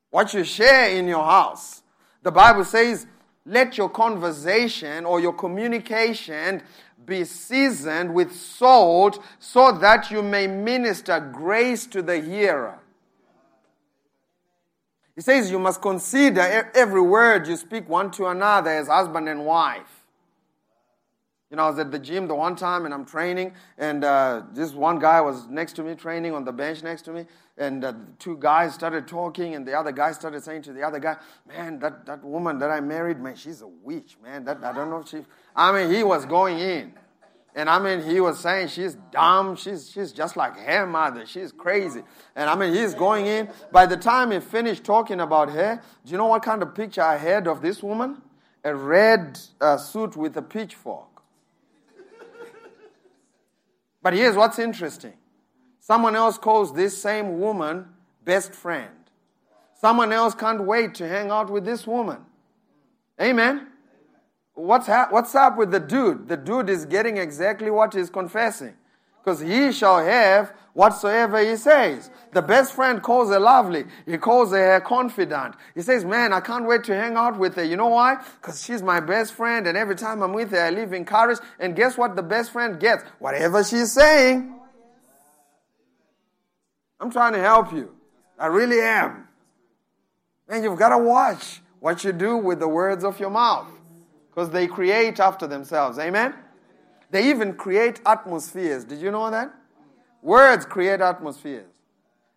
what 0.09 0.33
you 0.33 0.43
share 0.43 0.89
in 0.89 1.07
your 1.07 1.23
house. 1.23 1.83
The 2.23 2.31
Bible 2.31 2.65
says, 2.65 3.07
let 3.45 3.77
your 3.77 3.89
conversation 3.89 5.05
or 5.05 5.19
your 5.19 5.33
communication 5.33 6.61
be 7.05 7.23
seasoned 7.23 8.13
with 8.13 8.35
salt 8.35 9.23
so 9.39 9.71
that 9.71 10.11
you 10.11 10.21
may 10.21 10.45
minister 10.47 11.19
grace 11.19 11.85
to 11.87 12.01
the 12.01 12.19
hearer. 12.19 12.79
He 15.15 15.21
says 15.21 15.49
you 15.49 15.57
must 15.57 15.81
consider 15.81 16.41
every 16.75 17.01
word 17.01 17.47
you 17.47 17.55
speak 17.55 17.89
one 17.89 18.11
to 18.11 18.27
another 18.27 18.69
as 18.69 18.87
husband 18.87 19.27
and 19.29 19.45
wife. 19.45 20.03
You 21.49 21.55
know, 21.55 21.63
I 21.63 21.69
was 21.69 21.79
at 21.79 21.91
the 21.91 21.99
gym 21.99 22.27
the 22.27 22.35
one 22.35 22.55
time 22.57 22.83
and 22.83 22.93
I'm 22.93 23.05
training, 23.05 23.53
and 23.77 24.03
uh, 24.03 24.43
this 24.51 24.73
one 24.73 24.99
guy 24.99 25.21
was 25.21 25.47
next 25.47 25.73
to 25.77 25.83
me 25.83 25.95
training 25.95 26.33
on 26.33 26.43
the 26.43 26.51
bench 26.51 26.83
next 26.83 27.03
to 27.03 27.13
me, 27.13 27.25
and 27.57 27.83
uh, 27.83 27.93
two 28.19 28.37
guys 28.37 28.73
started 28.73 29.07
talking, 29.07 29.55
and 29.55 29.67
the 29.67 29.73
other 29.73 29.91
guy 29.91 30.11
started 30.11 30.43
saying 30.43 30.61
to 30.63 30.73
the 30.73 30.83
other 30.83 30.99
guy, 30.99 31.17
"Man, 31.47 31.79
that, 31.79 32.05
that 32.05 32.23
woman 32.23 32.59
that 32.59 32.69
I 32.69 32.79
married, 32.79 33.19
man, 33.19 33.35
she's 33.35 33.61
a 33.61 33.67
witch, 33.67 34.17
man. 34.23 34.45
That 34.45 34.63
I 34.63 34.73
don't 34.73 34.89
know 34.89 34.99
if 34.99 35.09
she." 35.09 35.25
I 35.55 35.71
mean, 35.71 35.93
he 35.93 36.03
was 36.03 36.25
going 36.25 36.59
in, 36.59 36.93
and 37.55 37.69
I 37.69 37.79
mean, 37.79 38.07
he 38.07 38.19
was 38.19 38.39
saying 38.39 38.67
she's 38.67 38.95
dumb, 39.11 39.55
she's 39.55 39.89
she's 39.89 40.11
just 40.11 40.37
like 40.37 40.55
her 40.57 40.85
mother, 40.85 41.25
she's 41.25 41.51
crazy, 41.51 42.03
and 42.35 42.49
I 42.49 42.55
mean, 42.55 42.73
he's 42.73 42.93
going 42.93 43.25
in. 43.25 43.49
By 43.71 43.87
the 43.87 43.97
time 43.97 44.31
he 44.31 44.39
finished 44.39 44.83
talking 44.83 45.19
about 45.19 45.49
her, 45.49 45.81
do 46.05 46.11
you 46.11 46.17
know 46.17 46.27
what 46.27 46.43
kind 46.43 46.61
of 46.61 46.75
picture 46.75 47.01
I 47.01 47.17
had 47.17 47.47
of 47.47 47.61
this 47.61 47.81
woman? 47.81 48.21
A 48.63 48.75
red 48.75 49.39
uh, 49.59 49.77
suit 49.77 50.15
with 50.15 50.35
a 50.37 50.41
pitchfork. 50.41 51.07
But 54.03 54.13
here's 54.13 54.35
what's 54.35 54.59
interesting 54.59 55.13
someone 55.87 56.17
else 56.17 56.37
calls 56.37 56.73
this 56.73 57.01
same 57.01 57.39
woman 57.39 57.85
best 58.25 58.53
friend. 58.53 58.91
Someone 59.79 60.11
else 60.11 60.35
can't 60.35 60.65
wait 60.65 60.95
to 60.95 61.07
hang 61.07 61.31
out 61.31 61.49
with 61.49 61.63
this 61.63 61.87
woman. 61.87 62.17
Amen. 63.21 63.67
What's, 64.53 64.87
hap- 64.87 65.13
what's 65.13 65.33
up 65.33 65.55
with 65.57 65.71
the 65.71 65.79
dude? 65.79 66.27
The 66.27 66.35
dude 66.35 66.69
is 66.69 66.85
getting 66.85 67.15
exactly 67.15 67.71
what 67.71 67.93
he's 67.93 68.09
confessing. 68.09 68.73
Because 69.23 69.39
he 69.39 69.71
shall 69.71 70.03
have 70.03 70.51
whatsoever 70.73 71.39
he 71.39 71.55
says. 71.55 72.11
The 72.33 72.41
best 72.41 72.73
friend 72.73 73.01
calls 73.01 73.29
her 73.29 73.39
lovely. 73.39 73.85
He 74.05 74.17
calls 74.17 74.51
her 74.51 74.75
a 74.75 74.81
confidant. 74.81 75.55
He 75.73 75.81
says, 75.81 76.03
Man, 76.03 76.33
I 76.33 76.41
can't 76.41 76.65
wait 76.65 76.83
to 76.85 76.95
hang 76.95 77.15
out 77.15 77.39
with 77.39 77.55
her. 77.55 77.63
You 77.63 77.77
know 77.77 77.87
why? 77.87 78.17
Because 78.41 78.61
she's 78.61 78.83
my 78.83 78.99
best 78.99 79.33
friend, 79.33 79.67
and 79.67 79.77
every 79.77 79.95
time 79.95 80.21
I'm 80.21 80.33
with 80.33 80.51
her, 80.51 80.59
I 80.59 80.69
live 80.69 80.91
encouraged. 80.91 81.41
And 81.59 81.75
guess 81.75 81.97
what 81.97 82.15
the 82.17 82.23
best 82.23 82.51
friend 82.51 82.77
gets? 82.79 83.03
Whatever 83.19 83.63
she's 83.63 83.93
saying. 83.93 84.56
I'm 86.99 87.11
trying 87.11 87.33
to 87.33 87.39
help 87.39 87.71
you. 87.71 87.95
I 88.39 88.47
really 88.47 88.79
am. 88.81 89.27
Man, 90.49 90.63
you've 90.63 90.79
got 90.79 90.89
to 90.89 90.97
watch 90.97 91.61
what 91.79 92.03
you 92.03 92.11
do 92.11 92.37
with 92.37 92.59
the 92.59 92.67
words 92.67 93.03
of 93.03 93.19
your 93.19 93.29
mouth 93.29 93.67
because 94.29 94.49
they 94.49 94.67
create 94.67 95.19
after 95.19 95.47
themselves. 95.47 95.99
Amen? 95.99 96.33
They 97.09 97.29
even 97.29 97.53
create 97.53 98.01
atmospheres. 98.05 98.83
Did 98.83 98.99
you 98.99 99.11
know 99.11 99.29
that? 99.31 99.53
Words 100.21 100.65
create 100.65 101.01
atmospheres. 101.01 101.73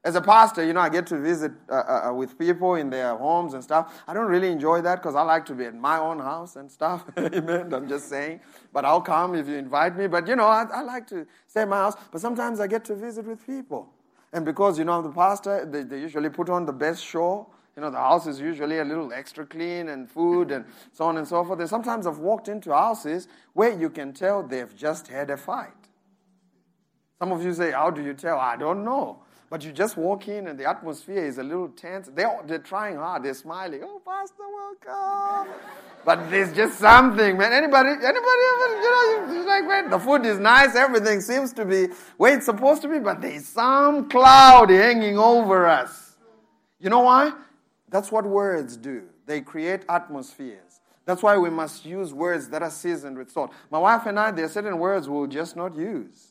As 0.02 0.14
a 0.14 0.20
pastor, 0.20 0.64
you 0.64 0.72
know, 0.72 0.80
I 0.80 0.88
get 0.88 1.06
to 1.08 1.18
visit 1.18 1.52
uh, 1.68 2.08
uh, 2.08 2.12
with 2.14 2.38
people 2.38 2.76
in 2.76 2.88
their 2.88 3.14
homes 3.16 3.52
and 3.52 3.62
stuff. 3.62 4.02
I 4.08 4.14
don't 4.14 4.28
really 4.28 4.50
enjoy 4.50 4.80
that 4.80 4.96
because 4.96 5.14
I 5.14 5.20
like 5.20 5.44
to 5.46 5.54
be 5.54 5.66
at 5.66 5.74
my 5.74 5.98
own 5.98 6.18
house 6.18 6.56
and 6.56 6.70
stuff. 6.70 7.04
Amen. 7.18 7.74
I'm 7.74 7.86
just 7.86 8.08
saying. 8.08 8.40
But 8.72 8.86
I'll 8.86 9.02
come 9.02 9.34
if 9.34 9.46
you 9.46 9.56
invite 9.56 9.98
me. 9.98 10.06
But, 10.06 10.26
you 10.26 10.36
know, 10.36 10.46
I, 10.46 10.64
I 10.72 10.80
like 10.82 11.06
to 11.08 11.26
stay 11.46 11.62
at 11.62 11.68
my 11.68 11.76
house. 11.76 11.96
But 12.10 12.22
sometimes 12.22 12.60
I 12.60 12.66
get 12.66 12.82
to 12.86 12.94
visit 12.94 13.26
with 13.26 13.44
people. 13.46 13.92
And 14.32 14.44
because, 14.44 14.78
you 14.78 14.84
know, 14.84 15.02
the 15.02 15.10
pastor, 15.10 15.66
they, 15.66 15.82
they 15.82 16.00
usually 16.00 16.28
put 16.30 16.48
on 16.48 16.64
the 16.64 16.72
best 16.72 17.04
show. 17.04 17.48
You 17.76 17.82
know, 17.82 17.90
the 17.90 17.98
house 17.98 18.26
is 18.26 18.40
usually 18.40 18.78
a 18.78 18.84
little 18.84 19.12
extra 19.12 19.46
clean 19.46 19.88
and 19.88 20.08
food 20.08 20.50
and 20.50 20.64
so 20.92 21.04
on 21.06 21.16
and 21.16 21.26
so 21.26 21.44
forth. 21.44 21.58
And 21.60 21.68
sometimes 21.68 22.06
I've 22.06 22.18
walked 22.18 22.48
into 22.48 22.72
houses 22.72 23.28
where 23.52 23.72
you 23.72 23.90
can 23.90 24.12
tell 24.12 24.42
they've 24.42 24.74
just 24.76 25.08
had 25.08 25.30
a 25.30 25.36
fight. 25.36 25.72
Some 27.18 27.32
of 27.32 27.44
you 27.44 27.52
say, 27.52 27.72
How 27.72 27.90
do 27.90 28.02
you 28.02 28.14
tell? 28.14 28.38
I 28.38 28.56
don't 28.56 28.84
know. 28.84 29.22
But 29.50 29.64
you 29.64 29.72
just 29.72 29.96
walk 29.96 30.28
in 30.28 30.46
and 30.46 30.56
the 30.56 30.68
atmosphere 30.68 31.24
is 31.24 31.38
a 31.38 31.42
little 31.42 31.68
tense. 31.70 32.08
They're, 32.14 32.40
they're 32.46 32.60
trying 32.60 32.94
hard. 32.94 33.24
They're 33.24 33.34
smiling. 33.34 33.80
Oh, 33.82 34.00
Pastor, 34.06 34.44
welcome. 34.86 35.52
but 36.04 36.30
there's 36.30 36.54
just 36.54 36.78
something, 36.78 37.36
man. 37.36 37.52
Anybody, 37.52 37.88
anybody 37.88 38.12
you 38.12 39.26
know, 39.26 39.32
you 39.32 39.44
like, 39.44 39.64
man, 39.66 39.90
the 39.90 39.98
food 39.98 40.24
is 40.24 40.38
nice. 40.38 40.76
Everything 40.76 41.20
seems 41.20 41.52
to 41.54 41.64
be 41.64 41.88
where 42.16 42.36
it's 42.36 42.46
supposed 42.46 42.82
to 42.82 42.88
be, 42.88 43.00
but 43.00 43.20
there's 43.20 43.44
some 43.44 44.08
cloud 44.08 44.70
hanging 44.70 45.18
over 45.18 45.66
us. 45.66 46.14
You 46.78 46.88
know 46.88 47.00
why? 47.00 47.32
That's 47.88 48.12
what 48.12 48.24
words 48.24 48.76
do. 48.76 49.02
They 49.26 49.40
create 49.40 49.82
atmospheres. 49.88 50.80
That's 51.06 51.24
why 51.24 51.36
we 51.38 51.50
must 51.50 51.84
use 51.84 52.14
words 52.14 52.48
that 52.50 52.62
are 52.62 52.70
seasoned 52.70 53.18
with 53.18 53.32
salt. 53.32 53.52
My 53.68 53.80
wife 53.80 54.06
and 54.06 54.16
I, 54.16 54.30
there 54.30 54.44
are 54.44 54.48
certain 54.48 54.78
words 54.78 55.08
we'll 55.08 55.26
just 55.26 55.56
not 55.56 55.74
use 55.74 56.30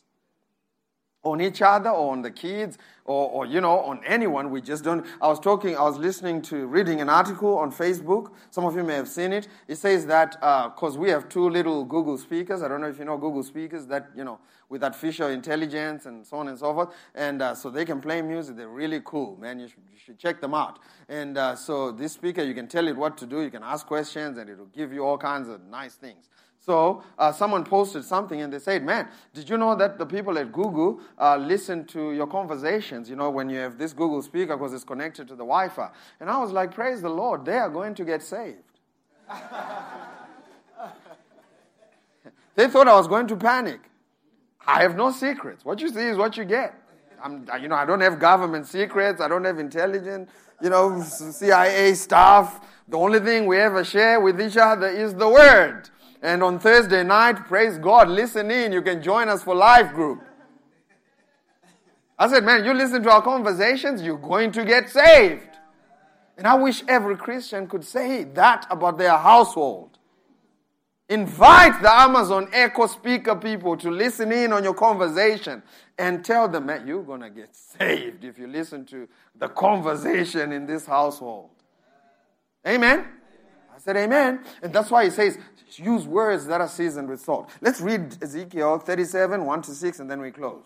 on 1.22 1.40
each 1.40 1.60
other 1.60 1.90
or 1.90 2.12
on 2.12 2.22
the 2.22 2.30
kids 2.30 2.78
or, 3.04 3.28
or, 3.30 3.46
you 3.46 3.60
know 3.60 3.80
on 3.80 4.00
anyone. 4.06 4.50
We 4.50 4.60
just 4.60 4.84
don't 4.84 5.04
i 5.20 5.28
was 5.28 5.38
talking 5.38 5.76
i 5.76 5.82
was 5.82 5.98
listening 5.98 6.40
to 6.42 6.66
reading 6.66 7.00
an 7.00 7.08
article 7.08 7.58
on 7.58 7.72
facebook. 7.72 8.32
Some 8.50 8.64
of 8.64 8.74
you 8.74 8.82
may 8.82 8.94
have 8.94 9.08
seen 9.08 9.32
it. 9.32 9.48
It 9.68 9.76
says 9.76 10.06
that 10.06 10.32
because 10.74 10.96
we 10.96 11.10
have 11.10 11.28
two 11.28 11.48
little 11.50 11.84
google 11.84 12.16
speakers. 12.16 12.62
I 12.62 12.68
don't 12.68 12.80
know 12.80 12.88
if 12.88 12.98
you 12.98 13.04
know 13.04 13.18
google 13.18 13.42
speakers 13.42 13.86
that 13.86 14.10
you 14.16 14.24
know 14.24 14.38
with 14.70 14.84
artificial 14.84 15.28
intelligence 15.28 16.06
and 16.06 16.24
so 16.24 16.38
on 16.38 16.48
and 16.48 16.58
so 16.58 16.72
forth. 16.72 16.94
And 17.14 17.42
uh, 17.42 17.54
so 17.54 17.70
they 17.70 17.84
can 17.84 18.00
play 18.00 18.22
music. 18.22 18.56
They're 18.56 18.68
really 18.68 19.00
cool 19.04 19.36
man. 19.36 19.58
You 19.58 19.68
should, 19.68 19.82
you 19.92 19.98
should 19.98 20.18
check 20.18 20.40
them 20.40 20.54
out. 20.54 20.78
And 21.08 21.36
uh, 21.36 21.56
so 21.56 21.90
this 21.90 22.12
speaker 22.12 22.42
you 22.42 22.54
can 22.54 22.68
tell 22.68 22.88
it 22.88 22.96
what 22.96 23.18
to 23.18 23.26
do. 23.26 23.42
You 23.42 23.50
can 23.50 23.62
ask 23.62 23.86
questions 23.86 24.38
and 24.38 24.48
it'll 24.48 24.66
give 24.66 24.92
you 24.92 25.04
all 25.04 25.18
kinds 25.18 25.48
of 25.48 25.62
nice 25.64 25.96
things 25.96 26.30
so 26.60 27.02
uh, 27.18 27.32
someone 27.32 27.64
posted 27.64 28.04
something 28.04 28.42
and 28.42 28.52
they 28.52 28.58
said, 28.58 28.84
"Man, 28.84 29.08
did 29.32 29.48
you 29.48 29.56
know 29.56 29.74
that 29.76 29.96
the 29.98 30.04
people 30.04 30.38
at 30.38 30.52
Google 30.52 31.00
uh, 31.18 31.38
listen 31.38 31.86
to 31.86 32.12
your 32.12 32.26
conversations? 32.26 33.08
You 33.08 33.16
know, 33.16 33.30
when 33.30 33.48
you 33.48 33.58
have 33.58 33.78
this 33.78 33.94
Google 33.94 34.20
speaker 34.20 34.58
because 34.58 34.74
it's 34.74 34.84
connected 34.84 35.26
to 35.28 35.34
the 35.34 35.44
Wi-Fi." 35.44 35.90
And 36.20 36.28
I 36.28 36.38
was 36.38 36.52
like, 36.52 36.74
"Praise 36.74 37.00
the 37.00 37.08
Lord! 37.08 37.46
They 37.46 37.56
are 37.56 37.70
going 37.70 37.94
to 37.94 38.04
get 38.04 38.22
saved." 38.22 38.58
they 42.54 42.68
thought 42.68 42.88
I 42.88 42.94
was 42.94 43.08
going 43.08 43.26
to 43.28 43.36
panic. 43.36 43.80
I 44.66 44.82
have 44.82 44.96
no 44.96 45.12
secrets. 45.12 45.64
What 45.64 45.80
you 45.80 45.88
see 45.88 46.08
is 46.08 46.18
what 46.18 46.36
you 46.36 46.44
get. 46.44 46.74
I'm, 47.22 47.46
you 47.60 47.68
know, 47.68 47.76
I 47.76 47.86
don't 47.86 48.00
have 48.00 48.18
government 48.18 48.66
secrets. 48.66 49.20
I 49.20 49.28
don't 49.28 49.44
have 49.44 49.58
intelligence. 49.58 50.30
You 50.60 50.68
know, 50.68 51.00
CIA 51.02 51.94
stuff. 51.94 52.60
The 52.86 52.98
only 52.98 53.20
thing 53.20 53.46
we 53.46 53.58
ever 53.58 53.82
share 53.82 54.20
with 54.20 54.38
each 54.40 54.58
other 54.58 54.88
is 54.88 55.14
the 55.14 55.28
word. 55.28 55.88
And 56.22 56.42
on 56.42 56.58
Thursday 56.58 57.02
night, 57.02 57.46
praise 57.46 57.78
God, 57.78 58.08
listen 58.08 58.50
in. 58.50 58.72
You 58.72 58.82
can 58.82 59.02
join 59.02 59.28
us 59.28 59.42
for 59.42 59.54
live 59.54 59.94
group. 59.94 60.22
I 62.18 62.28
said, 62.28 62.44
man, 62.44 62.64
you 62.64 62.74
listen 62.74 63.02
to 63.04 63.10
our 63.10 63.22
conversations, 63.22 64.02
you're 64.02 64.18
going 64.18 64.52
to 64.52 64.64
get 64.64 64.90
saved. 64.90 65.48
And 66.36 66.46
I 66.46 66.54
wish 66.54 66.82
every 66.86 67.16
Christian 67.16 67.66
could 67.66 67.84
say 67.84 68.24
that 68.24 68.66
about 68.70 68.98
their 68.98 69.16
household. 69.16 69.98
Invite 71.08 71.82
the 71.82 71.92
Amazon 71.92 72.48
Echo 72.52 72.86
speaker 72.86 73.34
people 73.34 73.76
to 73.78 73.90
listen 73.90 74.30
in 74.30 74.52
on 74.52 74.62
your 74.62 74.74
conversation 74.74 75.62
and 75.98 76.24
tell 76.24 76.46
them, 76.46 76.66
man, 76.66 76.86
you're 76.86 77.02
going 77.02 77.22
to 77.22 77.30
get 77.30 77.54
saved 77.54 78.24
if 78.24 78.38
you 78.38 78.46
listen 78.46 78.84
to 78.86 79.08
the 79.34 79.48
conversation 79.48 80.52
in 80.52 80.66
this 80.66 80.86
household. 80.86 81.50
Amen? 82.66 83.06
I 83.74 83.78
said, 83.78 83.96
Amen. 83.96 84.40
And 84.62 84.72
that's 84.72 84.90
why 84.90 85.04
he 85.04 85.10
says, 85.10 85.38
use 85.76 86.06
words 86.06 86.46
that 86.46 86.60
are 86.60 86.68
seasoned 86.68 87.08
with 87.08 87.20
salt. 87.20 87.50
Let's 87.60 87.80
read 87.80 88.16
Ezekiel 88.22 88.78
37, 88.78 89.44
1 89.44 89.62
to 89.62 89.74
6, 89.74 90.00
and 90.00 90.10
then 90.10 90.20
we 90.20 90.30
close. 90.30 90.64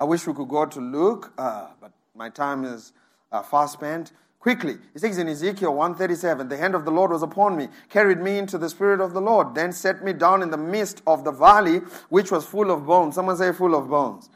I 0.00 0.04
wish 0.04 0.26
we 0.26 0.34
could 0.34 0.48
go 0.48 0.66
to 0.66 0.80
Luke, 0.80 1.32
uh, 1.38 1.68
but 1.80 1.92
my 2.14 2.28
time 2.28 2.64
is 2.64 2.92
uh, 3.32 3.42
fast 3.42 3.74
spent. 3.74 4.12
Quickly, 4.40 4.78
it 4.94 5.00
says 5.00 5.18
in 5.18 5.28
Ezekiel 5.28 5.74
137, 5.74 6.48
the 6.48 6.56
hand 6.56 6.76
of 6.76 6.84
the 6.84 6.92
Lord 6.92 7.10
was 7.10 7.22
upon 7.22 7.56
me, 7.56 7.68
carried 7.88 8.18
me 8.18 8.38
into 8.38 8.56
the 8.56 8.68
spirit 8.68 9.00
of 9.00 9.12
the 9.12 9.20
Lord, 9.20 9.56
then 9.56 9.72
set 9.72 10.04
me 10.04 10.12
down 10.12 10.42
in 10.42 10.50
the 10.50 10.56
midst 10.56 11.02
of 11.08 11.24
the 11.24 11.32
valley, 11.32 11.78
which 12.08 12.30
was 12.30 12.46
full 12.46 12.70
of 12.70 12.86
bones. 12.86 13.16
Someone 13.16 13.36
say, 13.36 13.52
full 13.52 13.74
of 13.74 13.88
bones. 13.88 14.30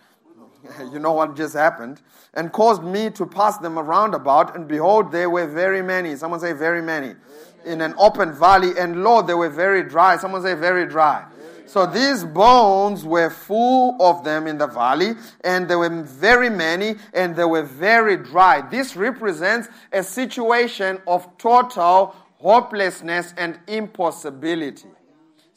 you 0.92 0.98
know 0.98 1.12
what 1.12 1.36
just 1.36 1.54
happened, 1.54 2.00
and 2.34 2.52
caused 2.52 2.82
me 2.82 3.10
to 3.10 3.26
pass 3.26 3.58
them 3.58 3.78
around 3.78 4.14
about, 4.14 4.56
and 4.56 4.66
behold, 4.68 5.12
there 5.12 5.30
were 5.30 5.46
very 5.46 5.82
many. 5.82 6.16
Someone 6.16 6.40
say, 6.40 6.52
very 6.52 6.82
many. 6.82 7.14
In 7.64 7.80
an 7.80 7.94
open 7.98 8.32
valley, 8.32 8.72
and 8.78 9.04
lo, 9.04 9.22
they 9.22 9.34
were 9.34 9.48
very 9.48 9.82
dry. 9.82 10.16
Someone 10.16 10.42
say, 10.42 10.54
very 10.54 10.86
dry. 10.86 11.24
So 11.66 11.86
these 11.86 12.24
bones 12.24 13.04
were 13.04 13.30
full 13.30 13.96
of 14.00 14.24
them 14.24 14.46
in 14.46 14.58
the 14.58 14.66
valley, 14.66 15.14
and 15.42 15.68
there 15.68 15.78
were 15.78 16.02
very 16.02 16.50
many, 16.50 16.96
and 17.14 17.34
they 17.34 17.44
were 17.44 17.62
very 17.62 18.16
dry. 18.16 18.60
This 18.60 18.94
represents 18.96 19.68
a 19.92 20.02
situation 20.02 21.00
of 21.06 21.38
total 21.38 22.14
hopelessness 22.38 23.32
and 23.38 23.58
impossibility. 23.68 24.88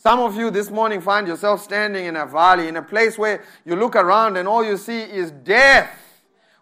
Some 0.05 0.19
of 0.19 0.35
you 0.35 0.51
this 0.51 0.69
morning 0.69 1.01
find 1.01 1.27
yourself 1.27 1.63
standing 1.63 2.05
in 2.05 2.15
a 2.15 2.27
valley, 2.27 2.67
in 2.67 2.75
a 2.75 2.81
place 2.83 3.17
where 3.17 3.43
you 3.65 3.75
look 3.75 3.95
around 3.95 4.37
and 4.37 4.47
all 4.47 4.63
you 4.63 4.77
see 4.77 4.99
is 4.99 5.31
death. 5.31 5.89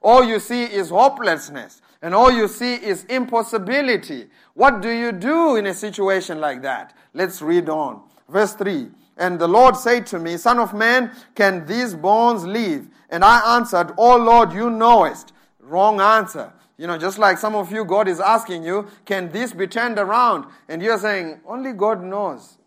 All 0.02 0.24
you 0.24 0.40
see 0.40 0.64
is 0.64 0.92
hopelessness. 0.92 1.82
And 2.02 2.16
all 2.16 2.32
you 2.32 2.48
see 2.48 2.76
is 2.76 3.04
impossibility. 3.10 4.30
What 4.54 4.82
do 4.82 4.90
you 4.90 5.12
do 5.12 5.58
in 5.58 5.66
a 5.66 5.74
situation 5.74 6.40
like 6.40 6.62
that? 6.62 6.96
Let's 7.14 7.42
read 7.42 7.68
on. 7.68 8.04
Verse 8.30 8.54
3. 8.54 8.88
And 9.18 9.38
the 9.38 9.50
Lord 9.50 9.76
said 9.76 10.08
to 10.08 10.20
me, 10.20 10.38
Son 10.38 10.58
of 10.58 10.74
man, 10.74 11.12
can 11.36 11.66
these 11.66 11.96
bones 11.96 12.46
live? 12.46 12.88
And 13.10 13.26
I 13.26 13.58
answered, 13.58 13.92
Oh 13.98 14.16
Lord, 14.16 14.54
you 14.54 14.70
knowest. 14.70 15.34
Wrong 15.60 16.00
answer. 16.00 16.54
You 16.78 16.88
know, 16.88 16.98
just 16.98 17.20
like 17.20 17.38
some 17.38 17.56
of 17.56 17.74
you, 17.74 17.84
God 17.84 18.08
is 18.08 18.22
asking 18.22 18.64
you, 18.64 18.88
Can 19.04 19.30
this 19.34 19.52
be 19.52 19.68
turned 19.68 20.00
around? 20.00 20.46
And 20.70 20.82
you're 20.82 20.98
saying, 20.98 21.42
Only 21.46 21.74
God 21.74 22.02
knows. 22.02 22.60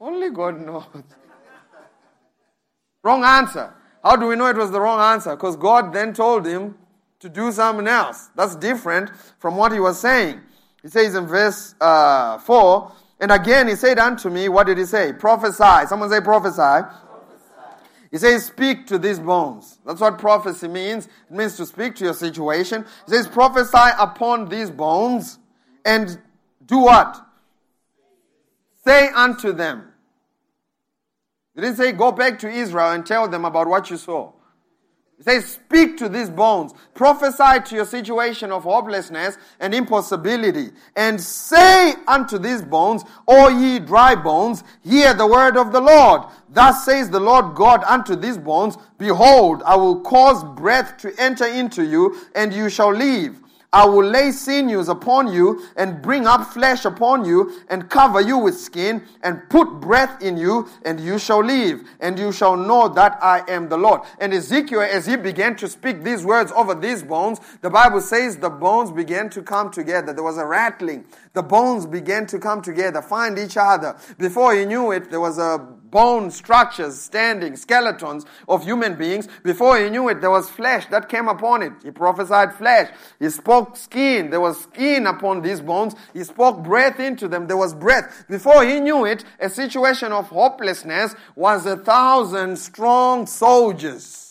Only 0.00 0.30
God 0.30 0.60
knows. 0.60 0.84
wrong 3.02 3.24
answer. 3.24 3.74
How 4.02 4.16
do 4.16 4.26
we 4.26 4.36
know 4.36 4.46
it 4.46 4.56
was 4.56 4.70
the 4.70 4.80
wrong 4.80 5.00
answer? 5.00 5.34
Because 5.34 5.56
God 5.56 5.92
then 5.92 6.12
told 6.12 6.46
him 6.46 6.76
to 7.20 7.28
do 7.28 7.50
something 7.50 7.86
else. 7.86 8.28
That's 8.36 8.54
different 8.56 9.10
from 9.38 9.56
what 9.56 9.72
he 9.72 9.80
was 9.80 9.98
saying. 9.98 10.40
He 10.82 10.88
says 10.88 11.14
in 11.14 11.26
verse 11.26 11.74
uh, 11.80 12.38
4, 12.38 12.92
and 13.20 13.32
again 13.32 13.66
he 13.66 13.74
said 13.74 13.98
unto 13.98 14.30
me, 14.30 14.48
What 14.48 14.68
did 14.68 14.78
he 14.78 14.84
say? 14.84 15.12
Prophesy. 15.12 15.86
Someone 15.86 16.10
say, 16.10 16.20
prophesy. 16.20 16.86
He 18.10 18.18
says, 18.18 18.46
Speak 18.46 18.86
to 18.86 18.98
these 18.98 19.18
bones. 19.18 19.78
That's 19.84 20.00
what 20.00 20.18
prophecy 20.18 20.68
means. 20.68 21.06
It 21.06 21.36
means 21.36 21.56
to 21.56 21.66
speak 21.66 21.96
to 21.96 22.04
your 22.04 22.14
situation. 22.14 22.86
He 23.06 23.12
says, 23.12 23.26
Prophesy 23.26 23.90
upon 23.98 24.48
these 24.48 24.70
bones 24.70 25.38
and 25.84 26.18
do 26.64 26.78
what? 26.78 27.20
Say 28.84 29.08
unto 29.08 29.52
them. 29.52 29.87
He 31.58 31.62
didn't 31.62 31.76
say, 31.76 31.90
Go 31.90 32.12
back 32.12 32.38
to 32.38 32.48
Israel 32.48 32.92
and 32.92 33.04
tell 33.04 33.26
them 33.26 33.44
about 33.44 33.66
what 33.66 33.90
you 33.90 33.96
saw. 33.96 34.30
He 35.16 35.24
says, 35.24 35.44
Speak 35.44 35.96
to 35.96 36.08
these 36.08 36.30
bones, 36.30 36.72
prophesy 36.94 37.58
to 37.64 37.74
your 37.74 37.84
situation 37.84 38.52
of 38.52 38.62
hopelessness 38.62 39.36
and 39.58 39.74
impossibility, 39.74 40.70
and 40.94 41.20
say 41.20 41.94
unto 42.06 42.38
these 42.38 42.62
bones, 42.62 43.02
O 43.26 43.48
ye 43.48 43.80
dry 43.80 44.14
bones, 44.14 44.62
hear 44.84 45.12
the 45.14 45.26
word 45.26 45.56
of 45.56 45.72
the 45.72 45.80
Lord. 45.80 46.30
Thus 46.48 46.84
says 46.84 47.10
the 47.10 47.18
Lord 47.18 47.56
God 47.56 47.82
unto 47.82 48.14
these 48.14 48.38
bones, 48.38 48.78
Behold, 48.96 49.64
I 49.66 49.74
will 49.74 50.00
cause 50.02 50.44
breath 50.56 50.96
to 50.98 51.12
enter 51.18 51.48
into 51.48 51.84
you, 51.84 52.20
and 52.36 52.54
you 52.54 52.70
shall 52.70 52.94
live. 52.94 53.36
I 53.70 53.84
will 53.84 54.04
lay 54.04 54.30
sinews 54.32 54.88
upon 54.88 55.30
you 55.30 55.62
and 55.76 56.00
bring 56.00 56.26
up 56.26 56.52
flesh 56.54 56.86
upon 56.86 57.26
you 57.26 57.52
and 57.68 57.90
cover 57.90 58.18
you 58.18 58.38
with 58.38 58.58
skin 58.58 59.02
and 59.22 59.46
put 59.50 59.80
breath 59.80 60.22
in 60.22 60.38
you 60.38 60.68
and 60.86 60.98
you 60.98 61.18
shall 61.18 61.44
live 61.44 61.82
and 62.00 62.18
you 62.18 62.32
shall 62.32 62.56
know 62.56 62.88
that 62.88 63.18
I 63.22 63.44
am 63.46 63.68
the 63.68 63.76
Lord. 63.76 64.00
And 64.20 64.32
Ezekiel, 64.32 64.80
as 64.80 65.04
he 65.04 65.16
began 65.16 65.54
to 65.56 65.68
speak 65.68 66.02
these 66.02 66.24
words 66.24 66.50
over 66.52 66.74
these 66.74 67.02
bones, 67.02 67.40
the 67.60 67.68
Bible 67.68 68.00
says 68.00 68.38
the 68.38 68.48
bones 68.48 68.90
began 68.90 69.28
to 69.30 69.42
come 69.42 69.70
together. 69.70 70.14
There 70.14 70.24
was 70.24 70.38
a 70.38 70.46
rattling. 70.46 71.04
The 71.34 71.42
bones 71.42 71.84
began 71.84 72.26
to 72.28 72.38
come 72.38 72.62
together, 72.62 73.02
find 73.02 73.38
each 73.38 73.58
other. 73.58 73.98
Before 74.16 74.54
he 74.54 74.64
knew 74.64 74.92
it, 74.92 75.10
there 75.10 75.20
was 75.20 75.38
a 75.38 75.58
bone 75.90 76.30
structures 76.30 77.00
standing, 77.00 77.56
skeletons 77.56 78.24
of 78.48 78.64
human 78.64 78.94
beings. 78.94 79.28
Before 79.42 79.78
he 79.78 79.90
knew 79.90 80.08
it, 80.08 80.20
there 80.20 80.30
was 80.30 80.48
flesh 80.48 80.86
that 80.86 81.08
came 81.08 81.28
upon 81.28 81.62
it. 81.62 81.72
He 81.82 81.90
prophesied 81.90 82.54
flesh. 82.54 82.90
He 83.18 83.30
spoke 83.30 83.76
skin. 83.76 84.30
There 84.30 84.40
was 84.40 84.60
skin 84.62 85.06
upon 85.06 85.42
these 85.42 85.60
bones. 85.60 85.94
He 86.12 86.24
spoke 86.24 86.62
breath 86.62 87.00
into 87.00 87.28
them. 87.28 87.46
There 87.46 87.56
was 87.56 87.74
breath. 87.74 88.24
Before 88.28 88.64
he 88.64 88.80
knew 88.80 89.04
it, 89.04 89.24
a 89.40 89.48
situation 89.48 90.12
of 90.12 90.28
hopelessness 90.28 91.14
was 91.36 91.66
a 91.66 91.76
thousand 91.76 92.58
strong 92.58 93.26
soldiers 93.26 94.28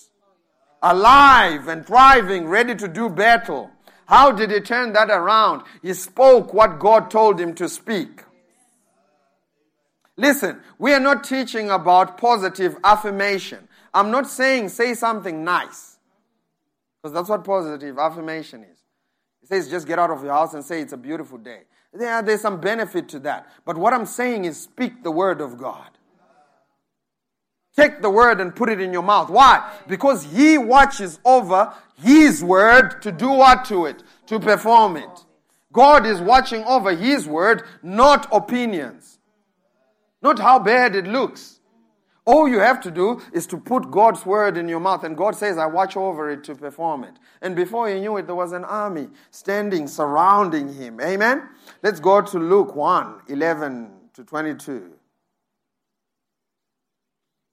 alive 0.81 1.67
and 1.67 1.85
thriving, 1.85 2.47
ready 2.47 2.75
to 2.75 2.87
do 2.87 3.09
battle. 3.09 3.71
How 4.07 4.31
did 4.31 4.51
he 4.51 4.61
turn 4.61 4.93
that 4.93 5.09
around? 5.09 5.63
He 5.81 5.93
spoke 5.93 6.53
what 6.53 6.79
God 6.79 7.11
told 7.11 7.39
him 7.39 7.53
to 7.55 7.67
speak. 7.67 8.23
Listen, 10.17 10.59
we 10.79 10.93
are 10.93 10.99
not 10.99 11.23
teaching 11.23 11.69
about 11.69 12.17
positive 12.17 12.75
affirmation. 12.83 13.67
I'm 13.93 14.09
not 14.09 14.27
saying 14.27 14.69
say 14.69 14.95
something 14.95 15.43
nice. 15.43 15.97
Because 17.01 17.13
that's 17.13 17.29
what 17.29 17.43
positive 17.43 17.99
affirmation 17.99 18.63
is. 18.63 18.79
It 19.43 19.47
says 19.47 19.69
just 19.69 19.87
get 19.87 19.99
out 19.99 20.09
of 20.09 20.23
your 20.23 20.33
house 20.33 20.55
and 20.55 20.65
say 20.65 20.81
it's 20.81 20.93
a 20.93 20.97
beautiful 20.97 21.37
day. 21.37 21.61
Yeah, 21.97 22.21
there's 22.21 22.41
some 22.41 22.59
benefit 22.59 23.07
to 23.09 23.19
that. 23.19 23.47
But 23.63 23.77
what 23.77 23.93
I'm 23.93 24.05
saying 24.05 24.45
is 24.45 24.59
speak 24.59 25.03
the 25.03 25.11
word 25.11 25.39
of 25.39 25.57
God. 25.57 25.89
Take 27.75 28.01
the 28.01 28.09
word 28.09 28.41
and 28.41 28.55
put 28.55 28.69
it 28.69 28.81
in 28.81 28.91
your 28.91 29.03
mouth. 29.03 29.29
Why? 29.29 29.71
Because 29.87 30.23
he 30.23 30.57
watches 30.57 31.19
over 31.23 31.71
his 32.01 32.43
word 32.43 33.03
to 33.03 33.11
do 33.11 33.29
what 33.29 33.65
to 33.65 33.85
it? 33.85 34.01
To 34.27 34.39
perform 34.39 34.97
it. 34.97 35.25
God 35.71 36.07
is 36.07 36.19
watching 36.19 36.63
over 36.63 36.95
his 36.95 37.27
word, 37.27 37.63
not 37.83 38.27
opinions. 38.31 39.16
Not 40.21 40.39
how 40.39 40.59
bad 40.59 40.95
it 40.95 41.05
looks. 41.05 41.59
All 42.25 42.45
you 42.49 42.59
have 42.59 42.81
to 42.81 42.91
do 42.91 43.21
is 43.31 43.47
to 43.47 43.57
put 43.57 43.89
God's 43.89 44.25
word 44.25 44.57
in 44.57 44.67
your 44.67 44.81
mouth, 44.81 45.05
and 45.05 45.15
God 45.15 45.33
says, 45.33 45.57
I 45.57 45.65
watch 45.65 45.95
over 45.95 46.29
it 46.29 46.43
to 46.43 46.55
perform 46.55 47.05
it. 47.05 47.13
And 47.41 47.55
before 47.55 47.87
he 47.87 48.01
knew 48.01 48.17
it, 48.17 48.25
there 48.25 48.35
was 48.35 48.51
an 48.51 48.65
army 48.65 49.07
standing, 49.31 49.87
surrounding 49.87 50.73
him. 50.73 50.99
Amen? 50.99 51.47
Let's 51.81 52.01
go 52.01 52.21
to 52.21 52.37
Luke 52.37 52.75
1 52.75 53.21
11 53.29 53.91
to 54.15 54.25
22. 54.25 54.91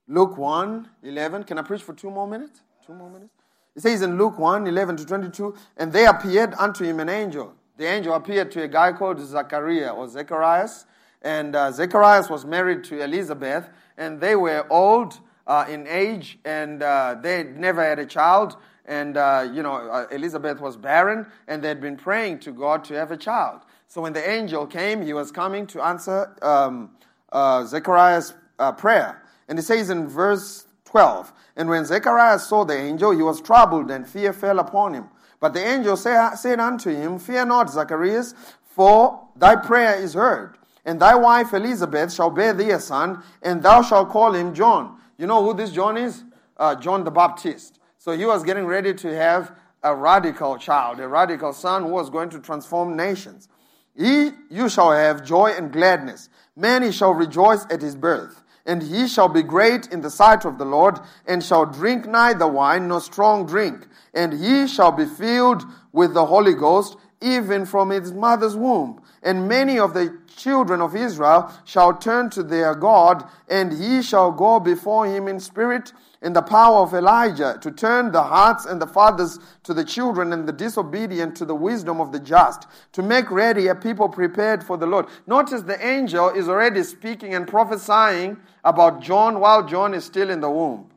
Luke 0.09 0.37
1 0.37 0.89
11. 1.03 1.43
Can 1.45 1.57
I 1.57 1.61
preach 1.61 1.81
for 1.81 1.93
two 1.93 2.11
more 2.11 2.27
minutes? 2.27 2.61
Two 2.85 2.93
more 2.93 3.09
minutes? 3.09 3.31
It 3.75 3.81
says 3.81 4.01
in 4.01 4.17
Luke 4.17 4.37
1 4.37 4.67
11 4.67 4.97
to 4.97 5.05
22, 5.05 5.55
and 5.77 5.93
there 5.93 6.09
appeared 6.09 6.53
unto 6.55 6.83
him 6.83 6.99
an 6.99 7.07
angel. 7.07 7.53
The 7.77 7.85
angel 7.85 8.13
appeared 8.13 8.51
to 8.51 8.63
a 8.63 8.67
guy 8.67 8.91
called 8.91 9.19
Zachariah 9.19 9.89
or 9.89 10.07
Zacharias, 10.07 10.85
and 11.25 11.55
uh, 11.55 11.71
Zacharias 11.71 12.29
was 12.29 12.45
married 12.45 12.83
to 12.85 13.03
Elizabeth, 13.03 13.67
and 13.97 14.21
they 14.21 14.35
were 14.35 14.65
old 14.69 15.19
uh, 15.47 15.65
in 15.67 15.87
age, 15.87 16.37
and 16.45 16.83
uh, 16.83 17.15
they 17.19 17.43
never 17.43 17.83
had 17.83 17.97
a 17.97 18.05
child. 18.05 18.57
And, 18.85 19.17
uh, 19.17 19.49
you 19.51 19.63
know, 19.63 19.73
uh, 19.73 20.05
Elizabeth 20.11 20.61
was 20.61 20.77
barren, 20.77 21.25
and 21.47 21.63
they'd 21.63 21.81
been 21.81 21.97
praying 21.97 22.39
to 22.41 22.51
God 22.51 22.83
to 22.85 22.93
have 22.93 23.09
a 23.09 23.17
child. 23.17 23.61
So 23.87 24.01
when 24.01 24.13
the 24.13 24.29
angel 24.29 24.67
came, 24.67 25.01
he 25.01 25.13
was 25.13 25.31
coming 25.31 25.65
to 25.67 25.81
answer 25.83 26.35
um, 26.43 26.91
uh, 27.31 27.65
Zechariah's 27.65 28.33
prayer. 28.77 29.23
And 29.47 29.57
it 29.57 29.63
says 29.63 29.89
in 29.89 30.07
verse 30.07 30.67
12, 30.85 31.33
And 31.55 31.67
when 31.67 31.85
Zechariah 31.85 32.37
saw 32.37 32.63
the 32.65 32.77
angel, 32.77 33.11
he 33.11 33.23
was 33.23 33.41
troubled, 33.41 33.89
and 33.89 34.07
fear 34.07 34.31
fell 34.31 34.59
upon 34.59 34.93
him. 34.93 35.05
But 35.39 35.53
the 35.53 35.65
angel 35.65 35.97
say, 35.97 36.29
said 36.35 36.59
unto 36.59 36.91
him, 36.91 37.17
Fear 37.17 37.47
not, 37.47 37.71
Zacharias, 37.71 38.35
for 38.61 39.27
thy 39.35 39.55
prayer 39.55 39.95
is 39.95 40.13
heard. 40.13 40.57
And 40.85 40.99
thy 40.99 41.15
wife 41.15 41.53
Elizabeth 41.53 42.13
shall 42.13 42.29
bear 42.29 42.53
thee 42.53 42.69
a 42.69 42.79
son, 42.79 43.23
and 43.41 43.61
thou 43.63 43.81
shalt 43.81 44.09
call 44.09 44.33
him 44.33 44.53
John. 44.53 44.99
You 45.17 45.27
know 45.27 45.43
who 45.43 45.53
this 45.53 45.71
John 45.71 45.97
is? 45.97 46.23
Uh, 46.57 46.75
John 46.75 47.03
the 47.03 47.11
Baptist. 47.11 47.79
So 47.97 48.11
he 48.11 48.25
was 48.25 48.43
getting 48.43 48.65
ready 48.65 48.93
to 48.93 49.15
have 49.15 49.55
a 49.83 49.95
radical 49.95 50.57
child, 50.57 50.99
a 50.99 51.07
radical 51.07 51.53
son 51.53 51.83
who 51.83 51.89
was 51.89 52.09
going 52.09 52.29
to 52.29 52.39
transform 52.39 52.95
nations. 52.95 53.47
He, 53.95 54.31
you 54.49 54.69
shall 54.69 54.91
have 54.91 55.25
joy 55.25 55.53
and 55.57 55.71
gladness. 55.71 56.29
Many 56.55 56.91
shall 56.91 57.13
rejoice 57.13 57.65
at 57.69 57.81
his 57.81 57.95
birth. 57.95 58.43
And 58.65 58.81
he 58.81 59.07
shall 59.07 59.29
be 59.29 59.43
great 59.43 59.87
in 59.87 60.01
the 60.01 60.09
sight 60.09 60.43
of 60.43 60.57
the 60.57 60.65
Lord, 60.65 60.99
and 61.27 61.43
shall 61.43 61.65
drink 61.67 62.07
neither 62.07 62.47
wine 62.47 62.87
nor 62.87 62.99
strong 62.99 63.45
drink. 63.45 63.87
And 64.13 64.33
he 64.33 64.67
shall 64.67 64.91
be 64.91 65.05
filled 65.05 65.63
with 65.91 66.13
the 66.13 66.25
Holy 66.25 66.55
Ghost, 66.55 66.97
even 67.21 67.65
from 67.65 67.91
his 67.91 68.11
mother's 68.11 68.55
womb. 68.55 69.01
And 69.21 69.47
many 69.47 69.77
of 69.77 69.93
the 69.93 70.17
children 70.35 70.81
of 70.81 70.95
Israel 70.95 71.51
shall 71.63 71.95
turn 71.95 72.29
to 72.31 72.43
their 72.43 72.75
God, 72.75 73.27
and 73.49 73.71
he 73.71 74.01
shall 74.01 74.31
go 74.31 74.59
before 74.59 75.05
him 75.05 75.27
in 75.27 75.39
spirit 75.39 75.93
in 76.21 76.33
the 76.33 76.41
power 76.41 76.77
of 76.77 76.93
Elijah, 76.93 77.57
to 77.61 77.71
turn 77.71 78.11
the 78.11 78.23
hearts 78.23 78.65
and 78.65 78.81
the 78.81 78.87
fathers 78.87 79.39
to 79.63 79.73
the 79.73 79.83
children, 79.83 80.33
and 80.33 80.47
the 80.47 80.51
disobedient 80.51 81.35
to 81.37 81.45
the 81.45 81.53
wisdom 81.53 82.01
of 82.01 82.11
the 82.11 82.19
just, 82.19 82.67
to 82.93 83.03
make 83.03 83.29
ready 83.29 83.67
a 83.67 83.75
people 83.75 84.09
prepared 84.09 84.63
for 84.63 84.75
the 84.75 84.87
Lord. 84.87 85.05
Notice 85.27 85.61
the 85.61 85.85
angel 85.85 86.29
is 86.29 86.49
already 86.49 86.83
speaking 86.83 87.35
and 87.35 87.47
prophesying 87.47 88.37
about 88.63 89.01
John 89.01 89.39
while 89.39 89.65
John 89.67 89.93
is 89.93 90.03
still 90.03 90.31
in 90.31 90.41
the 90.41 90.49
womb. 90.49 90.89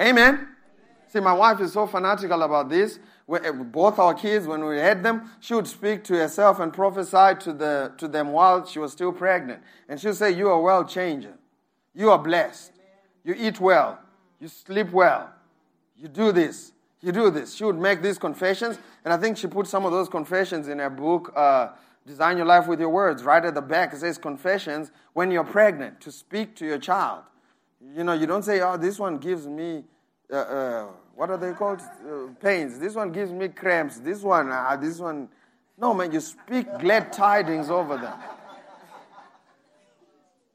Amen. 0.00 0.48
See, 1.08 1.20
my 1.20 1.32
wife 1.32 1.60
is 1.60 1.72
so 1.72 1.86
fanatical 1.86 2.42
about 2.42 2.68
this. 2.68 2.98
Eh, 3.28 3.50
both 3.50 3.98
our 3.98 4.14
kids, 4.14 4.46
when 4.46 4.64
we 4.64 4.78
had 4.78 5.02
them, 5.02 5.30
she 5.40 5.54
would 5.54 5.66
speak 5.66 6.04
to 6.04 6.14
herself 6.14 6.60
and 6.60 6.72
prophesy 6.72 7.38
to, 7.40 7.52
the, 7.52 7.92
to 7.98 8.06
them 8.06 8.32
while 8.32 8.64
she 8.64 8.78
was 8.78 8.92
still 8.92 9.12
pregnant. 9.12 9.62
And 9.88 10.00
she 10.00 10.06
would 10.06 10.16
say, 10.16 10.30
You 10.30 10.48
are 10.48 10.60
well 10.60 10.84
changer. 10.84 11.34
You 11.94 12.10
are 12.10 12.18
blessed. 12.18 12.72
You 13.24 13.34
eat 13.36 13.60
well. 13.60 13.98
You 14.38 14.48
sleep 14.48 14.90
well. 14.90 15.30
You 15.96 16.08
do 16.08 16.30
this. 16.30 16.72
You 17.00 17.10
do 17.12 17.30
this. 17.30 17.54
She 17.54 17.64
would 17.64 17.78
make 17.78 18.02
these 18.02 18.18
confessions. 18.18 18.78
And 19.04 19.12
I 19.12 19.16
think 19.16 19.36
she 19.36 19.46
put 19.46 19.66
some 19.66 19.84
of 19.84 19.92
those 19.92 20.08
confessions 20.08 20.68
in 20.68 20.78
her 20.78 20.90
book, 20.90 21.32
uh, 21.34 21.68
Design 22.06 22.36
your 22.36 22.46
life 22.46 22.68
with 22.68 22.78
your 22.78 22.88
words. 22.88 23.24
Right 23.24 23.44
at 23.44 23.54
the 23.56 23.62
back, 23.62 23.92
it 23.92 23.98
says 23.98 24.16
confessions 24.16 24.92
when 25.12 25.32
you're 25.32 25.42
pregnant 25.42 26.00
to 26.02 26.12
speak 26.12 26.54
to 26.56 26.64
your 26.64 26.78
child. 26.78 27.24
You 27.96 28.04
know, 28.04 28.12
you 28.12 28.26
don't 28.26 28.44
say, 28.44 28.60
oh, 28.60 28.76
this 28.76 28.98
one 28.98 29.18
gives 29.18 29.48
me, 29.48 29.82
uh, 30.32 30.36
uh, 30.36 30.86
what 31.16 31.30
are 31.30 31.38
they 31.38 31.52
called? 31.52 31.80
Uh, 31.80 32.28
pains. 32.40 32.78
This 32.78 32.94
one 32.94 33.10
gives 33.10 33.32
me 33.32 33.48
cramps. 33.48 33.98
This 33.98 34.20
one, 34.20 34.52
uh, 34.52 34.76
this 34.80 34.98
one. 34.98 35.28
No, 35.78 35.94
man, 35.94 36.12
you 36.12 36.20
speak 36.20 36.66
glad 36.78 37.12
tidings 37.12 37.70
over 37.70 37.96
them. 37.96 38.18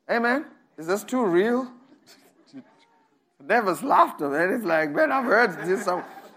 Amen? 0.09 0.45
Is 0.78 0.88
this 0.88 1.03
too 1.03 1.26
real? 1.26 1.72
Never's 3.43 3.82
laughter, 3.82 4.30
man. 4.30 4.53
It's 4.53 4.66
like, 4.66 4.91
man, 4.91 5.12
I've 5.12 5.26
heard 5.26 5.66
this. 5.66 5.88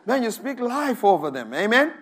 Man, 0.06 0.22
you 0.22 0.30
speak 0.30 0.58
life 0.58 1.04
over 1.04 1.30
them. 1.30 1.52
Amen? 1.52 1.92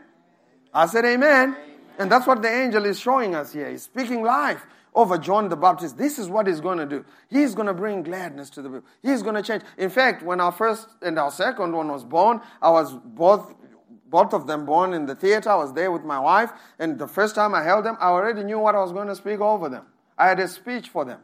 I 0.72 0.86
said, 0.86 1.04
Amen. 1.04 1.56
And 1.98 2.10
that's 2.10 2.26
what 2.26 2.40
the 2.40 2.50
angel 2.50 2.84
is 2.86 2.98
showing 2.98 3.34
us 3.34 3.52
here. 3.52 3.68
He's 3.70 3.82
speaking 3.82 4.22
life 4.22 4.64
over 4.95 5.18
John 5.18 5.49
the 5.49 5.57
Baptist. 5.57 5.97
This 5.97 6.18
is 6.18 6.28
what 6.28 6.47
he's 6.47 6.61
going 6.61 6.78
to 6.78 6.86
do. 6.86 7.05
He's 7.28 7.55
going 7.55 7.66
to 7.66 7.74
bring 7.74 8.03
gladness 8.03 8.51
to 8.51 8.62
the 8.62 8.68
people. 8.68 8.88
He's 9.03 9.22
going 9.22 9.34
to 9.34 9.43
change. 9.43 9.62
In 9.78 9.90
fact, 9.90 10.22
when 10.22 10.40
our 10.40 10.53
first 10.53 10.88
and 11.01 11.18
our 11.18 11.30
second 11.30 11.72
one 11.72 11.88
was 11.88 12.05
born, 12.05 12.40
I 12.61 12.70
was 12.70 12.93
both 12.93 13.55
both 14.12 14.34
of 14.34 14.47
them 14.47 14.66
born 14.66 14.93
in 14.93 15.07
the 15.07 15.14
theater. 15.14 15.49
I 15.49 15.57
was 15.57 15.72
there 15.72 15.90
with 15.90 16.05
my 16.05 16.18
wife, 16.20 16.53
and 16.78 16.99
the 16.99 17.09
first 17.09 17.34
time 17.34 17.55
I 17.55 17.62
held 17.62 17.86
them, 17.86 17.97
I 17.99 18.09
already 18.09 18.45
knew 18.45 18.59
what 18.59 18.74
I 18.74 18.80
was 18.80 18.93
going 18.93 19.09
to 19.09 19.16
speak 19.16 19.40
over 19.40 19.70
them. 19.70 19.86
I 20.18 20.28
had 20.28 20.38
a 20.38 20.47
speech 20.47 20.90
for 20.90 21.07
them. 21.07 21.20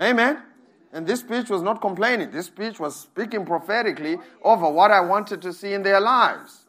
Amen. 0.00 0.42
And 0.92 1.06
this 1.06 1.20
speech 1.20 1.50
was 1.50 1.60
not 1.60 1.80
complaining. 1.80 2.30
This 2.30 2.46
speech 2.46 2.78
was 2.78 2.94
speaking 2.94 3.44
prophetically 3.44 4.18
over 4.42 4.70
what 4.70 4.90
I 4.90 5.00
wanted 5.00 5.42
to 5.42 5.52
see 5.52 5.72
in 5.72 5.82
their 5.82 6.00
lives. 6.00 6.66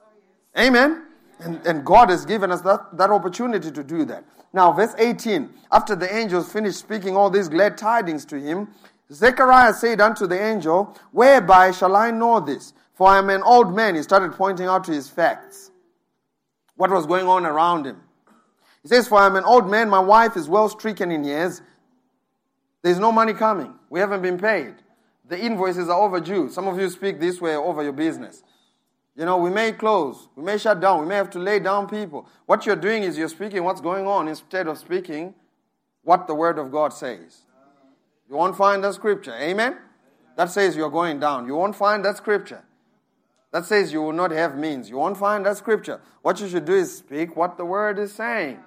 Amen. 0.58 1.04
And, 1.39 1.66
and 1.68 1.86
God 1.86 2.10
has 2.10 2.26
given 2.26 2.52
us 2.52 2.62
that, 2.62 2.98
that 2.98 3.10
opportunity 3.10 3.70
to 3.70 3.84
do 3.84 4.06
that. 4.06 4.24
Now, 4.54 4.72
verse 4.72 4.93
18 4.97 5.49
after 5.72 5.95
the 5.95 6.16
angels 6.16 6.51
finished 6.51 6.80
speaking 6.80 7.18
all 7.18 7.32
these 7.32 7.49
glad 7.49 7.78
tidings 7.78 8.26
to 8.26 8.39
him, 8.39 8.70
Zechariah 9.12 9.74
said 9.74 9.99
unto 9.99 10.28
the 10.28 10.39
angel, 10.39 10.95
Whereby 11.12 11.72
shall 11.72 11.95
I 11.95 12.12
know 12.12 12.39
this? 12.39 12.74
For 12.93 13.08
I 13.08 13.18
am 13.18 13.30
an 13.30 13.41
old 13.41 13.76
man. 13.76 13.95
He 13.95 14.04
started 14.04 14.34
pointing 14.34 14.68
out 14.68 14.84
to 14.86 14.91
his 14.91 15.10
facts. 15.10 15.72
What 16.76 16.91
was 16.91 17.08
going 17.08 17.28
on 17.28 17.45
around 17.45 17.86
him? 17.86 18.01
He 18.84 18.88
says, 18.89 19.08
For 19.08 19.18
I 19.18 19.26
am 19.26 19.36
an 19.36 19.43
old 19.43 19.70
man, 19.70 19.89
my 19.89 19.99
wife 19.99 20.38
is 20.38 20.47
well 20.47 20.70
stricken 20.70 21.12
in 21.12 21.24
years. 21.24 21.62
There's 22.84 22.99
no 22.99 23.12
money 23.12 23.34
coming. 23.34 23.74
We 23.89 23.99
haven't 23.99 24.22
been 24.22 24.38
paid. 24.38 24.76
The 25.28 25.39
invoices 25.39 25.89
are 25.89 25.99
overdue. 25.99 26.49
Some 26.49 26.68
of 26.68 26.80
you 26.80 26.89
speak 26.89 27.20
this 27.20 27.41
way 27.41 27.56
over 27.56 27.82
your 27.82 27.93
business. 27.93 28.43
You 29.16 29.26
know, 29.26 29.38
we 29.38 29.51
may 29.51 29.72
close, 29.74 30.28
we 30.36 30.43
may 30.43 30.57
shut 30.57 30.80
down, 30.80 31.01
we 31.01 31.05
may 31.05 31.16
have 31.16 31.30
to 31.32 31.39
lay 31.39 31.59
down 31.59 31.88
people. 31.88 32.28
What 32.47 32.66
you're 32.66 32.76
doing 32.76 33.03
is 33.03 33.18
you're 33.18 33.30
speaking 33.30 33.64
what's 33.64 33.82
going 33.82 34.07
on 34.07 34.28
instead 34.28 34.68
of 34.68 34.80
speaking 34.80 35.36
what 36.03 36.26
the 36.26 36.34
Word 36.34 36.57
of 36.57 36.72
God 36.72 36.93
says. 36.93 37.41
You 38.28 38.36
won't 38.36 38.57
find 38.57 38.84
that 38.84 38.95
scripture. 38.95 39.36
Amen? 39.36 39.78
That 40.36 40.49
says 40.49 40.76
you're 40.76 40.89
going 40.89 41.20
down. 41.20 41.45
You 41.45 41.55
won't 41.55 41.76
find 41.76 42.03
that 42.05 42.18
scripture. 42.18 42.64
That 43.51 43.66
says 43.66 43.93
you 43.93 44.01
will 44.01 44.14
not 44.14 44.32
have 44.32 44.57
means. 44.57 44.89
You 44.89 44.97
won't 44.97 45.18
find 45.18 45.45
that 45.45 45.57
scripture. 45.57 46.01
What 46.24 46.39
you 46.39 46.49
should 46.49 46.66
do 46.66 46.74
is 46.74 46.97
speak 46.97 47.36
what 47.36 47.55
the 47.57 47.66
Word 47.66 47.99
is 47.99 48.11
saying. 48.14 48.57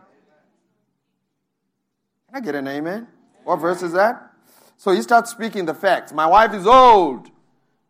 Can 2.29 2.37
I 2.37 2.41
get 2.41 2.55
an 2.55 2.69
amen? 2.69 3.09
What 3.43 3.57
verse 3.57 3.83
is 3.83 3.93
that? 3.95 4.31
So 4.77 4.93
he 4.93 5.03
starts 5.03 5.33
speaking 5.33 5.65
the 5.65 5.75
facts. 5.75 6.13
My 6.13 6.27
wife 6.27 6.55
is 6.55 6.67
old. 6.67 7.31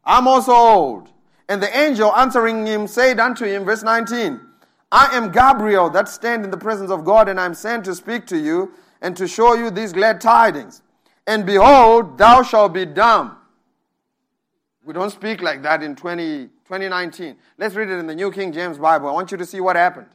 I'm 0.04 0.26
also 0.26 0.52
old. 0.52 1.10
And 1.48 1.62
the 1.62 1.76
angel 1.78 2.12
answering 2.14 2.66
him 2.66 2.86
said 2.86 3.20
unto 3.20 3.44
him, 3.44 3.64
verse 3.64 3.82
19, 3.82 4.40
I 4.90 5.16
am 5.16 5.30
Gabriel 5.30 5.90
that 5.90 6.08
stand 6.08 6.44
in 6.44 6.50
the 6.50 6.56
presence 6.56 6.90
of 6.90 7.04
God, 7.04 7.28
and 7.28 7.38
I 7.38 7.44
am 7.44 7.54
sent 7.54 7.84
to 7.84 7.94
speak 7.94 8.26
to 8.26 8.38
you 8.38 8.72
and 9.00 9.16
to 9.16 9.28
show 9.28 9.54
you 9.54 9.70
these 9.70 9.92
glad 9.92 10.20
tidings. 10.20 10.82
And 11.26 11.44
behold, 11.44 12.18
thou 12.18 12.42
shalt 12.42 12.72
be 12.72 12.84
dumb. 12.84 13.36
We 14.84 14.92
don't 14.92 15.10
speak 15.10 15.42
like 15.42 15.62
that 15.62 15.82
in 15.82 15.96
20, 15.96 16.46
2019. 16.46 17.36
Let's 17.58 17.74
read 17.74 17.90
it 17.90 17.98
in 17.98 18.06
the 18.06 18.14
New 18.14 18.30
King 18.30 18.52
James 18.52 18.78
Bible. 18.78 19.08
I 19.08 19.12
want 19.12 19.32
you 19.32 19.36
to 19.36 19.44
see 19.44 19.60
what 19.60 19.74
happened. 19.74 20.06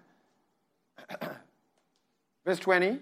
Verse 2.46 2.60
20 2.60 3.00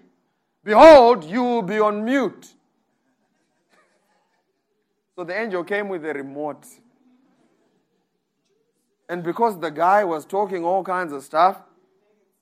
Behold, 0.64 1.24
you 1.24 1.42
will 1.42 1.62
be 1.62 1.78
on 1.78 2.04
mute. 2.04 2.54
So 5.16 5.24
the 5.24 5.38
angel 5.38 5.64
came 5.64 5.88
with 5.88 6.04
a 6.04 6.12
remote. 6.12 6.66
And 9.10 9.24
because 9.24 9.58
the 9.58 9.70
guy 9.70 10.04
was 10.04 10.24
talking 10.24 10.64
all 10.64 10.84
kinds 10.84 11.12
of 11.12 11.24
stuff, 11.24 11.60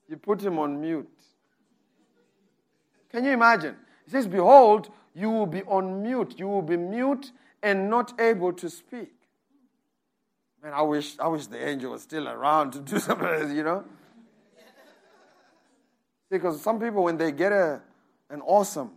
you 0.07 0.17
put 0.17 0.39
him 0.39 0.59
on 0.59 0.79
mute. 0.79 1.09
Can 3.11 3.25
you 3.25 3.31
imagine? 3.31 3.75
He 4.05 4.11
says, 4.11 4.27
Behold, 4.27 4.91
you 5.15 5.31
will 5.31 5.47
be 5.47 5.63
on 5.63 6.03
mute. 6.03 6.35
You 6.37 6.47
will 6.47 6.61
be 6.61 6.77
mute 6.77 7.31
and 7.63 7.89
not 7.89 8.21
able 8.21 8.53
to 8.53 8.69
speak. 8.69 9.11
Man, 10.61 10.73
I 10.73 10.83
wish, 10.83 11.17
I 11.17 11.27
wish 11.27 11.47
the 11.47 11.57
angel 11.57 11.93
was 11.93 12.03
still 12.03 12.29
around 12.29 12.73
to 12.73 12.81
do 12.81 12.99
something, 13.09 13.55
you 13.55 13.63
know? 13.63 13.83
Because 16.29 16.61
some 16.61 16.79
people, 16.79 17.03
when 17.03 17.17
they 17.17 17.31
get 17.31 17.51
a, 17.51 17.81
an 18.29 18.41
awesome, 18.41 18.91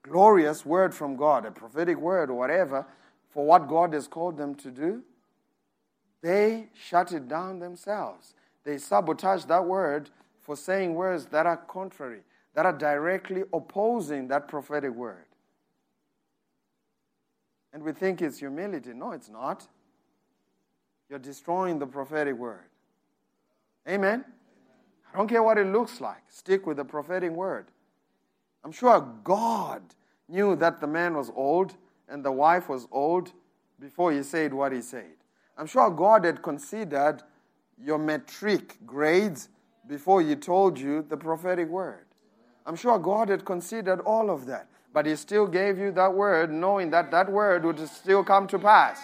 glorious 0.00 0.64
word 0.64 0.94
from 0.94 1.16
God, 1.16 1.44
a 1.44 1.50
prophetic 1.50 1.98
word 1.98 2.30
or 2.30 2.38
whatever, 2.38 2.86
for 3.28 3.44
what 3.44 3.68
God 3.68 3.92
has 3.92 4.08
called 4.08 4.38
them 4.38 4.54
to 4.54 4.70
do, 4.70 5.02
they 6.22 6.68
shut 6.74 7.12
it 7.12 7.28
down 7.28 7.58
themselves. 7.58 8.34
They 8.64 8.78
sabotage 8.78 9.44
that 9.44 9.64
word 9.64 10.10
for 10.40 10.56
saying 10.56 10.94
words 10.94 11.26
that 11.26 11.46
are 11.46 11.56
contrary, 11.56 12.20
that 12.54 12.66
are 12.66 12.72
directly 12.72 13.44
opposing 13.52 14.28
that 14.28 14.48
prophetic 14.48 14.92
word. 14.92 15.24
And 17.72 17.82
we 17.82 17.92
think 17.92 18.22
it's 18.22 18.38
humility. 18.38 18.92
No, 18.94 19.12
it's 19.12 19.28
not. 19.28 19.66
You're 21.08 21.18
destroying 21.18 21.78
the 21.78 21.86
prophetic 21.86 22.36
word. 22.36 22.68
Amen? 23.88 24.24
I 25.12 25.16
don't 25.16 25.28
care 25.28 25.42
what 25.42 25.58
it 25.58 25.66
looks 25.66 26.00
like, 26.00 26.22
stick 26.28 26.66
with 26.66 26.76
the 26.76 26.84
prophetic 26.84 27.30
word. 27.30 27.66
I'm 28.64 28.72
sure 28.72 29.00
God 29.24 29.82
knew 30.28 30.56
that 30.56 30.80
the 30.80 30.86
man 30.86 31.16
was 31.16 31.30
old 31.34 31.74
and 32.08 32.24
the 32.24 32.32
wife 32.32 32.68
was 32.68 32.86
old 32.90 33.32
before 33.80 34.12
he 34.12 34.22
said 34.22 34.52
what 34.52 34.72
he 34.72 34.82
said. 34.82 35.17
I'm 35.58 35.66
sure 35.66 35.90
God 35.90 36.24
had 36.24 36.40
considered 36.40 37.22
your 37.82 37.98
matric 37.98 38.78
grades 38.86 39.48
before 39.88 40.22
He 40.22 40.36
told 40.36 40.78
you 40.78 41.02
the 41.02 41.16
prophetic 41.16 41.68
word. 41.68 42.06
I'm 42.64 42.76
sure 42.76 42.98
God 42.98 43.28
had 43.28 43.44
considered 43.44 44.00
all 44.00 44.30
of 44.30 44.46
that, 44.46 44.68
but 44.92 45.04
He 45.04 45.16
still 45.16 45.48
gave 45.48 45.76
you 45.76 45.90
that 45.92 46.14
word, 46.14 46.52
knowing 46.52 46.90
that 46.90 47.10
that 47.10 47.30
word 47.30 47.64
would 47.64 47.80
still 47.88 48.22
come 48.22 48.46
to 48.46 48.58
pass. 48.58 49.00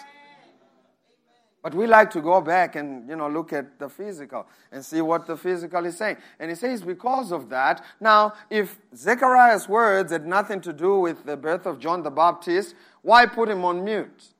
But 1.61 1.73
we 1.73 1.87
like 1.87 2.11
to 2.11 2.21
go 2.21 2.41
back 2.41 2.75
and 2.75 3.09
you 3.09 3.15
know 3.15 3.27
look 3.27 3.51
at 3.51 3.79
the 3.79 3.89
physical 3.89 4.45
and 4.71 4.85
see 4.85 5.01
what 5.01 5.25
the 5.25 5.35
physical 5.35 5.83
is 5.85 5.97
saying. 5.97 6.17
And 6.39 6.51
he 6.51 6.55
says 6.55 6.83
because 6.83 7.31
of 7.31 7.49
that. 7.49 7.83
Now, 7.99 8.33
if 8.51 8.77
Zechariah's 8.95 9.67
words 9.67 10.11
had 10.11 10.27
nothing 10.27 10.61
to 10.61 10.71
do 10.71 10.99
with 10.99 11.25
the 11.25 11.35
birth 11.35 11.65
of 11.65 11.79
John 11.79 12.03
the 12.03 12.11
Baptist, 12.11 12.75
why 13.01 13.25
put 13.25 13.49
him 13.49 13.65
on 13.65 13.83
mute? 13.83 14.34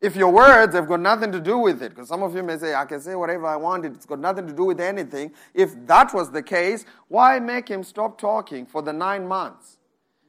If 0.00 0.14
your 0.14 0.30
words 0.30 0.74
have 0.74 0.88
got 0.88 1.00
nothing 1.00 1.32
to 1.32 1.40
do 1.40 1.58
with 1.58 1.82
it, 1.82 1.90
because 1.90 2.08
some 2.08 2.22
of 2.22 2.34
you 2.34 2.42
may 2.42 2.58
say, 2.58 2.74
I 2.74 2.84
can 2.84 3.00
say 3.00 3.14
whatever 3.14 3.46
I 3.46 3.56
want, 3.56 3.86
it's 3.86 4.04
got 4.04 4.18
nothing 4.18 4.46
to 4.46 4.52
do 4.52 4.64
with 4.64 4.78
anything. 4.78 5.32
If 5.54 5.74
that 5.86 6.12
was 6.12 6.30
the 6.30 6.42
case, 6.42 6.84
why 7.08 7.38
make 7.38 7.68
him 7.68 7.82
stop 7.82 8.18
talking 8.18 8.66
for 8.66 8.82
the 8.82 8.92
nine 8.92 9.26
months? 9.26 9.78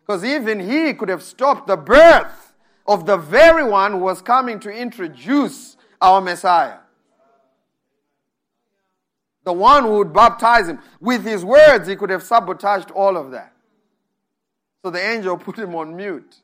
Because 0.05 0.24
even 0.24 0.61
he 0.61 0.93
could 0.93 1.09
have 1.09 1.22
stopped 1.22 1.68
the 1.68 1.76
birth 1.76 2.53
of 2.88 3.05
the 3.05 3.18
very 3.18 3.70
one 3.70 3.91
who 3.91 3.97
was 3.97 4.22
coming 4.22 4.59
to 4.61 4.70
introduce 4.70 5.76
our 5.99 6.22
Messiah. 6.22 6.78
The 9.43 9.51
one 9.51 9.84
who 9.84 9.97
would 9.97 10.13
baptize 10.13 10.70
him. 10.70 10.80
With 11.01 11.26
his 11.26 11.43
words, 11.43 11.89
he 11.89 11.97
could 11.97 12.09
have 12.09 12.24
sabotaged 12.24 12.91
all 12.91 13.18
of 13.18 13.32
that. 13.32 13.53
So 14.82 14.91
the 14.91 15.01
angel 15.01 15.38
put 15.38 15.57
him 15.57 15.76
on 15.76 15.95
mute 15.95 16.38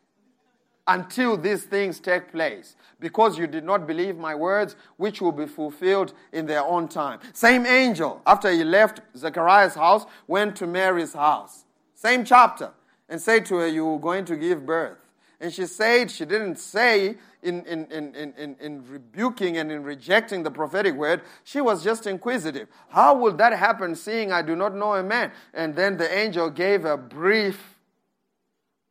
until 0.87 1.37
these 1.37 1.63
things 1.63 1.99
take 1.99 2.31
place, 2.31 2.75
because 2.99 3.37
you 3.37 3.47
did 3.47 3.63
not 3.63 3.87
believe 3.87 4.17
my 4.17 4.35
words, 4.35 4.75
which 4.97 5.21
will 5.21 5.31
be 5.31 5.45
fulfilled 5.45 6.13
in 6.31 6.45
their 6.45 6.63
own 6.63 6.87
time. 6.87 7.19
Same 7.33 7.65
angel, 7.65 8.21
after 8.25 8.51
he 8.51 8.63
left 8.63 9.01
Zechariah's 9.15 9.75
house, 9.75 10.05
went 10.27 10.55
to 10.57 10.67
Mary's 10.67 11.13
house. 11.13 11.65
Same 11.95 12.25
chapter, 12.25 12.71
and 13.07 13.21
said 13.21 13.45
to 13.45 13.55
her, 13.57 13.67
You 13.67 13.87
are 13.93 13.99
going 13.99 14.25
to 14.25 14.35
give 14.35 14.65
birth. 14.65 14.97
And 15.43 15.53
she 15.53 15.65
said, 15.65 16.09
she 16.09 16.23
didn't 16.23 16.57
say 16.57 17.17
in, 17.41 17.65
in, 17.65 17.85
in, 17.87 18.15
in, 18.15 18.55
in 18.61 18.85
rebuking 18.87 19.57
and 19.57 19.73
in 19.73 19.83
rejecting 19.83 20.41
the 20.41 20.49
prophetic 20.49 20.95
word, 20.95 21.21
she 21.43 21.59
was 21.59 21.83
just 21.83 22.07
inquisitive. 22.07 22.69
How 22.87 23.13
will 23.13 23.33
that 23.33 23.51
happen, 23.51 23.93
seeing 23.95 24.31
I 24.31 24.41
do 24.41 24.55
not 24.55 24.73
know 24.73 24.93
a 24.93 25.03
man? 25.03 25.33
And 25.53 25.75
then 25.75 25.97
the 25.97 26.09
angel 26.17 26.49
gave 26.49 26.85
a 26.85 26.95
brief 26.95 27.72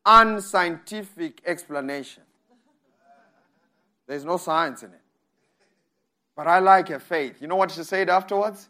unscientific 0.04 1.40
explanation. 1.44 2.22
There's 4.06 4.24
no 4.24 4.36
science 4.36 4.82
in 4.82 4.90
it. 4.90 5.00
But 6.34 6.46
I 6.46 6.58
like 6.58 6.88
her 6.88 6.98
faith. 6.98 7.40
You 7.40 7.46
know 7.48 7.56
what 7.56 7.70
she 7.70 7.82
said 7.82 8.08
afterwards? 8.08 8.68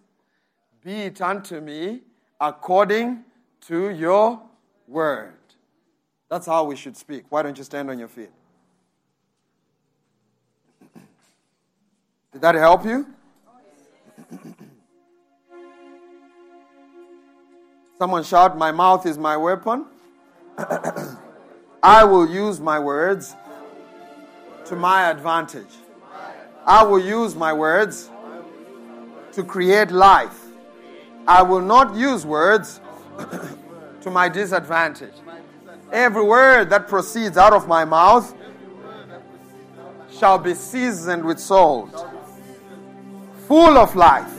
Be 0.85 1.03
it 1.03 1.21
unto 1.21 1.61
me 1.61 2.03
according 2.41 3.25
to 3.63 3.91
your 3.91 4.43
word. 4.89 5.35
That's 6.29 6.47
how 6.47 6.65
we 6.65 6.77
should 6.77 6.97
speak. 6.97 7.25
Why 7.29 7.43
don't 7.43 7.57
you 7.57 7.65
stand 7.65 7.91
on 7.91 7.99
your 7.99 8.09
feet? 8.09 8.31
Did 12.33 12.41
that 12.41 12.55
help 12.55 12.85
you? 12.85 13.07
Someone 17.99 18.25
shout, 18.25 18.57
My 18.57 18.73
mouth 18.73 19.07
is 19.07 19.19
my 19.19 19.37
weapon. 19.37 19.87
I 21.83 22.05
will 22.05 22.31
use 22.31 22.61
my 22.61 22.79
words 22.79 23.35
to 24.67 24.77
my 24.77 25.11
advantage. 25.11 25.75
I 26.65 26.85
will 26.85 27.01
use 27.01 27.35
my 27.35 27.53
words 27.53 28.09
to 29.33 29.43
create 29.43 29.91
life. 29.91 30.39
I 31.27 31.43
will 31.43 31.61
not 31.61 31.97
use 31.97 32.25
words 32.25 32.81
to 34.01 34.11
my 34.11 34.29
disadvantage. 34.29 35.15
Every 35.91 36.23
word 36.23 36.71
that 36.71 36.87
proceeds 36.87 37.37
out 37.37 37.53
of 37.53 37.67
my 37.67 37.85
mouth 37.85 38.33
shall 40.11 40.39
be 40.39 40.55
seasoned 40.55 41.25
with 41.25 41.41
salt, 41.41 42.07
full 43.49 43.77
of 43.77 43.97
life, 43.97 44.33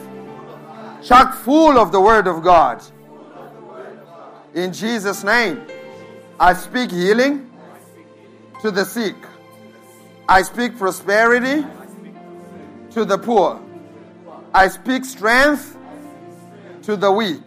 chock 1.02 1.34
full 1.34 1.78
of 1.78 1.92
the 1.92 2.00
word 2.00 2.26
of 2.26 2.42
God. 2.42 2.82
In 4.54 4.72
Jesus' 4.72 5.22
name, 5.24 5.66
I 6.38 6.52
speak 6.54 6.90
healing 6.90 7.50
to 8.60 8.70
the 8.70 8.84
sick. 8.84 9.14
I 10.28 10.42
speak 10.42 10.76
prosperity 10.76 11.64
to 12.90 13.04
the 13.04 13.18
poor. 13.18 13.60
I 14.52 14.68
speak 14.68 15.04
strength 15.04 15.76
to 16.82 16.96
the 16.96 17.10
weak. 17.12 17.46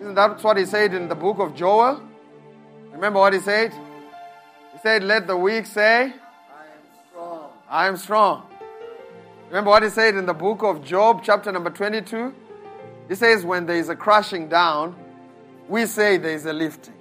Isn't 0.00 0.14
that 0.14 0.42
what 0.42 0.56
he 0.56 0.64
said 0.64 0.94
in 0.94 1.08
the 1.08 1.14
book 1.14 1.38
of 1.38 1.54
Joel? 1.54 2.02
Remember 2.92 3.18
what 3.18 3.32
he 3.32 3.40
said? 3.40 3.72
He 4.72 4.78
said, 4.82 5.04
Let 5.04 5.26
the 5.26 5.36
weak 5.36 5.66
say, 5.66 6.12
I 6.12 6.66
am 6.66 7.06
strong. 7.10 7.50
I 7.68 7.86
am 7.88 7.96
strong. 7.96 8.46
Remember 9.48 9.70
what 9.70 9.82
he 9.82 9.90
said 9.90 10.14
in 10.14 10.24
the 10.24 10.34
book 10.34 10.62
of 10.62 10.82
Job, 10.82 11.20
chapter 11.22 11.52
number 11.52 11.70
22? 11.70 12.34
He 13.08 13.14
says, 13.14 13.44
When 13.44 13.66
there 13.66 13.76
is 13.76 13.90
a 13.90 13.96
crashing 13.96 14.48
down, 14.48 14.96
we 15.68 15.84
say 15.86 16.16
there 16.16 16.34
is 16.34 16.46
a 16.46 16.52
lifting. 16.52 16.93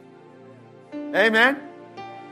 Amen? 1.13 1.61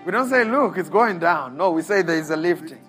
We 0.05 0.11
don't 0.11 0.29
say, 0.29 0.43
Look, 0.43 0.77
it's 0.77 0.89
going 0.89 1.19
down. 1.19 1.57
No, 1.57 1.71
we 1.71 1.81
say 1.81 2.01
there 2.01 2.17
is 2.17 2.31
a 2.31 2.37
lifting. 2.37 2.81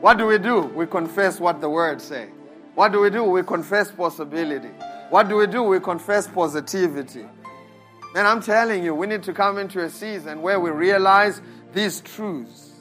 What 0.00 0.16
do 0.16 0.26
we 0.26 0.38
do? 0.38 0.60
We 0.60 0.86
confess 0.86 1.40
what 1.40 1.60
the 1.60 1.68
word 1.68 2.00
say. 2.00 2.28
What 2.74 2.92
do 2.92 3.00
we 3.00 3.10
do? 3.10 3.24
We 3.24 3.42
confess 3.42 3.90
possibility. 3.90 4.70
What 5.10 5.28
do 5.28 5.36
we 5.36 5.46
do? 5.46 5.62
We 5.62 5.80
confess 5.80 6.26
positivity. 6.28 7.26
And 8.14 8.26
I'm 8.26 8.40
telling 8.40 8.82
you, 8.82 8.94
we 8.94 9.06
need 9.06 9.22
to 9.24 9.32
come 9.32 9.58
into 9.58 9.82
a 9.82 9.90
season 9.90 10.40
where 10.40 10.58
we 10.58 10.70
realize 10.70 11.42
these 11.72 12.00
truths 12.00 12.72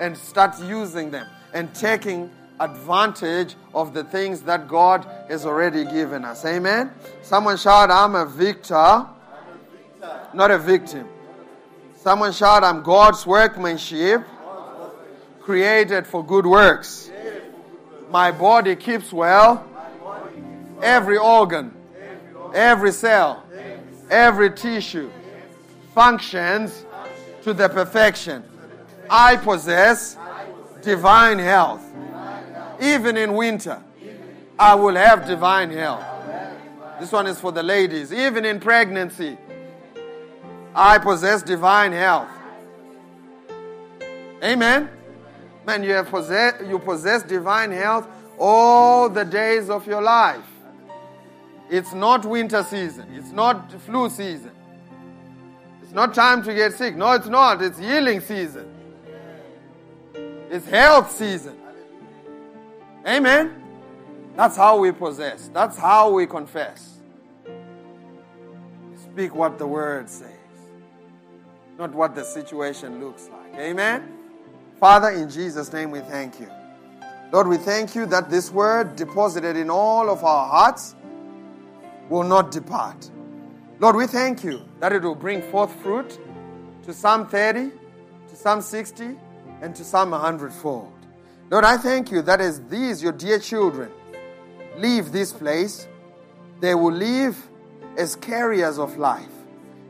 and 0.00 0.16
start 0.16 0.60
using 0.60 1.10
them 1.10 1.26
and 1.52 1.74
taking 1.74 2.30
advantage 2.60 3.56
of 3.74 3.94
the 3.94 4.04
things 4.04 4.42
that 4.42 4.68
God 4.68 5.06
has 5.28 5.44
already 5.44 5.84
given 5.84 6.24
us. 6.24 6.44
Amen? 6.44 6.92
Someone 7.22 7.56
shout, 7.56 7.90
I'm 7.90 8.14
a 8.14 8.26
victor, 8.26 9.06
not 10.32 10.50
a 10.50 10.58
victim. 10.58 11.08
Someone 12.04 12.32
shout, 12.34 12.62
I'm 12.62 12.82
God's 12.82 13.26
workmanship, 13.26 14.26
created 15.40 16.06
for 16.06 16.22
good 16.22 16.44
works. 16.44 17.10
My 18.10 18.30
body 18.30 18.76
keeps 18.76 19.10
well, 19.10 19.66
every 20.82 21.16
organ, 21.16 21.74
every 22.52 22.92
cell, 22.92 23.42
every 24.10 24.52
tissue 24.52 25.10
functions 25.94 26.84
to 27.42 27.54
the 27.54 27.70
perfection. 27.70 28.44
I 29.08 29.36
possess 29.38 30.18
divine 30.82 31.38
health. 31.38 31.90
Even 32.82 33.16
in 33.16 33.32
winter, 33.32 33.82
I 34.58 34.74
will 34.74 34.96
have 34.96 35.26
divine 35.26 35.70
health. 35.70 36.04
This 37.00 37.10
one 37.10 37.26
is 37.26 37.40
for 37.40 37.50
the 37.50 37.62
ladies. 37.62 38.12
Even 38.12 38.44
in 38.44 38.60
pregnancy, 38.60 39.38
I 40.74 40.98
possess 40.98 41.42
divine 41.42 41.92
health. 41.92 42.28
Amen. 44.42 44.90
Man, 45.66 45.82
you 45.82 45.92
have 45.92 46.08
possess, 46.08 46.60
you 46.66 46.78
possess 46.78 47.22
divine 47.22 47.70
health 47.70 48.06
all 48.38 49.08
the 49.08 49.24
days 49.24 49.70
of 49.70 49.86
your 49.86 50.02
life. 50.02 50.44
It's 51.70 51.94
not 51.94 52.26
winter 52.26 52.62
season. 52.62 53.06
It's 53.14 53.32
not 53.32 53.72
flu 53.82 54.10
season. 54.10 54.50
It's 55.82 55.92
not 55.92 56.12
time 56.12 56.42
to 56.42 56.54
get 56.54 56.74
sick. 56.74 56.96
No, 56.96 57.12
it's 57.12 57.28
not. 57.28 57.62
It's 57.62 57.78
healing 57.78 58.20
season. 58.20 58.68
It's 60.50 60.66
health 60.66 61.10
season. 61.10 61.56
Amen. 63.06 63.62
That's 64.36 64.56
how 64.56 64.78
we 64.78 64.92
possess. 64.92 65.48
That's 65.52 65.78
how 65.78 66.10
we 66.10 66.26
confess. 66.26 66.98
Speak 68.96 69.34
what 69.34 69.58
the 69.58 69.66
word 69.66 70.10
says, 70.10 70.33
not 71.78 71.92
what 71.92 72.14
the 72.14 72.24
situation 72.24 73.00
looks 73.00 73.28
like. 73.28 73.60
Amen. 73.60 74.18
Father, 74.78 75.10
in 75.10 75.28
Jesus' 75.28 75.72
name 75.72 75.90
we 75.90 76.00
thank 76.00 76.38
you. 76.40 76.48
Lord, 77.32 77.48
we 77.48 77.56
thank 77.56 77.94
you 77.94 78.06
that 78.06 78.30
this 78.30 78.50
word 78.50 78.96
deposited 78.96 79.56
in 79.56 79.70
all 79.70 80.08
of 80.08 80.22
our 80.22 80.48
hearts 80.48 80.94
will 82.08 82.22
not 82.22 82.50
depart. 82.50 83.10
Lord, 83.80 83.96
we 83.96 84.06
thank 84.06 84.44
you 84.44 84.62
that 84.80 84.92
it 84.92 85.02
will 85.02 85.14
bring 85.16 85.42
forth 85.50 85.74
fruit 85.82 86.18
to 86.84 86.92
some 86.92 87.26
30, 87.26 87.70
to 88.28 88.36
some 88.36 88.60
60, 88.60 89.16
and 89.62 89.74
to 89.74 89.84
some 89.84 90.10
100 90.10 90.52
fold. 90.52 90.92
Lord, 91.50 91.64
I 91.64 91.76
thank 91.76 92.10
you 92.10 92.22
that 92.22 92.40
as 92.40 92.60
these, 92.68 93.02
your 93.02 93.12
dear 93.12 93.38
children, 93.38 93.90
leave 94.76 95.12
this 95.12 95.32
place, 95.32 95.88
they 96.60 96.74
will 96.74 96.92
leave 96.92 97.36
as 97.96 98.16
carriers 98.16 98.78
of 98.78 98.96
life. 98.96 99.26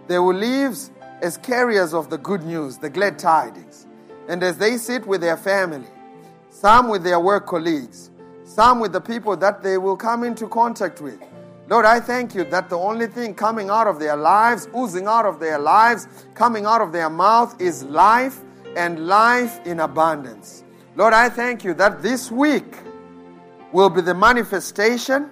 They 0.06 0.18
will 0.18 0.34
leave 0.34 0.76
as 1.24 1.38
carriers 1.38 1.94
of 1.94 2.10
the 2.10 2.18
good 2.18 2.42
news, 2.42 2.76
the 2.76 2.90
glad 2.90 3.18
tidings. 3.18 3.86
And 4.28 4.42
as 4.42 4.58
they 4.58 4.76
sit 4.76 5.06
with 5.06 5.22
their 5.22 5.38
family, 5.38 5.88
some 6.50 6.88
with 6.90 7.02
their 7.02 7.18
work 7.18 7.46
colleagues, 7.46 8.10
some 8.44 8.78
with 8.78 8.92
the 8.92 9.00
people 9.00 9.34
that 9.38 9.62
they 9.62 9.78
will 9.78 9.96
come 9.96 10.22
into 10.22 10.46
contact 10.46 11.00
with, 11.00 11.18
Lord, 11.66 11.86
I 11.86 11.98
thank 11.98 12.34
you 12.34 12.44
that 12.50 12.68
the 12.68 12.76
only 12.76 13.06
thing 13.06 13.34
coming 13.34 13.70
out 13.70 13.86
of 13.86 13.98
their 13.98 14.16
lives, 14.16 14.68
oozing 14.76 15.06
out 15.06 15.24
of 15.24 15.40
their 15.40 15.58
lives, 15.58 16.06
coming 16.34 16.66
out 16.66 16.82
of 16.82 16.92
their 16.92 17.08
mouth 17.08 17.58
is 17.58 17.84
life 17.84 18.40
and 18.76 19.06
life 19.06 19.66
in 19.66 19.80
abundance. 19.80 20.62
Lord, 20.94 21.14
I 21.14 21.30
thank 21.30 21.64
you 21.64 21.72
that 21.74 22.02
this 22.02 22.30
week 22.30 22.76
will 23.72 23.88
be 23.88 24.02
the 24.02 24.14
manifestation 24.14 25.30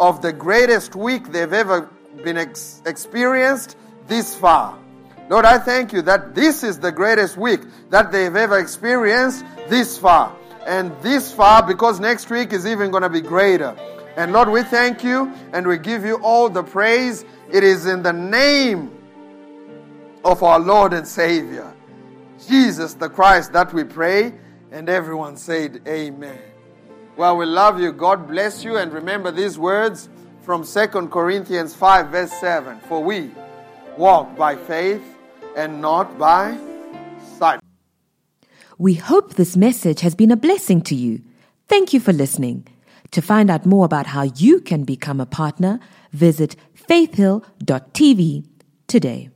of 0.00 0.22
the 0.22 0.32
greatest 0.32 0.96
week 0.96 1.30
they've 1.30 1.52
ever 1.52 1.90
been 2.24 2.38
ex- 2.38 2.80
experienced 2.86 3.76
this 4.08 4.34
far. 4.34 4.78
Lord, 5.28 5.44
I 5.44 5.58
thank 5.58 5.92
you 5.92 6.02
that 6.02 6.34
this 6.34 6.62
is 6.62 6.78
the 6.78 6.92
greatest 6.92 7.36
week 7.36 7.60
that 7.90 8.12
they've 8.12 8.34
ever 8.34 8.58
experienced 8.58 9.44
this 9.68 9.98
far. 9.98 10.34
And 10.66 10.92
this 11.02 11.32
far 11.32 11.66
because 11.66 11.98
next 11.98 12.30
week 12.30 12.52
is 12.52 12.66
even 12.66 12.90
going 12.90 13.02
to 13.02 13.08
be 13.08 13.20
greater. 13.20 13.76
And 14.16 14.32
Lord, 14.32 14.48
we 14.48 14.62
thank 14.62 15.02
you 15.02 15.32
and 15.52 15.66
we 15.66 15.78
give 15.78 16.04
you 16.04 16.16
all 16.16 16.48
the 16.48 16.62
praise. 16.62 17.24
It 17.52 17.64
is 17.64 17.86
in 17.86 18.02
the 18.02 18.12
name 18.12 18.92
of 20.24 20.42
our 20.42 20.60
Lord 20.60 20.92
and 20.92 21.06
Savior, 21.06 21.72
Jesus 22.48 22.94
the 22.94 23.08
Christ, 23.08 23.52
that 23.52 23.72
we 23.74 23.82
pray. 23.82 24.32
And 24.70 24.88
everyone 24.88 25.36
said, 25.36 25.82
Amen. 25.88 26.38
Well, 27.16 27.36
we 27.36 27.46
love 27.46 27.80
you. 27.80 27.92
God 27.92 28.28
bless 28.28 28.62
you. 28.62 28.76
And 28.76 28.92
remember 28.92 29.30
these 29.30 29.58
words 29.58 30.08
from 30.42 30.64
2 30.64 30.86
Corinthians 31.08 31.74
5, 31.74 32.08
verse 32.08 32.32
7 32.32 32.78
For 32.80 33.02
we 33.02 33.30
walk 33.96 34.36
by 34.36 34.54
faith 34.54 35.15
and 35.56 35.80
not 35.80 36.18
by 36.18 36.56
sight. 37.38 37.60
We 38.78 38.94
hope 38.94 39.34
this 39.34 39.56
message 39.56 40.00
has 40.02 40.14
been 40.14 40.30
a 40.30 40.36
blessing 40.36 40.82
to 40.82 40.94
you. 40.94 41.22
Thank 41.66 41.92
you 41.92 42.00
for 42.00 42.12
listening. 42.12 42.68
To 43.12 43.22
find 43.22 43.50
out 43.50 43.64
more 43.64 43.86
about 43.86 44.06
how 44.08 44.22
you 44.22 44.60
can 44.60 44.84
become 44.84 45.20
a 45.20 45.26
partner, 45.26 45.80
visit 46.12 46.56
faithhill.tv 46.74 48.44
today. 48.86 49.30